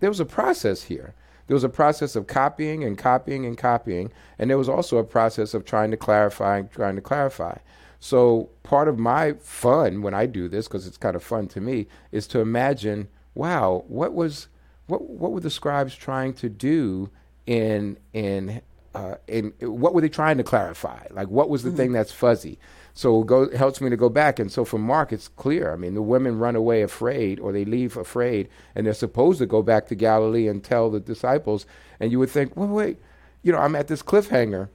there 0.00 0.10
was 0.10 0.20
a 0.20 0.24
process 0.24 0.84
here. 0.84 1.14
There 1.46 1.54
was 1.54 1.64
a 1.64 1.68
process 1.68 2.16
of 2.16 2.26
copying 2.26 2.84
and 2.84 2.98
copying 2.98 3.46
and 3.46 3.56
copying, 3.56 4.10
and 4.38 4.50
there 4.50 4.58
was 4.58 4.68
also 4.68 4.98
a 4.98 5.04
process 5.04 5.54
of 5.54 5.64
trying 5.64 5.90
to 5.92 5.96
clarify 5.96 6.58
and 6.58 6.70
trying 6.70 6.96
to 6.96 7.02
clarify. 7.02 7.58
So 8.00 8.50
part 8.62 8.88
of 8.88 8.98
my 8.98 9.34
fun 9.34 10.02
when 10.02 10.14
I 10.14 10.26
do 10.26 10.48
this, 10.48 10.68
because 10.68 10.86
it's 10.86 10.96
kind 10.96 11.16
of 11.16 11.22
fun 11.22 11.48
to 11.48 11.60
me, 11.60 11.86
is 12.12 12.26
to 12.28 12.40
imagine, 12.40 13.08
wow, 13.34 13.84
what 13.88 14.12
was, 14.12 14.48
what, 14.86 15.02
what 15.02 15.32
were 15.32 15.40
the 15.40 15.50
scribes 15.50 15.94
trying 15.94 16.34
to 16.34 16.48
do 16.48 17.10
in 17.46 17.96
in 18.12 18.60
uh, 18.94 19.16
and 19.28 19.52
what 19.60 19.94
were 19.94 20.00
they 20.00 20.08
trying 20.08 20.38
to 20.38 20.42
clarify? 20.42 21.06
Like, 21.10 21.28
what 21.28 21.48
was 21.48 21.62
the 21.62 21.70
thing 21.70 21.92
that's 21.92 22.12
fuzzy? 22.12 22.58
So 22.96 23.20
it, 23.20 23.26
go, 23.26 23.42
it 23.42 23.52
helps 23.52 23.82
me 23.82 23.90
to 23.90 23.96
go 23.96 24.08
back. 24.08 24.38
And 24.38 24.50
so 24.50 24.64
for 24.64 24.78
Mark, 24.78 25.12
it's 25.12 25.28
clear. 25.28 25.70
I 25.70 25.76
mean, 25.76 25.92
the 25.92 26.00
women 26.00 26.38
run 26.38 26.56
away 26.56 26.80
afraid, 26.80 27.38
or 27.38 27.52
they 27.52 27.66
leave 27.66 27.94
afraid, 27.94 28.48
and 28.74 28.86
they're 28.86 28.94
supposed 28.94 29.38
to 29.40 29.46
go 29.46 29.62
back 29.62 29.86
to 29.88 29.94
Galilee 29.94 30.48
and 30.48 30.64
tell 30.64 30.90
the 30.90 30.98
disciples. 30.98 31.66
And 32.00 32.10
you 32.10 32.18
would 32.18 32.30
think, 32.30 32.56
well, 32.56 32.68
wait, 32.68 32.96
you 33.42 33.52
know, 33.52 33.58
I'm 33.58 33.76
at 33.76 33.88
this 33.88 34.02
cliffhanger, 34.02 34.70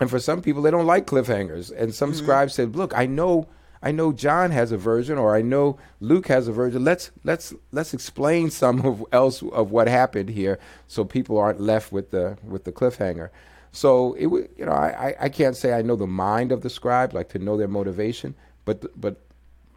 and 0.00 0.08
for 0.08 0.18
some 0.18 0.40
people, 0.40 0.62
they 0.62 0.70
don't 0.70 0.86
like 0.86 1.06
cliffhangers. 1.06 1.70
And 1.70 1.94
some 1.94 2.12
mm-hmm. 2.12 2.24
scribes 2.24 2.54
said, 2.54 2.76
look, 2.76 2.96
I 2.96 3.04
know. 3.06 3.46
I 3.82 3.92
know 3.92 4.12
John 4.12 4.50
has 4.50 4.72
a 4.72 4.76
version, 4.76 5.16
or 5.16 5.34
I 5.34 5.40
know 5.40 5.78
Luke 6.00 6.28
has 6.28 6.48
a 6.48 6.52
version. 6.52 6.84
Let's 6.84 7.10
let's 7.24 7.54
let's 7.72 7.94
explain 7.94 8.50
some 8.50 8.84
of 8.84 9.04
else 9.10 9.42
of 9.42 9.70
what 9.70 9.88
happened 9.88 10.28
here, 10.28 10.58
so 10.86 11.02
people 11.02 11.38
aren't 11.38 11.62
left 11.62 11.90
with 11.90 12.10
the 12.10 12.36
with 12.42 12.64
the 12.64 12.72
cliffhanger. 12.72 13.30
So 13.72 14.14
it 14.14 14.26
would, 14.26 14.48
you 14.56 14.66
know, 14.66 14.72
I, 14.72 15.14
I 15.20 15.28
can't 15.28 15.56
say 15.56 15.72
I 15.72 15.82
know 15.82 15.96
the 15.96 16.06
mind 16.06 16.52
of 16.52 16.62
the 16.62 16.70
scribe, 16.70 17.14
like 17.14 17.28
to 17.30 17.38
know 17.38 17.56
their 17.56 17.68
motivation, 17.68 18.34
but 18.64 19.00
but 19.00 19.16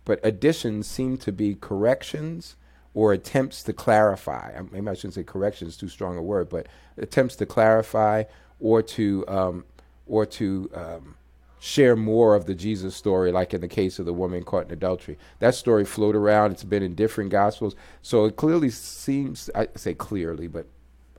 but 0.05 0.19
additions 0.23 0.87
seem 0.87 1.17
to 1.17 1.31
be 1.31 1.55
corrections 1.55 2.55
or 2.93 3.13
attempts 3.13 3.63
to 3.63 3.73
clarify. 3.73 4.51
I- 4.57 4.61
Maybe 4.71 4.87
I 4.89 4.93
shouldn't 4.93 5.13
say 5.15 5.23
corrections, 5.23 5.77
too 5.77 5.87
strong 5.87 6.17
a 6.17 6.21
word, 6.21 6.49
but 6.49 6.67
attempts 6.97 7.35
to 7.37 7.45
clarify 7.45 8.23
or 8.59 8.81
to 8.81 9.25
um, 9.27 9.65
or 10.07 10.25
to 10.25 10.69
um, 10.73 11.15
share 11.59 11.95
more 11.95 12.35
of 12.35 12.45
the 12.45 12.55
Jesus 12.55 12.95
story, 12.95 13.31
like 13.31 13.53
in 13.53 13.61
the 13.61 13.67
case 13.67 13.99
of 13.99 14.05
the 14.05 14.13
woman 14.13 14.43
caught 14.43 14.65
in 14.65 14.71
adultery. 14.73 15.17
That 15.39 15.55
story 15.55 15.85
floated 15.85 16.17
around. 16.17 16.51
It's 16.51 16.63
been 16.63 16.83
in 16.83 16.95
different 16.95 17.29
gospels, 17.29 17.75
so 18.01 18.25
it 18.25 18.35
clearly 18.37 18.69
seems. 18.71 19.49
I 19.55 19.67
say 19.75 19.93
clearly, 19.93 20.47
but 20.47 20.65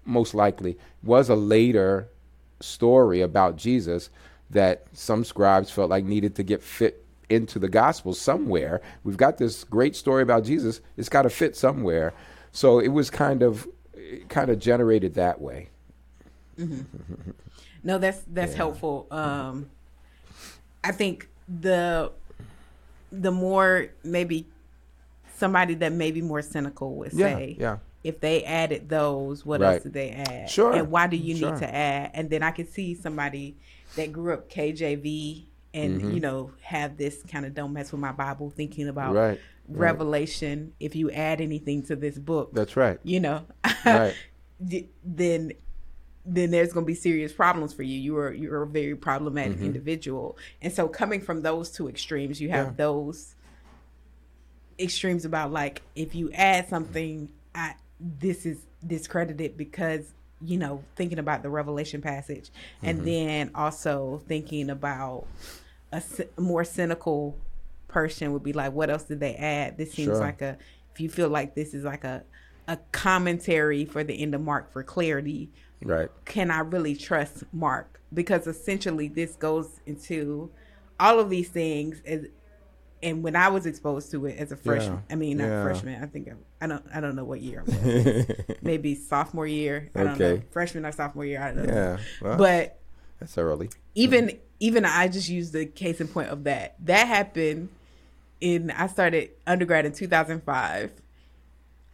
most 0.04 0.34
likely 0.34 0.76
was 1.02 1.28
a 1.28 1.34
later 1.36 2.08
story 2.61 3.20
about 3.20 3.57
Jesus 3.57 4.11
that 4.50 4.86
some 4.92 5.24
scribes 5.24 5.70
felt 5.70 5.90
like 5.90 6.05
needed 6.05 6.34
to 6.36 6.42
get 6.42 6.62
fit 6.62 7.05
into 7.30 7.59
the 7.59 7.68
gospel 7.68 8.14
somewhere. 8.14 8.80
We've 9.02 9.16
got 9.16 9.38
this 9.38 9.64
great 9.64 9.96
story 9.96 10.22
about 10.22 10.44
Jesus. 10.44 10.80
It's 10.96 11.09
got 11.09 11.22
to 11.22 11.30
fit 11.30 11.57
somewhere. 11.57 12.12
So 12.52 12.78
it 12.78 12.88
was 12.88 13.11
kind 13.11 13.42
of 13.42 13.66
kind 14.28 14.50
of 14.50 14.59
generated 14.59 15.14
that 15.14 15.40
way. 15.40 15.70
No, 17.86 17.98
that's 17.98 18.22
that's 18.32 18.52
Yeah. 18.52 18.57
helpful. 18.57 19.07
Um, 19.11 19.68
I 20.82 20.90
think 20.92 21.28
the 21.48 22.12
the 23.12 23.30
more 23.30 23.88
maybe 24.02 24.46
somebody 25.36 25.74
that 25.74 25.92
may 25.92 26.11
be 26.11 26.22
more 26.22 26.40
cynical 26.40 26.94
would 26.96 27.12
Yeah, 27.12 27.36
say, 27.36 27.57
yeah. 27.61 27.78
If 28.05 28.20
they 28.20 28.44
added 28.44 28.88
those, 28.88 29.44
what 29.44 29.61
Right. 29.61 29.74
else 29.74 29.82
did 29.82 29.94
they 29.94 30.11
add? 30.11 30.48
Sure, 30.50 30.72
And 30.74 30.90
why 30.90 31.07
do 31.09 31.16
you 31.16 31.34
sure. 31.34 31.50
need 31.52 31.59
to 31.59 31.74
add? 31.74 32.11
And 32.14 32.30
then 32.30 32.42
I 32.42 32.50
could 32.52 32.68
see 32.68 32.94
somebody 32.94 33.57
that 33.96 34.12
grew 34.12 34.34
up 34.34 34.48
KJV 34.50 35.46
and 35.72 36.00
Mm-hmm. 36.00 36.12
you 36.12 36.20
know 36.20 36.52
have 36.62 36.96
this 36.96 37.22
kind 37.24 37.44
of 37.44 37.55
don't 37.55 37.72
mess 37.72 37.90
with 37.90 38.00
my 38.00 38.12
Bible, 38.12 38.50
thinking 38.50 38.86
about 38.88 39.14
Right, 39.14 39.40
right. 39.68 39.78
Revelation. 39.78 40.72
If 40.78 40.94
you 40.94 41.11
add 41.11 41.40
anything 41.40 41.82
to 41.84 41.96
this 41.96 42.16
book, 42.18 42.50
That's 42.52 42.76
right. 42.76 43.00
you 43.02 43.18
know, 43.20 43.46
Right. 43.84 44.14
then 44.61 45.52
then 46.26 46.50
there's 46.50 46.72
going 46.72 46.84
to 46.84 46.86
be 46.86 46.94
serious 46.94 47.32
problems 47.32 47.74
for 47.74 47.82
you. 47.82 47.98
You 47.98 48.16
are 48.18 48.32
you're 48.32 48.62
a 48.62 48.66
very 48.66 48.94
problematic 48.96 49.61
individual, 49.61 50.36
and 50.62 50.72
so 50.72 50.88
coming 50.88 51.20
from 51.20 51.42
those 51.42 51.70
two 51.70 51.88
extremes, 51.88 52.40
you 52.40 52.50
have 52.50 52.66
Yeah. 52.68 52.72
those 52.76 53.34
extremes 54.78 55.24
about 55.24 55.52
like 55.52 55.82
if 55.94 56.14
you 56.14 56.30
add 56.32 56.68
something, 56.68 57.28
I 57.55 57.74
this 58.05 58.44
is 58.44 58.59
discredited 58.86 59.57
because 59.57 60.12
you 60.42 60.59
know 60.59 60.84
thinking 60.94 61.18
about 61.18 61.42
the 61.42 61.50
Revelation 61.50 62.02
passage, 62.02 62.50
and 62.82 62.98
mm-hmm. 62.98 63.07
then 63.07 63.50
also 63.55 64.22
thinking 64.28 64.70
about 64.70 65.26
a 65.92 66.02
more 66.38 66.64
cynical 66.64 67.36
person 67.88 68.32
would 68.32 68.42
be 68.42 68.52
like, 68.52 68.72
what 68.72 68.90
else 68.90 69.05
did 69.05 69.20
they 69.20 69.34
add? 69.36 69.78
This 69.78 69.92
seems 69.92 70.09
Sure. 70.09 70.18
like 70.18 70.42
a 70.42 70.59
if 70.92 71.00
you 71.00 71.09
feel 71.09 71.28
like 71.28 71.55
this 71.55 71.74
is 71.74 71.84
like 71.84 72.05
a 72.05 72.22
a 72.66 72.78
commentary 72.92 73.84
for 73.84 74.02
the 74.05 74.20
end 74.22 74.34
of 74.34 74.40
Mark 74.40 74.72
for 74.72 74.82
clarity, 74.82 75.50
Right. 75.82 76.09
can 76.24 76.50
I 76.50 76.61
really 76.61 76.96
trust 76.96 77.44
Mark? 77.52 78.00
Because 78.12 78.46
essentially 78.46 79.09
this 79.09 79.36
goes 79.36 79.80
into 79.86 80.50
all 80.98 81.20
of 81.20 81.30
these 81.30 81.48
things 81.48 82.00
as 82.07 82.26
and 83.03 83.22
when 83.22 83.36
I 83.36 83.49
was 83.49 83.66
exposed 83.66 84.11
to 84.12 84.24
it 84.26 84.38
as 84.38 84.51
a 84.53 84.57
freshman, 84.57 84.95
Yeah. 85.09 85.12
I 85.12 85.14
mean 85.16 85.36
not 85.38 85.45
Yeah. 85.49 85.62
freshman, 85.64 86.03
I 86.03 86.07
think 86.07 86.28
I, 86.28 86.64
I 86.64 86.66
don't 86.68 86.84
I 86.95 87.01
don't 87.01 87.16
know 87.16 87.24
what 87.24 87.40
year. 87.42 87.62
Maybe 88.62 88.95
sophomore 88.95 89.47
year. 89.47 89.90
I 89.95 90.05
don't 90.05 90.18
know. 90.18 90.40
Freshman 90.53 90.86
or 90.86 90.92
sophomore 90.92 91.24
year, 91.26 91.42
I 91.42 91.53
don't 91.53 91.66
know. 91.66 91.74
Yeah. 91.74 91.97
Well, 92.22 92.38
But 92.38 92.78
that's 93.20 93.36
early. 93.38 93.70
even 93.95 94.38
even 94.61 94.84
I 94.84 95.09
just 95.09 95.28
used 95.28 95.53
the 95.53 95.66
case 95.66 96.01
in 96.01 96.09
point 96.09 96.28
of 96.30 96.45
that. 96.45 96.76
That 96.86 97.07
happened 97.07 97.68
in 98.40 98.70
I 98.70 98.86
started 98.86 99.30
undergrad 99.47 99.84
in 99.86 99.92
2005. 99.92 100.92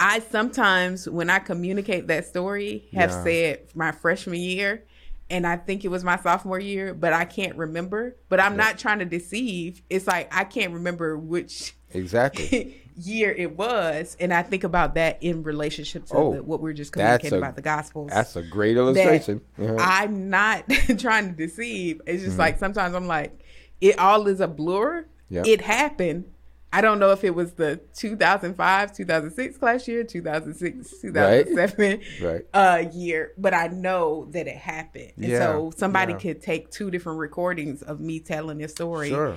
I 0.03 0.21
sometimes 0.21 1.09
when 1.09 1.29
I 1.29 1.39
communicate 1.41 2.07
that 2.07 2.27
story 2.27 2.89
have 2.95 3.11
Yeah. 3.11 3.25
said 3.25 3.59
my 3.75 3.93
freshman 3.93 4.41
year 4.41 4.85
and 5.31 5.47
I 5.47 5.57
think 5.57 5.85
it 5.85 5.89
was 5.89 6.05
my 6.05 6.19
sophomore 6.19 6.59
year, 6.61 6.93
but 6.93 7.13
I 7.13 7.25
can't 7.25 7.57
remember. 7.57 8.17
But 8.29 8.41
I'm 8.41 8.57
not 8.57 8.79
trying 8.79 8.99
to 8.99 9.05
deceive. 9.05 9.83
It's 9.89 10.07
like 10.07 10.35
I 10.35 10.45
can't 10.45 10.73
remember 10.75 11.17
which 11.17 11.75
Exactly. 11.93 12.77
year 12.97 13.31
it 13.33 13.57
was, 13.57 14.17
and 14.21 14.33
I 14.35 14.43
think 14.43 14.63
about 14.65 14.95
that 14.95 15.23
in 15.23 15.43
relationship 15.43 16.07
to 16.07 16.15
Oh, 16.15 16.35
the, 16.35 16.43
what 16.43 16.61
we 16.61 16.71
are 16.71 16.75
just 16.75 16.93
communicating 16.93 17.35
a- 17.35 17.39
about 17.39 17.57
the 17.57 17.63
Gospels 17.63 18.11
That's 18.13 18.37
a 18.37 18.43
great 18.43 18.77
illustration. 18.77 19.41
Yeah. 19.59 19.77
I'm 19.79 20.29
not 20.31 20.65
trying 20.99 21.31
to 21.31 21.37
deceive. 21.37 22.01
It's 22.07 22.19
Mm-hmm. 22.19 22.27
just 22.27 22.39
like 22.39 22.59
sometimes 22.59 22.95
I'm 22.95 23.07
like, 23.07 23.41
it 23.81 23.99
all 23.99 24.27
is 24.27 24.41
a 24.41 24.49
blur. 24.49 25.07
Yep. 25.31 25.47
It 25.47 25.61
happened. 25.63 26.25
I 26.73 26.81
don't 26.81 27.01
know 27.01 27.11
if 27.11 27.25
it 27.25 27.35
was 27.35 27.55
the 27.55 27.81
2005, 27.97 28.95
2006 28.97 29.57
class 29.59 29.89
year, 29.89 30.05
2006, 30.05 31.01
2007 31.01 32.01
Right. 32.23 32.47
uh, 32.55 32.85
year, 32.93 33.33
but 33.37 33.55
I 33.55 33.67
know 33.69 34.27
that 34.31 34.47
it 34.47 34.57
happened. 34.57 35.13
And 35.17 35.25
Yeah, 35.27 35.39
so 35.39 35.73
somebody 35.77 36.13
yeah. 36.13 36.19
could 36.21 36.43
take 36.43 36.71
two 36.71 36.91
different 36.91 37.19
recordings 37.19 37.83
of 37.83 37.99
me 38.01 38.21
telling 38.21 38.59
this 38.59 38.71
story 38.73 39.09
Sure. 39.09 39.37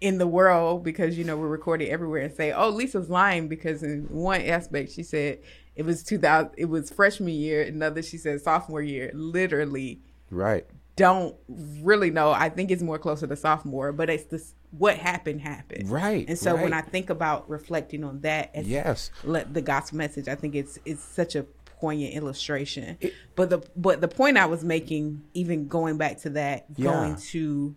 in 0.00 0.16
the 0.16 0.26
world 0.26 0.82
because 0.82 1.18
you 1.18 1.24
know 1.24 1.36
we're 1.36 1.48
recorded 1.48 1.88
everywhere 1.90 2.22
and 2.22 2.34
say, 2.34 2.50
"Oh, 2.52 2.70
Lisa's 2.70 3.10
lying," 3.10 3.48
because 3.48 3.82
in 3.82 4.04
one 4.08 4.40
aspect 4.40 4.90
she 4.92 5.02
said 5.02 5.40
it 5.76 5.84
was 5.84 6.02
2000, 6.02 6.52
it 6.56 6.64
was 6.64 6.90
freshman 6.90 7.34
year. 7.34 7.62
Another 7.62 8.00
she 8.02 8.16
said 8.16 8.40
sophomore 8.40 8.80
year. 8.82 9.10
Literally, 9.12 10.00
Right. 10.30 10.64
don't 10.96 11.36
really 11.82 12.10
know. 12.10 12.30
I 12.30 12.48
think 12.48 12.70
it's 12.70 12.82
more 12.82 12.98
closer 12.98 13.26
to 13.26 13.36
sophomore, 13.36 13.92
but 13.92 14.08
it's 14.08 14.24
this 14.24 14.54
what 14.76 14.96
happened 14.96 15.40
happened. 15.40 15.90
Right, 15.90 16.24
And 16.28 16.38
so 16.38 16.54
when 16.54 16.72
I 16.72 16.80
think 16.80 17.10
about 17.10 17.48
reflecting 17.50 18.04
on 18.04 18.20
that 18.20 18.50
as 18.54 18.68
Yes. 18.68 19.10
let 19.24 19.52
the 19.52 19.62
gospel 19.62 19.98
message, 19.98 20.28
I 20.28 20.34
think 20.36 20.54
it's 20.54 20.78
it's 20.84 21.02
such 21.02 21.34
a 21.34 21.44
poignant 21.80 22.14
illustration. 22.14 22.96
but 23.34 23.50
the 23.50 23.58
but 23.76 24.00
the 24.00 24.08
point 24.08 24.36
I 24.36 24.46
was 24.46 24.62
making, 24.64 25.22
even 25.34 25.66
going 25.66 25.96
back 25.96 26.18
to 26.20 26.30
that, 26.30 26.66
Yeah. 26.76 26.84
going 26.92 27.16
to 27.16 27.74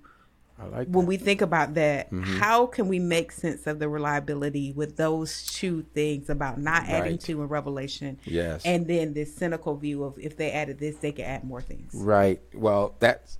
I 0.60 0.66
like 0.66 0.88
when 0.88 1.06
that. 1.06 1.10
we 1.10 1.18
think 1.18 1.42
about 1.42 1.74
that, 1.74 2.12
Mm-hmm. 2.12 2.36
how 2.38 2.68
can 2.68 2.88
we 2.88 3.00
make 3.00 3.32
sense 3.32 3.66
of 3.66 3.80
the 3.80 3.90
reliability 3.90 4.72
with 4.72 4.96
those 4.98 5.48
two 5.48 5.82
things 5.96 6.30
about 6.30 6.60
not 6.62 6.84
adding 6.88 7.14
Right. 7.14 7.20
to 7.22 7.42
in 7.42 7.48
Revelation? 7.48 8.20
Yes. 8.26 8.62
And 8.66 8.86
then 8.86 9.14
this 9.14 9.34
cynical 9.36 9.76
view 9.78 10.04
of 10.04 10.20
if 10.20 10.38
they 10.38 10.52
added 10.52 10.78
this, 10.80 10.98
they 10.98 11.12
could 11.12 11.26
add 11.26 11.44
more 11.44 11.62
things. 11.62 11.92
Right. 11.96 12.40
Well, 12.54 12.96
that's 13.00 13.40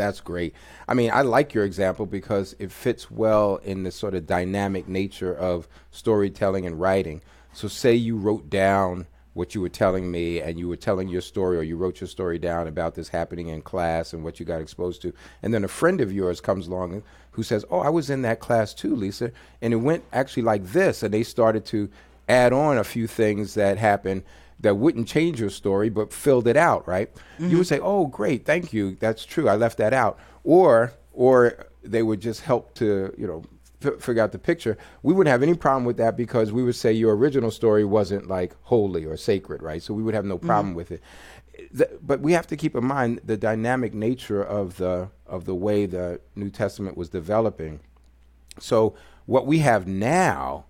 that's 0.00 0.20
great. 0.20 0.54
I 0.88 0.94
mean, 0.94 1.10
I 1.12 1.22
like 1.22 1.52
your 1.52 1.64
example 1.64 2.06
because 2.06 2.56
it 2.58 2.72
fits 2.72 3.10
well 3.10 3.56
in 3.56 3.82
the 3.82 3.90
sort 3.90 4.14
of 4.14 4.26
dynamic 4.26 4.88
nature 4.88 5.34
of 5.34 5.68
storytelling 5.90 6.66
and 6.66 6.80
writing. 6.80 7.20
So, 7.52 7.68
say 7.68 7.94
you 7.94 8.16
wrote 8.16 8.48
down 8.48 9.06
what 9.34 9.54
you 9.54 9.60
were 9.60 9.68
telling 9.68 10.10
me 10.10 10.40
and 10.40 10.58
you 10.58 10.68
were 10.68 10.76
telling 10.76 11.08
your 11.08 11.20
story 11.20 11.56
or 11.56 11.62
you 11.62 11.76
wrote 11.76 12.00
your 12.00 12.08
story 12.08 12.38
down 12.38 12.66
about 12.66 12.94
this 12.94 13.08
happening 13.08 13.48
in 13.48 13.62
class 13.62 14.12
and 14.12 14.24
what 14.24 14.40
you 14.40 14.46
got 14.46 14.60
exposed 14.60 15.02
to. 15.02 15.12
And 15.42 15.54
then 15.54 15.64
a 15.64 15.68
friend 15.68 16.00
of 16.00 16.12
yours 16.12 16.40
comes 16.40 16.66
along 16.66 17.02
who 17.32 17.42
says, 17.42 17.64
"Oh, 17.70 17.80
I 17.80 17.90
was 17.90 18.10
in 18.10 18.22
that 18.22 18.40
class 18.40 18.74
too, 18.74 18.96
Lisa." 18.96 19.30
And 19.62 19.72
it 19.72 19.76
went 19.76 20.04
actually 20.12 20.42
like 20.42 20.64
this 20.64 21.02
and 21.02 21.12
they 21.12 21.22
started 21.22 21.64
to 21.66 21.88
add 22.28 22.52
on 22.52 22.78
a 22.78 22.84
few 22.84 23.06
things 23.06 23.54
that 23.54 23.76
happened 23.76 24.22
that 24.60 24.76
wouldn't 24.76 25.08
change 25.08 25.40
your 25.40 25.50
story 25.50 25.88
but 25.88 26.12
filled 26.12 26.46
it 26.46 26.56
out, 26.56 26.86
right? 26.86 27.10
You 27.38 27.44
would 27.44 27.52
mm-hmm. 27.52 27.62
say, 27.62 27.80
"Oh, 27.80 28.06
great, 28.06 28.44
thank 28.44 28.72
you. 28.72 28.96
That's 29.00 29.24
true. 29.24 29.48
I 29.48 29.56
left 29.56 29.78
that 29.78 29.92
out." 29.92 30.18
Or 30.44 30.92
or 31.12 31.66
they 31.82 32.02
would 32.02 32.20
just 32.20 32.42
help 32.42 32.74
to, 32.74 33.12
you 33.16 33.26
know, 33.26 33.42
f- 33.84 34.00
figure 34.00 34.22
out 34.22 34.32
the 34.32 34.38
picture. 34.38 34.76
We 35.02 35.14
wouldn't 35.14 35.30
have 35.30 35.42
any 35.42 35.54
problem 35.54 35.84
with 35.84 35.96
that 35.96 36.16
because 36.16 36.52
we 36.52 36.62
would 36.62 36.76
say 36.76 36.92
your 36.92 37.16
original 37.16 37.50
story 37.50 37.84
wasn't 37.84 38.28
like 38.28 38.54
holy 38.62 39.04
or 39.04 39.16
sacred, 39.16 39.62
right? 39.62 39.82
So 39.82 39.94
we 39.94 40.02
would 40.02 40.14
have 40.14 40.24
no 40.24 40.38
problem 40.38 40.68
mm-hmm. 40.68 40.76
with 40.76 40.92
it. 40.92 41.02
The- 41.72 41.98
but 42.02 42.20
we 42.20 42.32
have 42.32 42.46
to 42.48 42.56
keep 42.56 42.74
in 42.74 42.84
mind 42.84 43.20
the 43.24 43.36
dynamic 43.36 43.94
nature 43.94 44.42
of 44.42 44.76
the 44.76 45.10
of 45.26 45.44
the 45.44 45.54
way 45.54 45.86
the 45.86 46.20
New 46.34 46.50
Testament 46.50 46.96
was 46.96 47.08
developing. 47.08 47.80
So 48.58 48.94
what 49.26 49.46
we 49.46 49.58
have 49.60 49.86
now, 49.86 50.66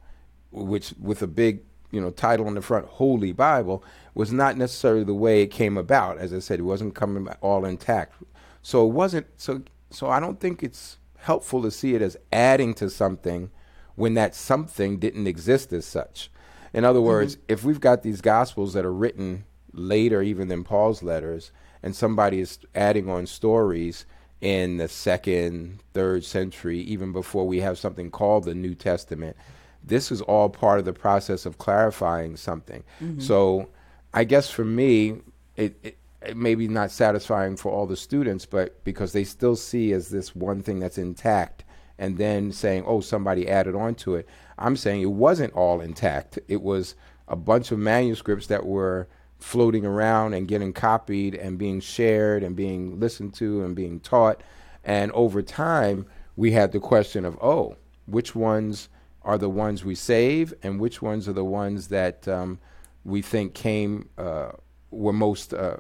which 0.52 0.94
with 1.00 1.22
a 1.22 1.26
big 1.26 1.62
you 1.90 2.00
know 2.00 2.10
title 2.10 2.46
on 2.46 2.54
the 2.54 2.62
front, 2.62 2.86
Holy 2.86 3.32
Bible, 3.32 3.84
was 4.14 4.32
not 4.32 4.56
necessarily 4.56 5.04
the 5.04 5.14
way 5.14 5.42
it 5.42 5.48
came 5.48 5.76
about. 5.76 6.18
As 6.18 6.32
I 6.32 6.38
said, 6.38 6.60
it 6.60 6.64
wasn't 6.64 6.94
coming 6.94 7.28
all 7.40 7.64
intact. 7.64 8.14
So 8.62 8.86
it 8.86 8.92
wasn't 8.92 9.26
so 9.36 9.62
so 9.90 10.08
I 10.08 10.20
don't 10.20 10.40
think 10.40 10.62
it's 10.62 10.98
helpful 11.18 11.62
to 11.62 11.70
see 11.70 11.94
it 11.94 12.02
as 12.02 12.16
adding 12.32 12.74
to 12.74 12.88
something 12.88 13.50
when 13.94 14.14
that 14.14 14.34
something 14.34 14.98
didn't 14.98 15.26
exist 15.26 15.72
as 15.72 15.84
such. 15.84 16.30
In 16.72 16.84
other 16.84 17.00
words, 17.00 17.36
mm-hmm. 17.36 17.44
if 17.48 17.64
we've 17.64 17.80
got 17.80 18.02
these 18.02 18.20
gospels 18.20 18.72
that 18.74 18.84
are 18.84 18.92
written 18.92 19.44
later 19.72 20.22
even 20.22 20.48
than 20.48 20.64
Paul's 20.64 21.02
letters 21.02 21.52
and 21.82 21.94
somebody 21.94 22.40
is 22.40 22.58
adding 22.74 23.08
on 23.08 23.26
stories 23.26 24.06
in 24.40 24.78
the 24.78 24.88
second, 24.88 25.80
third 25.92 26.24
century, 26.24 26.80
even 26.80 27.12
before 27.12 27.46
we 27.46 27.60
have 27.60 27.78
something 27.78 28.10
called 28.10 28.44
the 28.44 28.54
New 28.54 28.74
Testament. 28.74 29.36
This 29.82 30.12
is 30.12 30.20
all 30.22 30.48
part 30.48 30.78
of 30.78 30.84
the 30.84 30.92
process 30.92 31.46
of 31.46 31.58
clarifying 31.58 32.36
something. 32.36 32.84
Mm-hmm. 33.00 33.20
So 33.20 33.70
I 34.12 34.24
guess 34.24 34.50
for 34.50 34.64
me, 34.64 35.20
it, 35.56 35.78
it, 35.82 35.98
it 36.22 36.36
may 36.36 36.54
be 36.54 36.68
not 36.68 36.90
satisfying 36.90 37.56
for 37.56 37.72
all 37.72 37.86
the 37.86 37.96
students, 37.96 38.46
but 38.46 38.82
because 38.84 39.12
they 39.12 39.24
still 39.24 39.56
see 39.56 39.92
as 39.92 40.10
this 40.10 40.34
one 40.34 40.62
thing 40.62 40.80
that's 40.80 40.98
intact 40.98 41.64
and 41.98 42.18
then 42.18 42.52
saying, 42.52 42.84
oh, 42.86 43.00
somebody 43.00 43.48
added 43.48 43.74
on 43.74 43.94
to 43.94 44.14
it. 44.16 44.28
I'm 44.58 44.76
saying 44.76 45.02
it 45.02 45.12
wasn't 45.12 45.54
all 45.54 45.80
intact. 45.80 46.38
It 46.48 46.62
was 46.62 46.94
a 47.28 47.36
bunch 47.36 47.70
of 47.70 47.78
manuscripts 47.78 48.48
that 48.48 48.66
were 48.66 49.08
floating 49.38 49.86
around 49.86 50.34
and 50.34 50.48
getting 50.48 50.72
copied 50.72 51.34
and 51.34 51.58
being 51.58 51.80
shared 51.80 52.42
and 52.42 52.56
being 52.56 53.00
listened 53.00 53.34
to 53.34 53.64
and 53.64 53.74
being 53.74 54.00
taught. 54.00 54.42
And 54.84 55.12
over 55.12 55.42
time, 55.42 56.06
we 56.36 56.52
had 56.52 56.72
the 56.72 56.80
question 56.80 57.24
of, 57.24 57.38
oh, 57.40 57.76
which 58.06 58.34
ones 58.34 58.88
are 59.22 59.38
the 59.38 59.48
ones 59.48 59.84
we 59.84 59.94
save 59.94 60.54
and 60.62 60.80
which 60.80 61.02
ones 61.02 61.28
are 61.28 61.32
the 61.32 61.44
ones 61.44 61.88
that 61.88 62.26
um, 62.26 62.58
we 63.04 63.22
think 63.22 63.54
came, 63.54 64.08
uh, 64.16 64.52
were 64.90 65.12
most, 65.12 65.52
uh, 65.52 65.76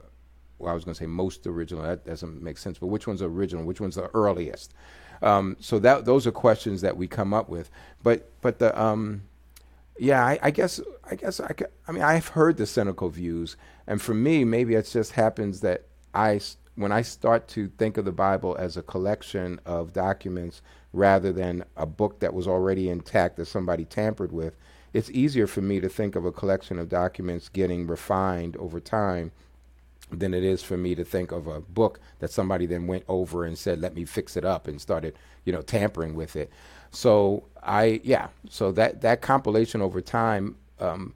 well, 0.58 0.70
I 0.70 0.74
was 0.74 0.84
going 0.84 0.94
to 0.94 0.98
say 0.98 1.06
most 1.06 1.46
original. 1.46 1.82
That 1.82 2.04
doesn't 2.04 2.42
make 2.42 2.58
sense. 2.58 2.78
But 2.78 2.88
which 2.88 3.06
one's 3.06 3.22
original? 3.22 3.64
Which 3.64 3.80
one's 3.80 3.94
the 3.96 4.10
earliest? 4.14 4.74
Um, 5.22 5.56
so 5.60 5.78
that 5.80 6.04
those 6.04 6.26
are 6.26 6.32
questions 6.32 6.80
that 6.80 6.96
we 6.96 7.06
come 7.06 7.34
up 7.34 7.48
with. 7.48 7.70
But 8.02 8.30
but 8.40 8.58
the 8.58 8.78
um, 8.80 9.22
yeah, 9.98 10.24
I, 10.24 10.38
I, 10.42 10.50
guess 10.50 10.80
I 11.10 11.14
guess 11.14 11.40
I, 11.40 11.54
I 11.86 11.92
mean 11.92 12.02
I've 12.02 12.28
heard 12.28 12.56
the 12.56 12.66
cynical 12.66 13.10
views, 13.10 13.56
and 13.86 14.00
for 14.00 14.14
me, 14.14 14.44
maybe 14.44 14.74
it 14.74 14.88
just 14.90 15.12
happens 15.12 15.60
that 15.60 15.84
I 16.14 16.40
when 16.76 16.92
I 16.92 17.02
start 17.02 17.48
to 17.48 17.68
think 17.78 17.96
of 17.96 18.04
the 18.04 18.12
Bible 18.12 18.56
as 18.58 18.76
a 18.76 18.82
collection 18.82 19.60
of 19.66 19.92
documents 19.92 20.62
rather 20.92 21.32
than 21.32 21.64
a 21.76 21.86
book 21.86 22.20
that 22.20 22.34
was 22.34 22.48
already 22.48 22.88
intact 22.88 23.36
that 23.36 23.46
somebody 23.46 23.84
tampered 23.84 24.32
with, 24.32 24.56
it's 24.92 25.10
easier 25.10 25.46
for 25.46 25.60
me 25.60 25.80
to 25.80 25.88
think 25.88 26.16
of 26.16 26.24
a 26.24 26.32
collection 26.32 26.78
of 26.78 26.88
documents 26.88 27.48
getting 27.48 27.86
refined 27.86 28.56
over 28.56 28.80
time 28.80 29.30
than 30.10 30.34
it 30.34 30.42
is 30.42 30.62
for 30.62 30.76
me 30.76 30.94
to 30.94 31.04
think 31.04 31.30
of 31.30 31.46
a 31.46 31.60
book 31.60 32.00
that 32.18 32.30
somebody 32.30 32.66
then 32.66 32.86
went 32.86 33.04
over 33.06 33.44
and 33.44 33.56
said, 33.56 33.80
"Let 33.80 33.94
me 33.94 34.04
fix 34.04 34.36
it 34.36 34.44
up," 34.44 34.66
and 34.66 34.80
started, 34.80 35.14
you 35.44 35.52
know, 35.52 35.62
tampering 35.62 36.14
with 36.14 36.34
it. 36.34 36.50
So 36.90 37.44
I 37.62 38.00
yeah. 38.02 38.28
So 38.48 38.72
that 38.72 39.00
that 39.02 39.20
compilation 39.20 39.80
over 39.80 40.00
time, 40.00 40.56
um, 40.80 41.14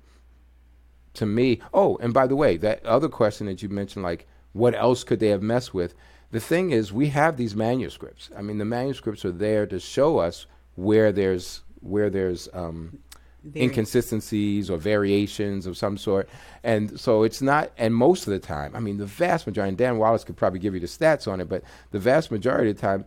to 1.14 1.26
me. 1.26 1.61
Oh, 1.72 1.96
and 2.00 2.14
by 2.14 2.26
the 2.26 2.36
way, 2.36 2.57
that 2.59 2.84
other 2.86 3.09
question 3.09 3.46
that 3.46 3.62
you 3.62 3.68
mentioned, 3.68 4.05
like 4.05 4.26
what 4.55 4.74
else 4.74 5.05
could 5.05 5.20
they 5.20 5.28
have 5.28 5.42
messed 5.42 5.74
with? 5.74 5.94
The 6.30 6.40
thing 6.40 6.70
is, 6.70 6.92
we 6.92 7.09
have 7.09 7.36
these 7.36 7.55
manuscripts. 7.55 8.30
I 8.36 8.40
mean, 8.40 8.57
the 8.57 8.64
manuscripts 8.64 9.24
are 9.24 9.30
there 9.30 9.66
to 9.66 9.78
show 9.78 10.18
us 10.18 10.46
where 10.74 11.12
there's 11.12 11.61
where 11.80 12.09
there's 12.09 12.48
um, 12.55 12.98
inconsistencies 13.55 14.70
or 14.70 14.78
variations 14.78 15.66
of 15.66 15.76
some 15.76 15.98
sort. 15.98 16.28
And 16.62 16.98
so 16.98 17.24
it's 17.24 17.42
not, 17.42 17.70
and 17.76 17.94
most 17.94 18.26
of 18.26 18.32
the 18.32 18.38
time, 18.38 18.74
I 18.74 18.80
mean, 18.80 18.96
the 18.96 19.07
vast 19.07 19.46
majority, 19.46 19.68
and 19.68 19.78
Dan 19.78 19.98
Wallace 19.98 20.24
could 20.24 20.36
probably 20.36 20.59
give 20.61 20.72
you 20.72 20.80
the 20.80 20.86
stats 20.86 21.30
on 21.30 21.40
it, 21.40 21.48
but 21.48 21.62
the 21.90 21.98
vast 21.98 22.30
majority 22.30 22.70
of 22.70 22.76
the 22.76 22.80
time, 22.80 23.05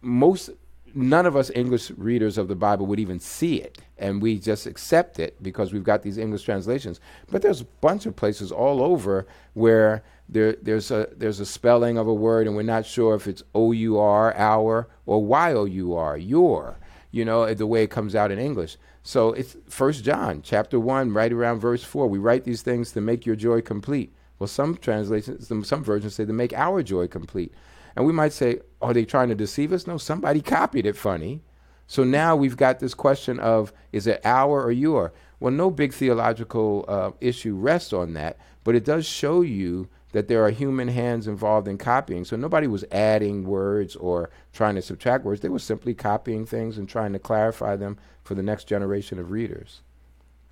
most 0.00 0.50
none 0.94 1.26
of 1.26 1.36
us 1.36 1.50
English 1.54 1.90
readers 1.96 2.38
of 2.38 2.48
the 2.48 2.54
Bible 2.54 2.86
would 2.86 3.00
even 3.00 3.18
see 3.18 3.56
it, 3.56 3.78
and 3.98 4.22
we 4.22 4.38
just 4.38 4.66
accept 4.66 5.18
it 5.18 5.42
because 5.42 5.72
we've 5.72 5.84
got 5.84 6.02
these 6.02 6.18
English 6.18 6.44
translations. 6.44 7.00
But 7.30 7.42
there's 7.42 7.60
a 7.60 7.66
bunch 7.80 8.06
of 8.06 8.14
places 8.14 8.52
all 8.52 8.82
over 8.82 9.26
where 9.54 10.02
there, 10.28 10.56
there's 10.62 10.90
a 10.90 11.08
there's 11.16 11.40
a 11.40 11.46
spelling 11.46 11.98
of 11.98 12.06
a 12.06 12.14
word, 12.14 12.46
and 12.46 12.56
we're 12.56 12.62
not 12.62 12.86
sure 12.86 13.14
if 13.14 13.26
it's 13.26 13.42
O 13.54 13.72
U 13.72 13.98
R 13.98 14.34
our 14.36 14.88
or 15.06 15.22
Y 15.24 15.52
O 15.52 15.64
U 15.64 15.94
R 15.94 16.16
your, 16.16 16.76
you 17.10 17.24
know, 17.24 17.52
the 17.52 17.66
way 17.66 17.82
it 17.82 17.90
comes 17.90 18.14
out 18.14 18.30
in 18.30 18.38
English. 18.38 18.76
So 19.02 19.32
it's 19.34 19.56
First 19.68 20.02
John 20.02 20.40
chapter 20.42 20.80
one, 20.80 21.12
right 21.12 21.32
around 21.32 21.60
verse 21.60 21.84
four. 21.84 22.06
We 22.08 22.18
write 22.18 22.44
these 22.44 22.62
things 22.62 22.92
to 22.92 23.00
make 23.00 23.26
your 23.26 23.36
joy 23.36 23.60
complete. 23.60 24.14
Well, 24.38 24.48
some 24.48 24.76
translations, 24.76 25.46
some, 25.46 25.84
versions 25.84 26.14
say 26.14 26.24
to 26.24 26.32
make 26.32 26.52
our 26.54 26.82
joy 26.82 27.06
complete. 27.06 27.52
And 27.94 28.04
we 28.04 28.12
might 28.12 28.32
say, 28.32 28.60
are 28.82 28.92
they 28.92 29.04
trying 29.04 29.28
to 29.28 29.34
deceive 29.34 29.72
us? 29.72 29.86
No, 29.86 29.98
somebody 29.98 30.40
copied 30.40 30.86
it 30.86 30.96
funny. 30.96 31.42
So 31.86 32.02
now 32.02 32.34
we've 32.34 32.56
got 32.56 32.80
this 32.80 32.94
question 32.94 33.38
of 33.38 33.72
is 33.92 34.06
it 34.06 34.20
our 34.24 34.64
or 34.64 34.72
your? 34.72 35.12
Well, 35.38 35.52
no 35.52 35.70
big 35.70 35.92
theological 35.92 36.84
uh, 36.88 37.10
issue 37.20 37.54
rests 37.54 37.92
on 37.92 38.14
that, 38.14 38.38
but 38.64 38.74
it 38.74 38.84
does 38.84 39.06
show 39.06 39.42
you 39.42 39.88
that 40.14 40.28
there 40.28 40.44
are 40.44 40.50
human 40.50 40.86
hands 40.86 41.26
involved 41.26 41.66
in 41.66 41.76
copying. 41.76 42.24
So 42.24 42.36
nobody 42.36 42.68
was 42.68 42.84
adding 42.92 43.44
words 43.44 43.96
or 43.96 44.30
trying 44.52 44.76
to 44.76 44.82
subtract 44.82 45.24
words. 45.24 45.40
They 45.40 45.48
were 45.48 45.58
simply 45.58 45.92
copying 45.92 46.46
things 46.46 46.78
and 46.78 46.88
trying 46.88 47.12
to 47.14 47.18
clarify 47.18 47.74
them 47.74 47.98
for 48.22 48.36
the 48.36 48.42
next 48.42 48.68
generation 48.68 49.18
of 49.18 49.32
readers. 49.32 49.80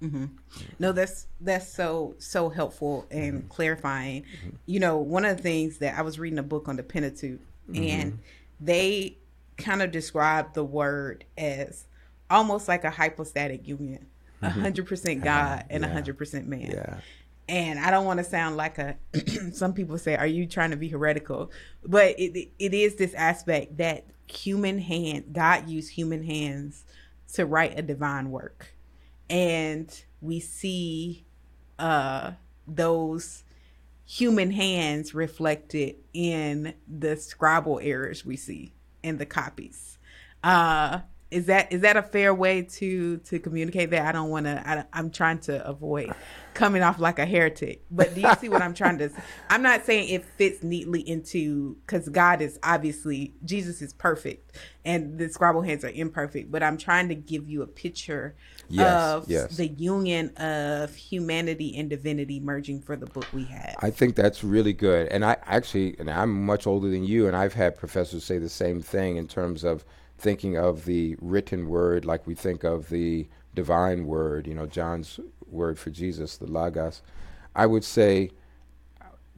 Mm-hmm. 0.02 0.24
No, 0.80 0.90
that's 0.90 1.28
that's 1.40 1.72
so 1.72 2.16
so 2.18 2.48
helpful 2.48 3.06
and 3.12 3.34
mm-hmm. 3.38 3.48
clarifying. 3.48 4.22
Mm-hmm. 4.22 4.56
You 4.66 4.80
know, 4.80 4.96
one 4.96 5.24
of 5.24 5.36
the 5.36 5.42
things 5.44 5.78
that 5.78 5.96
I 5.96 6.02
was 6.02 6.18
reading 6.18 6.40
a 6.40 6.42
book 6.42 6.66
on 6.66 6.74
the 6.74 6.82
Pentateuch, 6.82 7.38
mm-hmm. 7.70 7.84
and 7.84 8.18
they 8.60 9.16
kind 9.58 9.80
of 9.80 9.92
described 9.92 10.54
the 10.54 10.64
word 10.64 11.24
as 11.38 11.86
almost 12.28 12.66
like 12.66 12.82
a 12.82 12.90
hypostatic 12.90 13.68
union, 13.68 14.06
a 14.42 14.46
mm-hmm. 14.46 14.60
hundred 14.60 14.88
percent 14.88 15.22
God 15.22 15.66
and 15.70 15.84
a 15.84 15.88
hundred 15.88 16.18
percent 16.18 16.48
man. 16.48 16.72
Yeah. 16.72 16.98
And 17.48 17.78
I 17.78 17.90
don't 17.90 18.04
want 18.04 18.18
to 18.18 18.24
sound 18.24 18.56
like 18.56 18.78
a. 18.78 18.96
some 19.52 19.74
people 19.74 19.98
say, 19.98 20.16
"Are 20.16 20.26
you 20.26 20.46
trying 20.46 20.70
to 20.70 20.76
be 20.76 20.88
heretical?" 20.88 21.50
But 21.84 22.18
it 22.18 22.50
it 22.58 22.74
is 22.74 22.96
this 22.96 23.14
aspect 23.14 23.78
that 23.78 24.06
human 24.26 24.78
hand, 24.78 25.32
God 25.32 25.68
used 25.68 25.90
human 25.92 26.24
hands 26.24 26.84
to 27.34 27.44
write 27.44 27.78
a 27.78 27.82
divine 27.82 28.30
work 28.30 28.74
and 29.32 30.04
we 30.20 30.38
see 30.38 31.24
uh, 31.78 32.32
those 32.68 33.44
human 34.04 34.50
hands 34.50 35.14
reflected 35.14 35.96
in 36.12 36.74
the 36.86 37.16
scribal 37.16 37.80
errors 37.82 38.26
we 38.26 38.36
see 38.36 38.74
in 39.02 39.16
the 39.16 39.24
copies. 39.24 39.98
Uh, 40.44 41.00
is 41.32 41.46
that 41.46 41.72
is 41.72 41.80
that 41.80 41.96
a 41.96 42.02
fair 42.02 42.34
way 42.34 42.62
to 42.62 43.16
to 43.18 43.38
communicate 43.38 43.90
that? 43.90 44.06
I 44.06 44.12
don't 44.12 44.28
want 44.28 44.46
to. 44.46 44.86
I'm 44.92 45.10
trying 45.10 45.38
to 45.40 45.66
avoid 45.66 46.12
coming 46.54 46.82
off 46.82 46.98
like 46.98 47.18
a 47.18 47.24
heretic. 47.24 47.82
But 47.90 48.14
do 48.14 48.20
you 48.20 48.34
see 48.38 48.48
what 48.48 48.60
I'm 48.60 48.74
trying 48.74 48.98
to? 48.98 49.10
I'm 49.48 49.62
not 49.62 49.84
saying 49.84 50.10
it 50.10 50.24
fits 50.24 50.62
neatly 50.62 51.00
into 51.00 51.76
because 51.86 52.08
God 52.08 52.42
is 52.42 52.58
obviously 52.62 53.34
Jesus 53.44 53.80
is 53.80 53.94
perfect 53.94 54.56
and 54.84 55.18
the 55.18 55.26
scribal 55.26 55.66
hands 55.66 55.84
are 55.84 55.90
imperfect. 55.90 56.50
But 56.50 56.62
I'm 56.62 56.76
trying 56.76 57.08
to 57.08 57.14
give 57.14 57.48
you 57.48 57.62
a 57.62 57.66
picture 57.66 58.36
yes, 58.68 58.92
of 58.92 59.28
yes. 59.28 59.56
the 59.56 59.68
union 59.68 60.36
of 60.36 60.94
humanity 60.94 61.76
and 61.78 61.88
divinity 61.88 62.40
merging 62.40 62.82
for 62.82 62.94
the 62.96 63.06
book 63.06 63.26
we 63.32 63.44
had. 63.44 63.74
I 63.80 63.90
think 63.90 64.16
that's 64.16 64.44
really 64.44 64.74
good. 64.74 65.08
And 65.08 65.24
I 65.24 65.36
actually, 65.44 65.96
and 65.98 66.10
I'm 66.10 66.44
much 66.44 66.66
older 66.66 66.88
than 66.88 67.04
you, 67.04 67.26
and 67.26 67.34
I've 67.34 67.54
had 67.54 67.76
professors 67.76 68.24
say 68.24 68.38
the 68.38 68.50
same 68.50 68.82
thing 68.82 69.16
in 69.16 69.26
terms 69.26 69.64
of 69.64 69.84
thinking 70.22 70.56
of 70.56 70.84
the 70.84 71.16
written 71.20 71.68
word 71.68 72.04
like 72.04 72.26
we 72.26 72.34
think 72.34 72.62
of 72.62 72.88
the 72.88 73.28
divine 73.54 74.06
word, 74.06 74.46
you 74.46 74.54
know, 74.54 74.66
John's 74.66 75.18
word 75.48 75.78
for 75.78 75.90
Jesus, 75.90 76.36
the 76.36 76.46
Logos. 76.46 77.02
I 77.54 77.66
would 77.66 77.84
say 77.84 78.30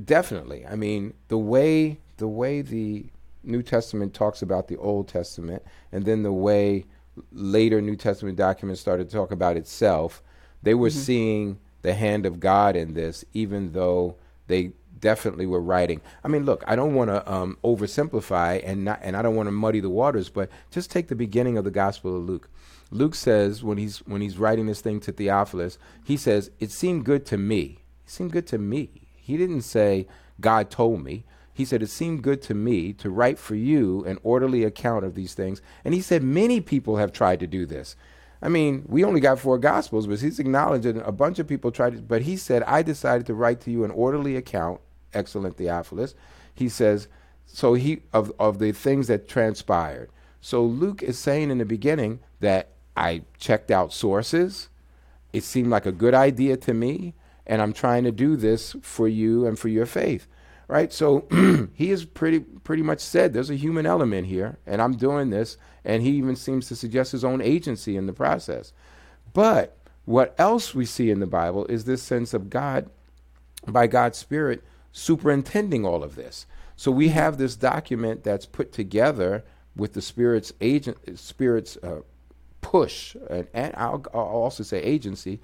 definitely. 0.03 0.67
I 0.67 0.77
mean, 0.77 1.15
the 1.29 1.39
way 1.39 1.99
the 2.19 2.29
way 2.29 2.61
the 2.61 3.07
New 3.43 3.63
Testament 3.63 4.15
talks 4.15 4.43
about 4.43 4.69
the 4.69 4.77
Old 4.77 5.09
Testament 5.09 5.63
and 5.91 6.05
then 6.05 6.23
the 6.23 6.33
way 6.33 6.87
later 7.33 7.81
New 7.81 7.97
Testament 7.97 8.37
documents 8.37 8.81
started 8.81 9.09
to 9.09 9.17
talk 9.17 9.33
about 9.33 9.57
itself, 9.57 10.23
they 10.63 10.75
were 10.75 10.89
mm-hmm. 10.89 10.99
seeing 10.99 11.59
the 11.83 11.95
hand 11.95 12.27
of 12.27 12.41
God 12.41 12.77
in 12.77 12.95
this, 12.95 13.25
even 13.33 13.73
though 13.73 14.17
they 14.47 14.73
definitely 15.05 15.45
were 15.45 15.61
writing. 15.61 16.01
I 16.25 16.29
mean, 16.29 16.47
look, 16.47 16.65
I 16.67 16.75
don't 16.75 16.95
want 16.95 17.11
to 17.11 17.31
um, 17.31 17.59
oversimplify 17.63 18.63
and 18.65 18.87
not, 18.87 19.01
and 19.03 19.17
I 19.17 19.23
don't 19.23 19.37
want 19.37 19.49
to 19.49 19.53
muddy 19.53 19.81
the 19.81 19.91
waters, 19.91 20.31
but 20.31 20.49
just 20.71 20.91
take 20.91 21.09
the 21.09 21.15
beginning 21.15 21.59
of 21.59 21.65
the 21.65 21.71
Gospel 21.71 22.17
of 22.17 22.25
Luke. 22.25 22.49
Luke 22.91 23.15
says 23.15 23.63
when 23.63 23.77
he's 23.77 23.99
when 23.99 24.23
he's 24.23 24.39
writing 24.39 24.65
this 24.65 24.81
thing 24.81 25.01
to 25.01 25.13
Theophilus, 25.13 25.79
he 26.03 26.17
says 26.17 26.51
it 26.59 26.71
seemed 26.71 27.05
good 27.05 27.27
to 27.27 27.37
me. 27.37 27.83
It 28.05 28.11
seemed 28.11 28.33
good 28.33 28.47
to 28.47 28.59
me. 28.59 29.03
He 29.15 29.37
didn't 29.37 29.63
say 29.63 30.07
God 30.41 30.71
told 30.71 31.05
me. 31.05 31.25
He 31.53 31.65
said, 31.65 31.83
It 31.83 31.91
seemed 31.91 32.23
good 32.23 32.43
to 32.43 32.55
me 32.55 32.93
to 32.95 33.11
write 33.11 33.39
for 33.39 33.55
you 33.55 34.05
an 34.07 34.19
orderly 34.23 34.65
account 34.65 35.05
of 35.05 35.15
these 35.15 35.35
things. 35.35 35.63
And 35.85 35.95
he 35.95 36.01
said, 36.01 36.23
Many 36.23 36.61
people 36.61 36.97
have 36.97 37.13
tried 37.13 37.41
to 37.41 37.47
do 37.47 37.65
this. 37.67 37.95
I 38.43 38.49
mean, 38.49 38.85
we 38.87 39.05
only 39.05 39.21
got 39.21 39.39
four 39.39 39.57
gospels, 39.57 40.07
but 40.07 40.21
he's 40.21 40.39
acknowledging 40.39 41.01
a 41.01 41.13
bunch 41.13 41.39
of 41.39 41.49
people 41.49 41.71
tried 41.71 41.95
to. 41.95 42.03
But 42.03 42.23
he 42.23 42.37
said, 42.37 42.63
I 42.65 42.83
decided 42.83 43.27
to 43.29 43.35
write 43.35 43.61
to 43.63 43.71
you 43.71 43.85
an 43.85 43.91
orderly 43.91 44.37
account, 44.37 44.81
excellent 45.15 45.57
Theophilus. 45.57 46.15
He 46.55 46.69
says, 46.69 47.09
so 47.47 47.75
he 47.75 48.03
of 48.13 48.33
of 48.39 48.59
the 48.59 48.73
things 48.73 49.07
that 49.09 49.29
transpired. 49.29 50.11
So 50.41 50.63
Luke 50.65 51.03
is 51.03 51.19
saying 51.19 51.51
in 51.51 51.59
the 51.59 51.65
beginning 51.65 52.21
that 52.41 52.71
I 52.97 53.23
checked 53.39 53.71
out 53.71 53.93
sources. 53.93 54.69
It 55.33 55.43
seemed 55.43 55.71
like 55.71 55.87
a 55.87 55.93
good 55.93 56.15
idea 56.15 56.57
to 56.59 56.75
me, 56.75 57.15
and 57.47 57.61
I'm 57.61 57.73
trying 57.73 58.05
to 58.05 58.13
do 58.13 58.37
this 58.37 58.77
for 58.83 59.09
you 59.09 59.47
and 59.47 59.59
for 59.59 59.69
your 59.69 59.87
faith. 59.87 60.27
Right? 60.69 60.93
So 60.93 61.27
he 61.75 61.91
has 61.91 62.05
pretty 62.05 62.41
pretty 62.41 62.83
much 62.83 63.01
said 63.01 63.33
there's 63.33 63.51
a 63.51 63.57
human 63.57 63.87
element 63.87 64.27
here, 64.27 64.59
and 64.67 64.81
I'm 64.81 64.97
doing 64.97 65.31
this, 65.31 65.57
and 65.85 66.03
he 66.03 66.11
even 66.11 66.37
seems 66.37 66.69
to 66.69 66.77
suggest 66.77 67.13
his 67.13 67.25
own 67.25 67.41
agency 67.41 67.97
in 67.97 68.07
the 68.07 68.13
process. 68.13 68.73
But 69.33 69.77
what 70.05 70.35
else 70.39 70.75
we 70.75 70.87
see 70.87 71.11
in 71.11 71.21
the 71.21 71.27
Bible 71.27 71.67
is 71.67 71.85
this 71.85 72.03
sense 72.03 72.35
of 72.35 72.51
God, 72.51 72.89
by 73.67 73.87
God's 73.87 74.19
Spirit, 74.19 74.63
superintending 74.95 75.85
all 75.85 76.05
of 76.05 76.15
this. 76.15 76.47
So 76.77 76.91
we 76.91 77.09
have 77.09 77.37
this 77.37 77.57
document 77.57 78.25
that's 78.25 78.47
put 78.47 78.73
together 78.73 79.45
with 79.77 79.93
the 79.93 80.01
Spirit's 80.01 80.53
agent, 80.61 81.19
Spirit's 81.19 81.77
uh, 81.83 82.01
push, 82.61 83.17
and, 83.29 83.49
and 83.53 83.75
I'll, 83.77 84.05
I'll, 84.15 84.21
also 84.21 84.63
say 84.63 84.81
agency, 84.81 85.41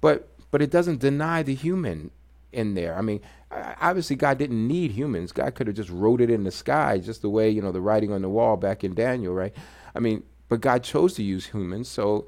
but 0.00 0.28
but 0.50 0.62
it 0.62 0.70
doesn't 0.70 1.00
deny 1.00 1.42
the 1.42 1.54
human 1.54 2.10
in 2.52 2.74
there. 2.74 2.96
I 2.96 3.02
mean, 3.02 3.20
obviously 3.50 4.16
God 4.16 4.38
didn't 4.38 4.66
need 4.66 4.92
humans. 4.92 5.32
God 5.32 5.54
could 5.54 5.66
have 5.66 5.76
just 5.76 5.90
wrote 5.90 6.20
it 6.20 6.30
in 6.30 6.44
the 6.44 6.50
sky, 6.50 6.98
just 6.98 7.20
the 7.22 7.28
way 7.28 7.50
you 7.50 7.60
know 7.60 7.72
the 7.72 7.82
writing 7.82 8.10
on 8.10 8.22
the 8.22 8.28
wall 8.30 8.56
back 8.56 8.84
in 8.84 8.94
Daniel, 8.94 9.34
right? 9.34 9.54
I 9.94 10.00
mean, 10.00 10.22
but 10.48 10.62
God 10.62 10.82
chose 10.82 11.14
to 11.14 11.22
use 11.22 11.46
humans, 11.46 11.88
so 11.88 12.26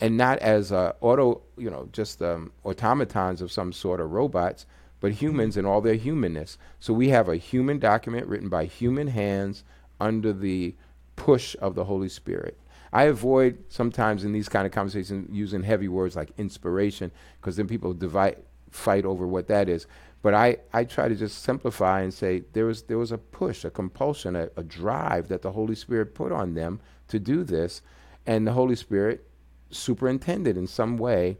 and 0.00 0.16
not 0.16 0.38
as 0.38 0.72
uh, 0.72 0.92
auto, 1.00 1.42
you 1.56 1.70
know, 1.70 1.88
just 1.92 2.22
um, 2.22 2.50
automatons 2.64 3.42
of 3.42 3.52
some 3.52 3.72
sort 3.72 4.00
or 4.00 4.08
robots, 4.08 4.66
but 5.00 5.12
humans 5.12 5.56
in 5.56 5.64
all 5.64 5.80
their 5.80 5.94
humanness. 5.94 6.58
So 6.80 6.92
we 6.92 7.08
have 7.08 7.28
a 7.28 7.36
human 7.36 7.78
document 7.78 8.26
written 8.26 8.48
by 8.48 8.64
human 8.64 9.08
hands 9.08 9.64
under 10.00 10.32
the 10.32 10.74
push 11.16 11.56
of 11.60 11.74
the 11.74 11.84
Holy 11.84 12.08
Spirit. 12.08 12.58
I 12.92 13.04
avoid 13.04 13.64
sometimes 13.68 14.24
in 14.24 14.32
these 14.32 14.48
kind 14.48 14.66
of 14.66 14.72
conversations 14.72 15.28
using 15.30 15.62
heavy 15.62 15.88
words 15.88 16.16
like 16.16 16.32
inspiration 16.38 17.10
because 17.40 17.56
then 17.56 17.68
people 17.68 17.92
divide, 17.92 18.38
fight 18.70 19.04
over 19.04 19.26
what 19.26 19.48
that 19.48 19.68
is. 19.68 19.86
But 20.22 20.34
I, 20.34 20.56
I 20.72 20.84
try 20.84 21.08
to 21.08 21.14
just 21.14 21.42
simplify 21.42 22.00
and 22.00 22.12
say 22.12 22.42
there 22.52 22.64
was, 22.66 22.82
there 22.82 22.98
was 22.98 23.12
a 23.12 23.18
push, 23.18 23.64
a 23.64 23.70
compulsion, 23.70 24.34
a, 24.34 24.48
a 24.56 24.64
drive 24.64 25.28
that 25.28 25.42
the 25.42 25.52
Holy 25.52 25.74
Spirit 25.74 26.14
put 26.14 26.32
on 26.32 26.54
them 26.54 26.80
to 27.08 27.18
do 27.18 27.44
this. 27.44 27.82
And 28.26 28.46
the 28.46 28.52
Holy 28.52 28.74
Spirit 28.74 29.28
superintended 29.70 30.56
in 30.56 30.66
some 30.66 30.96
way, 30.96 31.38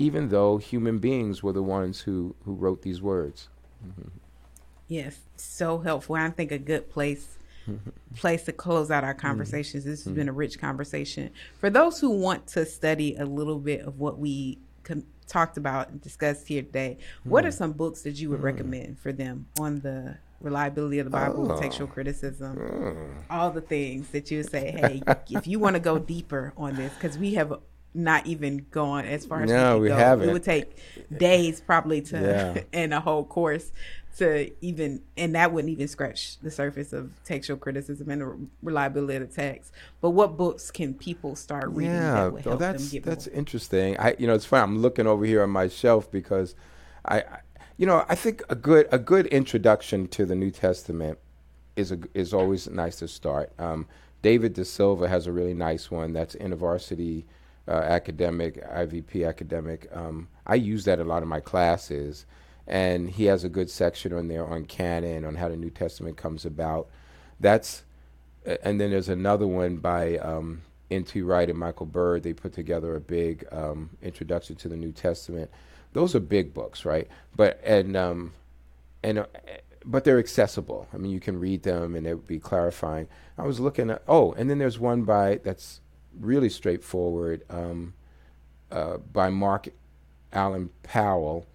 even 0.00 0.30
though 0.30 0.56
human 0.56 0.98
beings 0.98 1.42
were 1.42 1.52
the 1.52 1.62
ones 1.62 2.00
who, 2.00 2.34
who 2.46 2.54
wrote 2.54 2.80
these 2.80 3.02
words. 3.02 3.50
Mm-hmm. 3.86 4.08
Yes, 4.88 5.18
so 5.36 5.78
helpful. 5.78 6.16
I 6.16 6.30
think 6.30 6.50
a 6.50 6.58
good 6.58 6.88
place 6.88 7.36
place 8.16 8.44
to 8.44 8.52
close 8.52 8.90
out 8.90 9.04
our 9.04 9.12
mm-hmm. 9.12 9.26
conversations. 9.26 9.84
This 9.84 10.00
has 10.00 10.06
mm-hmm. 10.06 10.14
been 10.14 10.28
a 10.30 10.32
rich 10.32 10.58
conversation. 10.58 11.30
For 11.58 11.68
those 11.68 12.00
who 12.00 12.08
want 12.10 12.46
to 12.48 12.64
study 12.64 13.14
a 13.16 13.26
little 13.26 13.58
bit 13.58 13.82
of 13.82 14.00
what 14.00 14.18
we 14.18 14.58
com- 14.84 15.04
talked 15.26 15.58
about 15.58 15.90
and 15.90 16.00
discussed 16.00 16.48
here 16.48 16.62
today, 16.62 16.96
what 17.24 17.44
are 17.44 17.50
mm. 17.50 17.58
some 17.58 17.72
books 17.72 18.00
that 18.02 18.18
you 18.18 18.30
would 18.30 18.42
recommend 18.42 18.98
for 18.98 19.12
them 19.12 19.46
on 19.60 19.80
the 19.80 20.16
reliability 20.40 20.98
of 20.98 21.04
the 21.04 21.10
Bible, 21.10 21.52
oh. 21.52 21.60
textual 21.60 21.86
criticism, 21.86 22.56
mm. 22.56 23.22
all 23.28 23.50
the 23.50 23.60
things 23.60 24.08
that 24.08 24.30
you 24.30 24.38
would 24.38 24.50
say, 24.50 24.70
hey, 24.70 25.02
if 25.28 25.46
you 25.46 25.58
want 25.58 25.74
to 25.74 25.80
go 25.80 25.98
deeper 25.98 26.54
on 26.56 26.74
this, 26.74 26.92
because 26.94 27.18
we 27.18 27.34
have 27.34 27.52
not 27.92 28.26
even 28.26 28.66
gone 28.70 29.04
as 29.04 29.26
far 29.26 29.42
as 29.42 29.50
no, 29.50 29.76
we, 29.76 29.82
we 29.82 29.88
go. 29.88 29.96
haven't. 29.96 30.28
It 30.28 30.32
would 30.32 30.44
take 30.44 30.78
days 31.16 31.60
probably 31.60 32.00
to 32.02 32.20
yeah. 32.20 32.62
and 32.72 32.94
a 32.94 33.00
whole 33.00 33.24
course 33.24 33.72
to 34.18 34.50
even 34.60 35.00
and 35.16 35.34
that 35.34 35.52
wouldn't 35.52 35.72
even 35.72 35.88
scratch 35.88 36.38
the 36.40 36.50
surface 36.50 36.92
of 36.92 37.10
textual 37.24 37.56
criticism 37.56 38.10
and 38.10 38.20
the 38.20 38.38
reliability 38.62 39.16
of 39.16 39.28
the 39.28 39.34
text. 39.34 39.72
But 40.00 40.10
what 40.10 40.36
books 40.36 40.70
can 40.70 40.94
people 40.94 41.36
start 41.36 41.68
reading 41.70 41.94
yeah, 41.94 42.24
that 42.24 42.32
would 42.32 42.44
help 42.44 42.58
that's, 42.58 42.90
that's 42.90 43.26
more? 43.26 43.36
interesting. 43.36 43.96
I 43.98 44.14
you 44.18 44.26
know 44.26 44.34
it's 44.34 44.44
funny. 44.44 44.62
I'm 44.62 44.78
looking 44.78 45.06
over 45.06 45.24
here 45.24 45.42
on 45.42 45.50
my 45.50 45.68
shelf 45.68 46.10
because 46.10 46.54
I, 47.04 47.20
I 47.20 47.38
you 47.76 47.86
know 47.86 48.04
I 48.08 48.14
think 48.14 48.42
a 48.48 48.54
good 48.54 48.88
a 48.90 48.98
good 48.98 49.26
introduction 49.28 50.08
to 50.08 50.26
the 50.26 50.34
New 50.34 50.50
Testament 50.50 51.18
is 51.76 51.92
a, 51.92 51.98
is 52.12 52.34
always 52.34 52.68
nice 52.68 52.96
to 52.96 53.08
start. 53.08 53.52
Um, 53.58 53.86
David 54.22 54.54
De 54.54 54.64
Silva 54.64 55.08
has 55.08 55.26
a 55.26 55.32
really 55.32 55.54
nice 55.54 55.90
one 55.90 56.12
that's 56.12 56.34
InterVarsity 56.36 57.24
uh, 57.68 57.72
academic, 57.72 58.64
IVP 58.64 59.26
academic. 59.26 59.88
Um, 59.92 60.28
I 60.46 60.56
use 60.56 60.84
that 60.84 60.98
a 60.98 61.04
lot 61.04 61.22
in 61.22 61.28
my 61.28 61.40
classes, 61.40 62.26
and 62.66 63.10
he 63.10 63.24
has 63.26 63.44
a 63.44 63.48
good 63.48 63.70
section 63.70 64.12
on 64.12 64.28
there 64.28 64.46
on 64.46 64.64
canon, 64.64 65.24
on 65.24 65.36
how 65.36 65.48
the 65.48 65.56
New 65.56 65.70
Testament 65.70 66.16
comes 66.16 66.44
about. 66.44 66.88
That's, 67.38 67.84
and 68.62 68.80
then 68.80 68.90
there's 68.90 69.08
another 69.08 69.46
one 69.46 69.76
by 69.76 70.18
um, 70.18 70.62
N.T. 70.90 71.22
Wright 71.22 71.48
and 71.48 71.58
Michael 71.58 71.86
Bird. 71.86 72.22
They 72.22 72.32
put 72.32 72.52
together 72.52 72.96
a 72.96 73.00
big 73.00 73.46
um, 73.52 73.90
introduction 74.02 74.56
to 74.56 74.68
the 74.68 74.76
New 74.76 74.92
Testament. 74.92 75.50
Those 75.92 76.14
are 76.14 76.20
big 76.20 76.52
books, 76.52 76.84
right? 76.84 77.08
But 77.34 77.60
and 77.64 77.96
um, 77.96 78.32
and 79.02 79.20
uh, 79.20 79.26
but 79.84 80.04
they're 80.04 80.18
accessible. 80.18 80.88
I 80.92 80.96
mean, 80.96 81.10
you 81.10 81.20
can 81.20 81.38
read 81.38 81.62
them, 81.62 81.94
and 81.94 82.06
it 82.06 82.14
would 82.14 82.26
be 82.26 82.38
clarifying. 82.38 83.08
I 83.38 83.44
was 83.44 83.60
looking 83.60 83.90
at 83.90 84.02
oh, 84.06 84.32
and 84.32 84.50
then 84.50 84.58
there's 84.58 84.78
one 84.78 85.02
by 85.02 85.40
that's 85.42 85.80
really 86.18 86.48
straightforward 86.48 87.44
um, 87.50 87.94
uh, 88.70 88.98
by 88.98 89.30
Mark 89.30 89.68
Allan 90.32 90.70
Powell, 90.82 91.46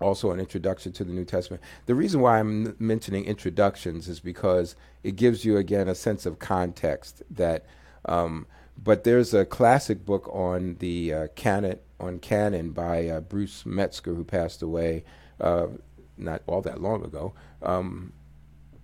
also 0.00 0.30
an 0.30 0.40
introduction 0.40 0.92
to 0.92 1.04
the 1.04 1.12
New 1.12 1.24
Testament. 1.24 1.62
The 1.86 1.94
reason 1.94 2.20
why 2.20 2.38
I'm 2.38 2.74
mentioning 2.78 3.24
introductions 3.24 4.08
is 4.08 4.20
because 4.20 4.74
it 5.02 5.16
gives 5.16 5.44
you 5.44 5.56
again 5.56 5.88
a 5.88 5.94
sense 5.94 6.26
of 6.26 6.38
context 6.38 7.22
that. 7.30 7.64
Um, 8.04 8.46
but 8.82 9.04
there's 9.04 9.34
a 9.34 9.44
classic 9.44 10.04
book 10.04 10.28
on 10.32 10.76
the 10.80 11.12
uh, 11.12 11.26
canon 11.36 11.78
on 12.00 12.18
canon 12.18 12.70
by 12.70 13.06
uh, 13.06 13.20
Bruce 13.20 13.64
Metzger, 13.64 14.14
who 14.14 14.24
passed 14.24 14.62
away 14.62 15.04
uh, 15.40 15.66
not 16.16 16.42
all 16.46 16.62
that 16.62 16.80
long 16.80 17.04
ago. 17.04 17.34
Um, 17.62 18.12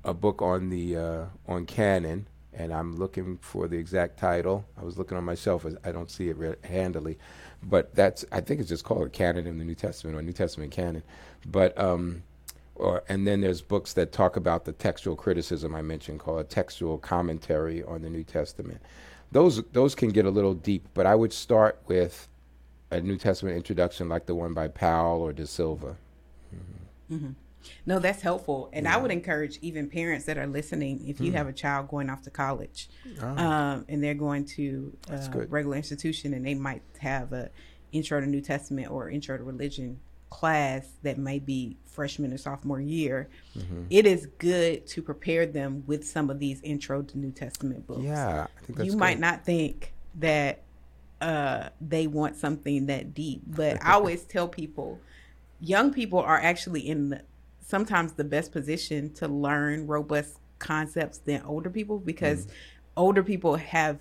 a 0.05 0.15
book 0.15 0.41
on 0.41 0.71
the 0.71 0.97
uh, 0.97 1.25
on 1.47 1.67
canon 1.67 2.29
and 2.53 2.73
I'm 2.73 2.97
looking 2.97 3.39
for 3.39 3.69
the 3.69 3.77
exact 3.77 4.19
title. 4.19 4.65
I 4.77 4.85
was 4.85 4.99
looking 4.99 5.17
on 5.17 5.25
myself, 5.25 5.67
I 5.85 5.93
don't 5.93 6.11
see 6.11 6.29
it 6.29 6.37
re- 6.37 6.57
handily, 6.65 7.19
but 7.63 7.95
that's 7.95 8.25
I 8.33 8.41
think 8.41 8.61
it's 8.61 8.69
just 8.69 8.85
called 8.85 9.07
a 9.07 9.11
canon 9.11 9.47
in 9.47 9.59
the 9.59 9.65
New 9.65 9.75
Testament 9.75 10.17
or 10.17 10.23
New 10.23 10.33
Testament 10.33 10.73
canon. 10.73 11.03
But 11.47 11.79
um, 11.79 12.23
or 12.75 13.03
and 13.09 13.27
then 13.27 13.41
there's 13.41 13.61
books 13.61 13.93
that 13.95 14.13
talk 14.13 14.37
about 14.37 14.65
the 14.65 14.73
textual 14.73 15.17
criticism 15.17 15.75
I 15.75 15.83
mentioned, 15.83 16.21
called 16.21 16.41
a 16.41 16.45
textual 16.45 16.99
commentary 16.99 17.83
on 17.83 18.03
the 18.03 18.11
New 18.11 18.25
Testament. 18.25 18.81
Those 19.33 19.63
those 19.73 19.95
can 19.95 20.11
get 20.11 20.25
a 20.25 20.31
little 20.31 20.55
deep, 20.55 20.89
but 20.95 21.07
I 21.07 21.15
would 21.15 21.33
start 21.33 21.81
with 21.87 22.29
a 22.91 23.01
New 23.01 23.19
Testament 23.19 23.57
introduction 23.57 24.09
like 24.09 24.27
the 24.27 24.35
one 24.35 24.55
by 24.55 24.69
Powell 24.69 25.21
or 25.21 25.33
De 25.33 25.47
Silva. 25.47 25.97
Mm-hmm. 26.55 27.15
Mm-hmm. 27.15 27.31
No, 27.87 27.99
that's 27.99 28.23
helpful. 28.23 28.71
And 28.73 28.85
yeah. 28.85 28.95
I 28.95 28.99
would 28.99 29.11
encourage 29.11 29.59
even 29.63 29.89
parents 29.89 30.27
that 30.27 30.39
are 30.39 30.47
listening, 30.47 31.07
if 31.09 31.21
you 31.21 31.33
mm. 31.33 31.35
have 31.35 31.49
a 31.49 31.53
child 31.53 31.89
going 31.89 32.11
off 32.11 32.23
to 32.23 32.31
college 32.31 32.89
oh. 33.23 33.27
um, 33.27 33.85
and 33.89 34.03
they're 34.03 34.15
going 34.15 34.45
to 34.45 34.97
a 35.11 35.47
regular 35.47 35.77
institution 35.77 36.35
and 36.35 36.47
they 36.47 36.55
might 36.55 36.83
have 36.99 37.33
a 37.33 37.51
intro 37.93 38.21
to 38.21 38.27
New 38.27 38.41
Testament 38.41 38.91
or 38.91 39.09
intro 39.09 39.37
to 39.37 39.43
religion 39.43 40.01
class 40.31 40.87
that 41.03 41.19
may 41.19 41.39
be 41.39 41.77
freshman 41.87 42.33
or 42.33 42.39
sophomore 42.39 42.81
year, 42.81 43.29
mm-hmm. 43.57 43.85
it 43.91 44.07
is 44.07 44.27
good 44.39 44.87
to 44.87 45.03
prepare 45.03 45.47
them 45.47 45.83
with 45.87 46.07
some 46.07 46.31
of 46.31 46.39
these 46.39 46.61
intro 46.63 47.03
to 47.03 47.19
New 47.19 47.33
Testament 47.33 47.87
books. 47.87 48.03
Yeah, 48.03 48.47
you 48.69 48.75
good. 48.75 48.95
might 48.95 49.19
not 49.19 49.45
think 49.45 49.93
that 50.17 50.63
uh, 51.21 51.71
they 51.81 52.07
want 52.07 52.37
something 52.37 52.87
that 52.87 53.15
deep, 53.15 53.43
but 53.47 53.79
I 53.85 53.95
always 53.95 54.25
tell 54.25 54.49
people, 54.49 55.01
young 55.61 55.93
people 55.93 56.21
are 56.21 56.39
actually 56.39 56.89
in 56.89 57.11
the 57.11 57.23
sometimes 57.69 58.13
the 58.15 58.25
best 58.25 58.51
position 58.51 59.13
to 59.13 59.29
learn 59.29 59.87
robust 59.87 60.39
concepts 60.59 61.19
than 61.19 61.43
older 61.43 61.69
people 61.69 61.99
because 61.99 62.47
mm. 62.47 62.51
older 62.97 63.23
people 63.23 63.57
have 63.57 63.99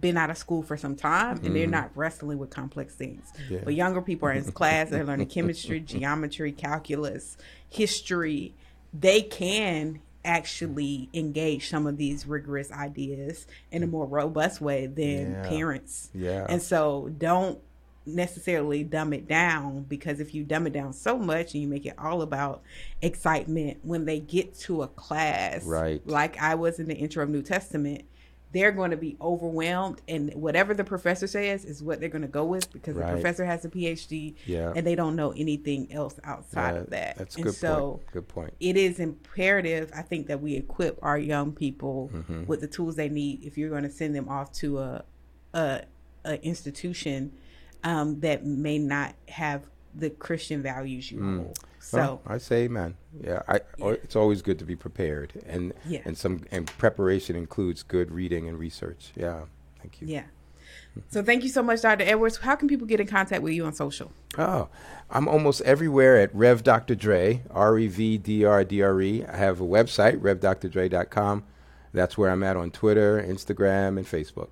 been 0.00 0.16
out 0.16 0.30
of 0.30 0.36
school 0.36 0.64
for 0.64 0.76
some 0.76 0.96
time 0.96 1.36
and 1.36 1.46
mm. 1.46 1.54
they're 1.54 1.66
not 1.68 1.90
wrestling 1.94 2.38
with 2.38 2.50
complex 2.50 2.94
things. 2.96 3.32
Yeah. 3.48 3.60
But 3.64 3.74
younger 3.74 4.02
people 4.02 4.28
are 4.28 4.32
in 4.32 4.44
class, 4.52 4.90
they're 4.90 5.04
learning 5.04 5.28
chemistry, 5.28 5.78
geometry, 5.86 6.50
calculus, 6.50 7.36
history. 7.70 8.52
They 8.92 9.22
can 9.22 10.00
actually 10.24 11.08
engage 11.14 11.68
some 11.68 11.86
of 11.86 11.96
these 11.96 12.26
rigorous 12.26 12.72
ideas 12.72 13.46
in 13.70 13.84
a 13.84 13.86
more 13.86 14.06
robust 14.06 14.60
way 14.60 14.86
than 14.86 15.32
yeah. 15.32 15.48
parents. 15.48 16.10
Yeah. 16.12 16.46
And 16.48 16.60
so 16.60 17.10
don't 17.16 17.60
necessarily 18.06 18.84
dumb 18.84 19.12
it 19.12 19.26
down 19.26 19.82
because 19.84 20.20
if 20.20 20.34
you 20.34 20.44
dumb 20.44 20.66
it 20.66 20.72
down 20.72 20.92
so 20.92 21.18
much 21.18 21.54
and 21.54 21.62
you 21.62 21.68
make 21.68 21.86
it 21.86 21.94
all 21.98 22.22
about 22.22 22.62
excitement 23.02 23.78
when 23.82 24.04
they 24.04 24.20
get 24.20 24.54
to 24.58 24.82
a 24.82 24.88
class 24.88 25.64
right 25.64 26.06
like 26.06 26.40
i 26.40 26.54
was 26.54 26.78
in 26.78 26.86
the 26.86 26.94
intro 26.94 27.22
of 27.22 27.28
new 27.30 27.42
testament 27.42 28.02
they're 28.52 28.70
going 28.72 28.92
to 28.92 28.96
be 28.96 29.16
overwhelmed 29.20 30.00
and 30.06 30.32
whatever 30.34 30.74
the 30.74 30.84
professor 30.84 31.26
says 31.26 31.64
is 31.64 31.82
what 31.82 31.98
they're 31.98 32.08
going 32.08 32.22
to 32.22 32.28
go 32.28 32.44
with 32.44 32.72
because 32.72 32.94
Right. 32.94 33.06
the 33.08 33.12
professor 33.14 33.44
has 33.44 33.64
a 33.64 33.68
phd 33.68 34.34
Yeah. 34.46 34.72
and 34.76 34.86
they 34.86 34.94
don't 34.94 35.16
know 35.16 35.32
anything 35.32 35.92
else 35.92 36.20
outside 36.24 36.76
Uh, 36.76 36.80
of 36.80 36.90
that 36.90 37.16
That's 37.18 37.34
a 37.34 37.38
and 37.38 37.44
good 37.46 37.54
so 37.54 37.90
point. 37.92 38.12
Good 38.12 38.28
point. 38.28 38.54
it 38.60 38.76
is 38.76 39.00
imperative 39.00 39.90
i 39.96 40.02
think 40.02 40.26
that 40.28 40.40
we 40.42 40.54
equip 40.56 40.98
our 41.02 41.18
young 41.18 41.52
people 41.52 42.10
Mm-hmm. 42.14 42.44
with 42.46 42.60
the 42.60 42.68
tools 42.68 42.96
they 42.96 43.08
need 43.08 43.42
if 43.44 43.56
you're 43.58 43.70
going 43.70 43.82
to 43.82 43.90
send 43.90 44.14
them 44.14 44.28
off 44.28 44.52
to 44.52 44.78
a 44.78 45.04
a, 45.54 45.82
a 46.24 46.42
institution 46.44 47.32
um, 47.84 48.18
that 48.20 48.44
may 48.44 48.78
not 48.78 49.14
have 49.28 49.62
the 49.94 50.10
christian 50.10 50.60
values 50.62 51.10
you 51.12 51.22
hold 51.22 51.58
so 51.78 51.98
Mm. 51.98 52.00
Well, 52.00 52.22
I 52.26 52.38
say 52.38 52.62
amen. 52.64 52.96
Yeah, 53.22 53.42
I, 53.46 53.60
oh, 53.80 53.90
it's 53.90 54.16
always 54.16 54.40
good 54.40 54.58
to 54.58 54.64
be 54.64 54.74
prepared, 54.74 55.34
and 55.46 55.72
Yeah. 55.86 56.00
and 56.06 56.16
some 56.16 56.40
and 56.50 56.66
preparation 56.66 57.36
includes 57.36 57.82
good 57.82 58.10
reading 58.10 58.48
and 58.48 58.58
research. 58.58 59.12
Yeah, 59.14 59.42
thank 59.80 60.00
you. 60.00 60.08
yeah 60.08 60.24
so 61.10 61.22
thank 61.22 61.42
you 61.42 61.48
so 61.48 61.60
much 61.62 61.82
dr 61.82 62.02
edwards 62.04 62.36
how 62.38 62.54
can 62.56 62.68
people 62.68 62.86
get 62.86 63.00
in 63.00 63.06
contact 63.06 63.42
with 63.42 63.52
you 63.52 63.64
on 63.66 63.72
social 63.74 64.10
Oh, 64.38 64.68
I'm 65.10 65.28
almost 65.28 65.60
everywhere 65.60 66.18
at 66.18 66.34
Rev 66.34 66.64
Dr. 66.64 66.94
Dre, 66.96 67.42
R 67.50 67.78
E 67.78 67.86
V 67.86 68.18
D 68.18 68.44
R 68.44 68.64
D 68.64 68.82
R 68.82 69.00
E. 69.00 69.24
I 69.24 69.36
have 69.36 69.60
a 69.60 69.64
website, 69.64 70.18
revdrdre.com. 70.20 71.44
That's 71.92 72.18
where 72.18 72.30
I'm 72.30 72.42
at 72.42 72.56
on 72.56 72.70
Twitter, 72.72 73.22
Instagram, 73.22 73.96
and 73.98 74.06
Facebook. 74.06 74.48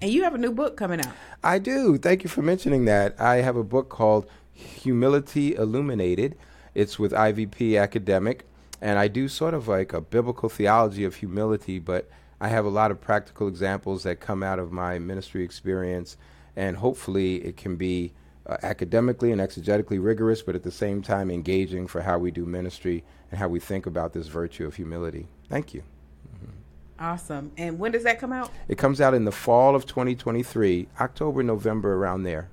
And 0.00 0.10
you 0.10 0.22
have 0.24 0.34
a 0.34 0.38
new 0.38 0.52
book 0.52 0.76
coming 0.76 1.00
out 1.00 1.12
I 1.44 1.58
do. 1.58 1.98
Thank 1.98 2.24
you 2.24 2.30
for 2.30 2.40
mentioning 2.40 2.86
that. 2.86 3.20
I 3.20 3.36
have 3.36 3.56
a 3.56 3.62
book 3.62 3.90
called 3.90 4.26
Humility 4.54 5.54
Illuminated. 5.54 6.36
It's 6.74 6.98
with 6.98 7.12
IVP 7.12 7.80
Academic, 7.80 8.46
and 8.80 8.98
I 8.98 9.08
do 9.08 9.28
sort 9.28 9.52
of 9.52 9.68
like 9.68 9.92
a 9.92 10.00
biblical 10.00 10.48
theology 10.48 11.04
of 11.04 11.16
humility, 11.16 11.78
but 11.78 12.08
I 12.40 12.48
have 12.48 12.64
a 12.64 12.70
lot 12.70 12.90
of 12.90 13.00
practical 13.00 13.46
examples 13.46 14.04
that 14.04 14.20
come 14.20 14.42
out 14.42 14.58
of 14.58 14.72
my 14.72 14.98
ministry 14.98 15.44
experience, 15.44 16.16
and 16.56 16.78
hopefully 16.78 17.36
it 17.44 17.58
can 17.58 17.76
be 17.76 18.12
uh, 18.46 18.56
academically 18.62 19.30
and 19.30 19.40
exegetically 19.40 20.02
rigorous, 20.02 20.40
but 20.40 20.54
at 20.54 20.62
the 20.62 20.70
same 20.70 21.02
time 21.02 21.30
engaging 21.30 21.86
for 21.86 22.00
how 22.00 22.18
we 22.18 22.30
do 22.30 22.46
ministry 22.46 23.04
and 23.30 23.38
how 23.38 23.48
we 23.48 23.60
think 23.60 23.84
about 23.84 24.14
this 24.14 24.28
virtue 24.28 24.66
of 24.66 24.76
humility. 24.76 25.28
Thank 25.48 25.74
you. 25.74 25.82
Awesome 26.98 27.50
and 27.56 27.78
when 27.78 27.90
does 27.92 28.04
that 28.04 28.18
come 28.20 28.32
out 28.32 28.50
It 28.68 28.78
comes 28.78 29.00
out 29.00 29.14
in 29.14 29.24
the 29.24 29.32
fall 29.32 29.74
of 29.74 29.84
2023, 29.86 30.88
October, 31.00 31.42
November, 31.42 31.94
around 31.94 32.22
there. 32.22 32.48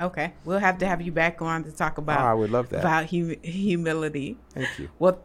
okay 0.00 0.32
we'll 0.44 0.58
have 0.58 0.78
to 0.78 0.86
have 0.86 1.00
you 1.02 1.12
back 1.12 1.40
on 1.42 1.64
to 1.64 1.72
talk 1.72 1.98
about 1.98 2.20
Oh, 2.20 2.24
I 2.24 2.34
would 2.34 2.50
love 2.50 2.68
that. 2.70 2.80
about 2.80 3.10
hum- 3.10 3.36
humility 3.42 4.38
Thank 4.50 4.78
you. 4.78 4.88
Well, 4.98 5.20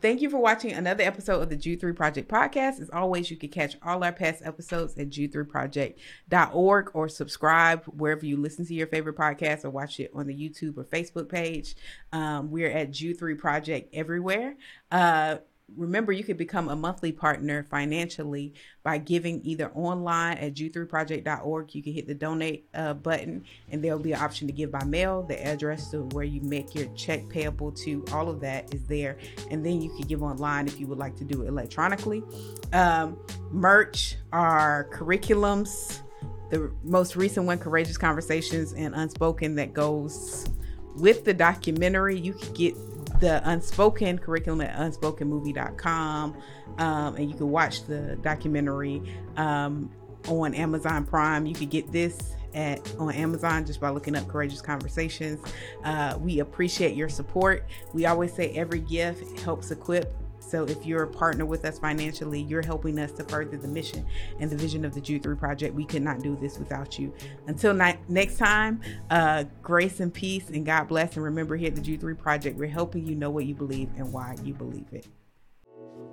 thank 0.00 0.20
you 0.20 0.28
for 0.30 0.38
watching 0.38 0.72
another 0.72 1.02
episode 1.02 1.40
of 1.42 1.48
the 1.48 1.56
Jude 1.56 1.80
3 1.80 1.92
Project 1.94 2.28
podcast. 2.30 2.78
As 2.78 2.90
always, 2.90 3.30
you 3.30 3.38
can 3.38 3.48
catch 3.48 3.76
all 3.82 4.04
our 4.04 4.12
past 4.12 4.42
episodes 4.44 4.94
at 4.98 5.08
jude3project.org 5.08 6.90
or 6.94 7.08
subscribe 7.08 7.84
wherever 7.86 8.26
you 8.26 8.36
listen 8.36 8.66
to 8.66 8.74
your 8.74 8.86
favorite 8.86 9.16
podcast 9.16 9.64
or 9.64 9.70
watch 9.70 9.98
it 10.00 10.10
on 10.14 10.26
the 10.26 10.34
YouTube 10.34 10.76
or 10.76 10.84
Facebook 10.84 11.28
page. 11.30 11.74
Um, 12.12 12.50
we're 12.50 12.70
at 12.70 12.90
Jude 12.90 13.18
3 13.18 13.34
Project 13.34 13.94
everywhere. 13.94 14.56
Uh, 14.90 15.36
Remember, 15.76 16.12
you 16.12 16.22
could 16.22 16.36
become 16.36 16.68
a 16.68 16.76
monthly 16.76 17.10
partner 17.10 17.64
financially 17.64 18.52
by 18.82 18.98
giving 18.98 19.40
either 19.44 19.70
online 19.72 20.36
at 20.36 20.54
jude3project.org. 20.54 21.74
You 21.74 21.82
can 21.82 21.92
hit 21.94 22.06
the 22.06 22.14
donate 22.14 22.68
uh, 22.74 22.92
button, 22.94 23.44
and 23.70 23.82
there'll 23.82 23.98
be 23.98 24.12
an 24.12 24.20
option 24.20 24.46
to 24.46 24.52
give 24.52 24.70
by 24.70 24.84
mail. 24.84 25.22
The 25.22 25.42
address 25.42 25.90
to 25.90 26.02
where 26.12 26.24
you 26.24 26.42
make 26.42 26.74
your 26.74 26.86
check 26.94 27.28
payable 27.30 27.72
to, 27.72 28.04
all 28.12 28.28
of 28.28 28.40
that 28.40 28.74
is 28.74 28.86
there. 28.86 29.16
And 29.50 29.64
then 29.64 29.80
you 29.80 29.88
can 29.90 30.02
give 30.06 30.22
online 30.22 30.66
if 30.66 30.78
you 30.78 30.86
would 30.86 30.98
like 30.98 31.16
to 31.16 31.24
do 31.24 31.42
it 31.42 31.48
electronically. 31.48 32.22
Um, 32.74 33.18
merch, 33.50 34.16
our 34.32 34.88
curriculums, 34.92 36.02
the 36.50 36.70
most 36.84 37.16
recent 37.16 37.46
one, 37.46 37.58
Courageous 37.58 37.96
Conversations 37.96 38.74
and 38.74 38.94
Unspoken, 38.94 39.54
that 39.56 39.72
goes 39.72 40.46
with 40.96 41.24
the 41.24 41.34
documentary. 41.34 42.18
You 42.18 42.34
can 42.34 42.52
get 42.52 42.76
the 43.20 43.48
unspoken 43.48 44.18
curriculum 44.18 44.60
at 44.60 44.76
unspokenmovie.com 44.76 46.36
um, 46.78 47.16
and 47.16 47.30
you 47.30 47.36
can 47.36 47.50
watch 47.50 47.84
the 47.86 48.16
documentary 48.22 49.02
um, 49.36 49.90
on 50.28 50.54
amazon 50.54 51.04
prime. 51.04 51.46
You 51.46 51.54
can 51.54 51.68
get 51.68 51.90
this 51.92 52.34
at 52.54 52.94
on 52.98 53.12
amazon 53.12 53.66
just 53.66 53.80
by 53.80 53.90
looking 53.90 54.16
up 54.16 54.26
courageous 54.28 54.62
conversations. 54.62 55.40
Uh, 55.84 56.16
we 56.20 56.40
appreciate 56.40 56.96
your 56.96 57.08
support. 57.08 57.66
We 57.92 58.06
always 58.06 58.32
say 58.32 58.50
every 58.50 58.80
gift 58.80 59.40
helps 59.40 59.70
equip 59.70 60.14
so 60.54 60.62
if 60.66 60.86
you're 60.86 61.02
a 61.02 61.08
partner 61.08 61.44
with 61.44 61.64
us 61.64 61.80
financially, 61.80 62.40
you're 62.40 62.62
helping 62.62 63.00
us 63.00 63.10
to 63.10 63.24
further 63.24 63.56
the 63.56 63.66
mission 63.66 64.06
and 64.38 64.48
the 64.48 64.54
vision 64.54 64.84
of 64.84 64.94
the 64.94 65.00
Jude 65.00 65.24
3 65.24 65.34
Project. 65.34 65.74
We 65.74 65.84
could 65.84 66.02
not 66.02 66.20
do 66.20 66.38
this 66.40 66.60
without 66.60 66.96
you. 66.96 67.12
Until 67.48 67.74
ni- 67.74 67.98
next 68.08 68.36
time, 68.36 68.80
uh, 69.10 69.46
grace 69.64 69.98
and 69.98 70.14
peace 70.14 70.50
and 70.50 70.64
God 70.64 70.86
bless. 70.86 71.16
And 71.16 71.24
remember 71.24 71.56
here 71.56 71.66
at 71.70 71.74
the 71.74 71.80
Jude 71.80 72.00
3 72.00 72.14
Project, 72.14 72.56
we're 72.56 72.68
helping 72.68 73.04
you 73.04 73.16
know 73.16 73.30
what 73.30 73.46
you 73.46 73.54
believe 73.56 73.88
and 73.96 74.12
why 74.12 74.36
you 74.44 74.54
believe 74.54 74.86
it. 74.92 75.08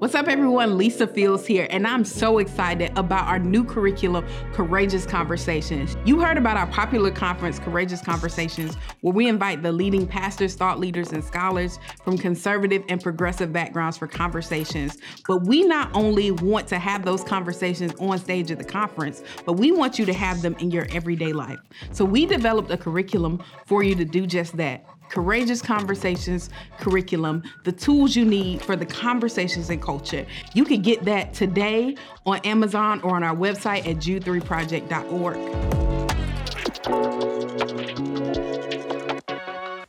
What's 0.02 0.16
up, 0.16 0.28
everyone? 0.28 0.80
Lisa 0.80 1.06
Fields 1.06 1.46
here, 1.46 1.68
and 1.70 1.86
I'm 1.86 2.04
so 2.04 2.40
excited 2.40 2.92
about 2.98 3.28
our 3.28 3.38
new 3.38 3.64
curriculum, 3.64 4.26
Courageous 4.52 5.06
Conversations. 5.06 5.96
You 6.06 6.20
heard 6.20 6.40
about 6.40 6.58
our 6.58 6.66
popular 6.66 7.12
conference, 7.12 7.60
Courageous 7.60 8.02
Conversations, 8.02 8.74
where 9.02 9.14
we 9.14 9.28
invite 9.28 9.62
the 9.62 9.72
leading 9.72 10.08
pastors, 10.08 10.56
thought 10.56 10.80
leaders, 10.80 11.12
and 11.12 11.24
scholars 11.24 11.78
from 12.04 12.18
conservative 12.18 12.84
and 12.90 13.00
progressive 13.00 13.54
backgrounds 13.54 13.96
for 13.96 14.08
conversations. 14.08 14.98
But 15.28 15.46
we 15.46 15.66
not 15.66 15.92
only 15.94 16.32
want 16.32 16.68
to 16.70 16.80
have 16.80 17.06
those 17.06 17.24
conversations 17.24 17.94
on 18.00 18.18
stage 18.18 18.50
at 18.50 18.58
the 18.58 18.64
conference, 18.64 19.22
but 19.46 19.54
we 19.54 19.72
want 19.72 20.00
you 20.00 20.06
to 20.08 20.14
have 20.14 20.42
them 20.42 20.56
in 20.58 20.72
your 20.72 20.88
everyday 20.90 21.32
life. 21.32 21.60
So 21.92 22.06
we 22.06 22.26
developed 22.26 22.72
a 22.72 22.78
curriculum 22.78 23.44
for 23.68 23.84
you 23.84 23.94
to 23.94 24.06
do 24.06 24.26
just 24.26 24.58
that. 24.58 24.84
Courageous 25.12 25.62
Conversations 25.62 26.50
curriculum, 26.80 27.44
the 27.66 27.72
tools 27.72 28.16
you 28.16 28.24
need 28.24 28.62
for 28.62 28.78
the 28.78 28.86
conversations 28.86 29.70
in 29.70 29.80
culture. 29.82 30.26
You 30.54 30.64
can 30.64 30.82
get 30.82 31.04
that 31.04 31.34
today 31.34 31.98
on 32.26 32.40
Amazon 32.40 33.02
or 33.02 33.16
on 33.16 33.24
our 33.24 33.36
website 33.36 33.86
at 33.88 33.98
jude3project.org. 33.98 35.82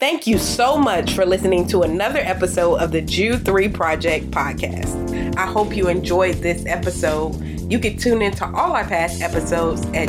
Thank 0.00 0.26
you 0.26 0.38
so 0.38 0.76
much 0.76 1.14
for 1.14 1.24
listening 1.24 1.68
to 1.68 1.82
another 1.82 2.18
episode 2.18 2.78
of 2.78 2.90
the 2.90 3.00
Jude 3.00 3.44
3 3.44 3.68
Project 3.68 4.32
podcast. 4.32 5.36
I 5.36 5.46
hope 5.46 5.76
you 5.76 5.88
enjoyed 5.88 6.34
this 6.36 6.66
episode. 6.66 7.40
You 7.70 7.78
can 7.78 7.96
tune 7.96 8.20
into 8.22 8.44
all 8.44 8.72
our 8.72 8.84
past 8.84 9.22
episodes 9.22 9.86
at 9.94 10.08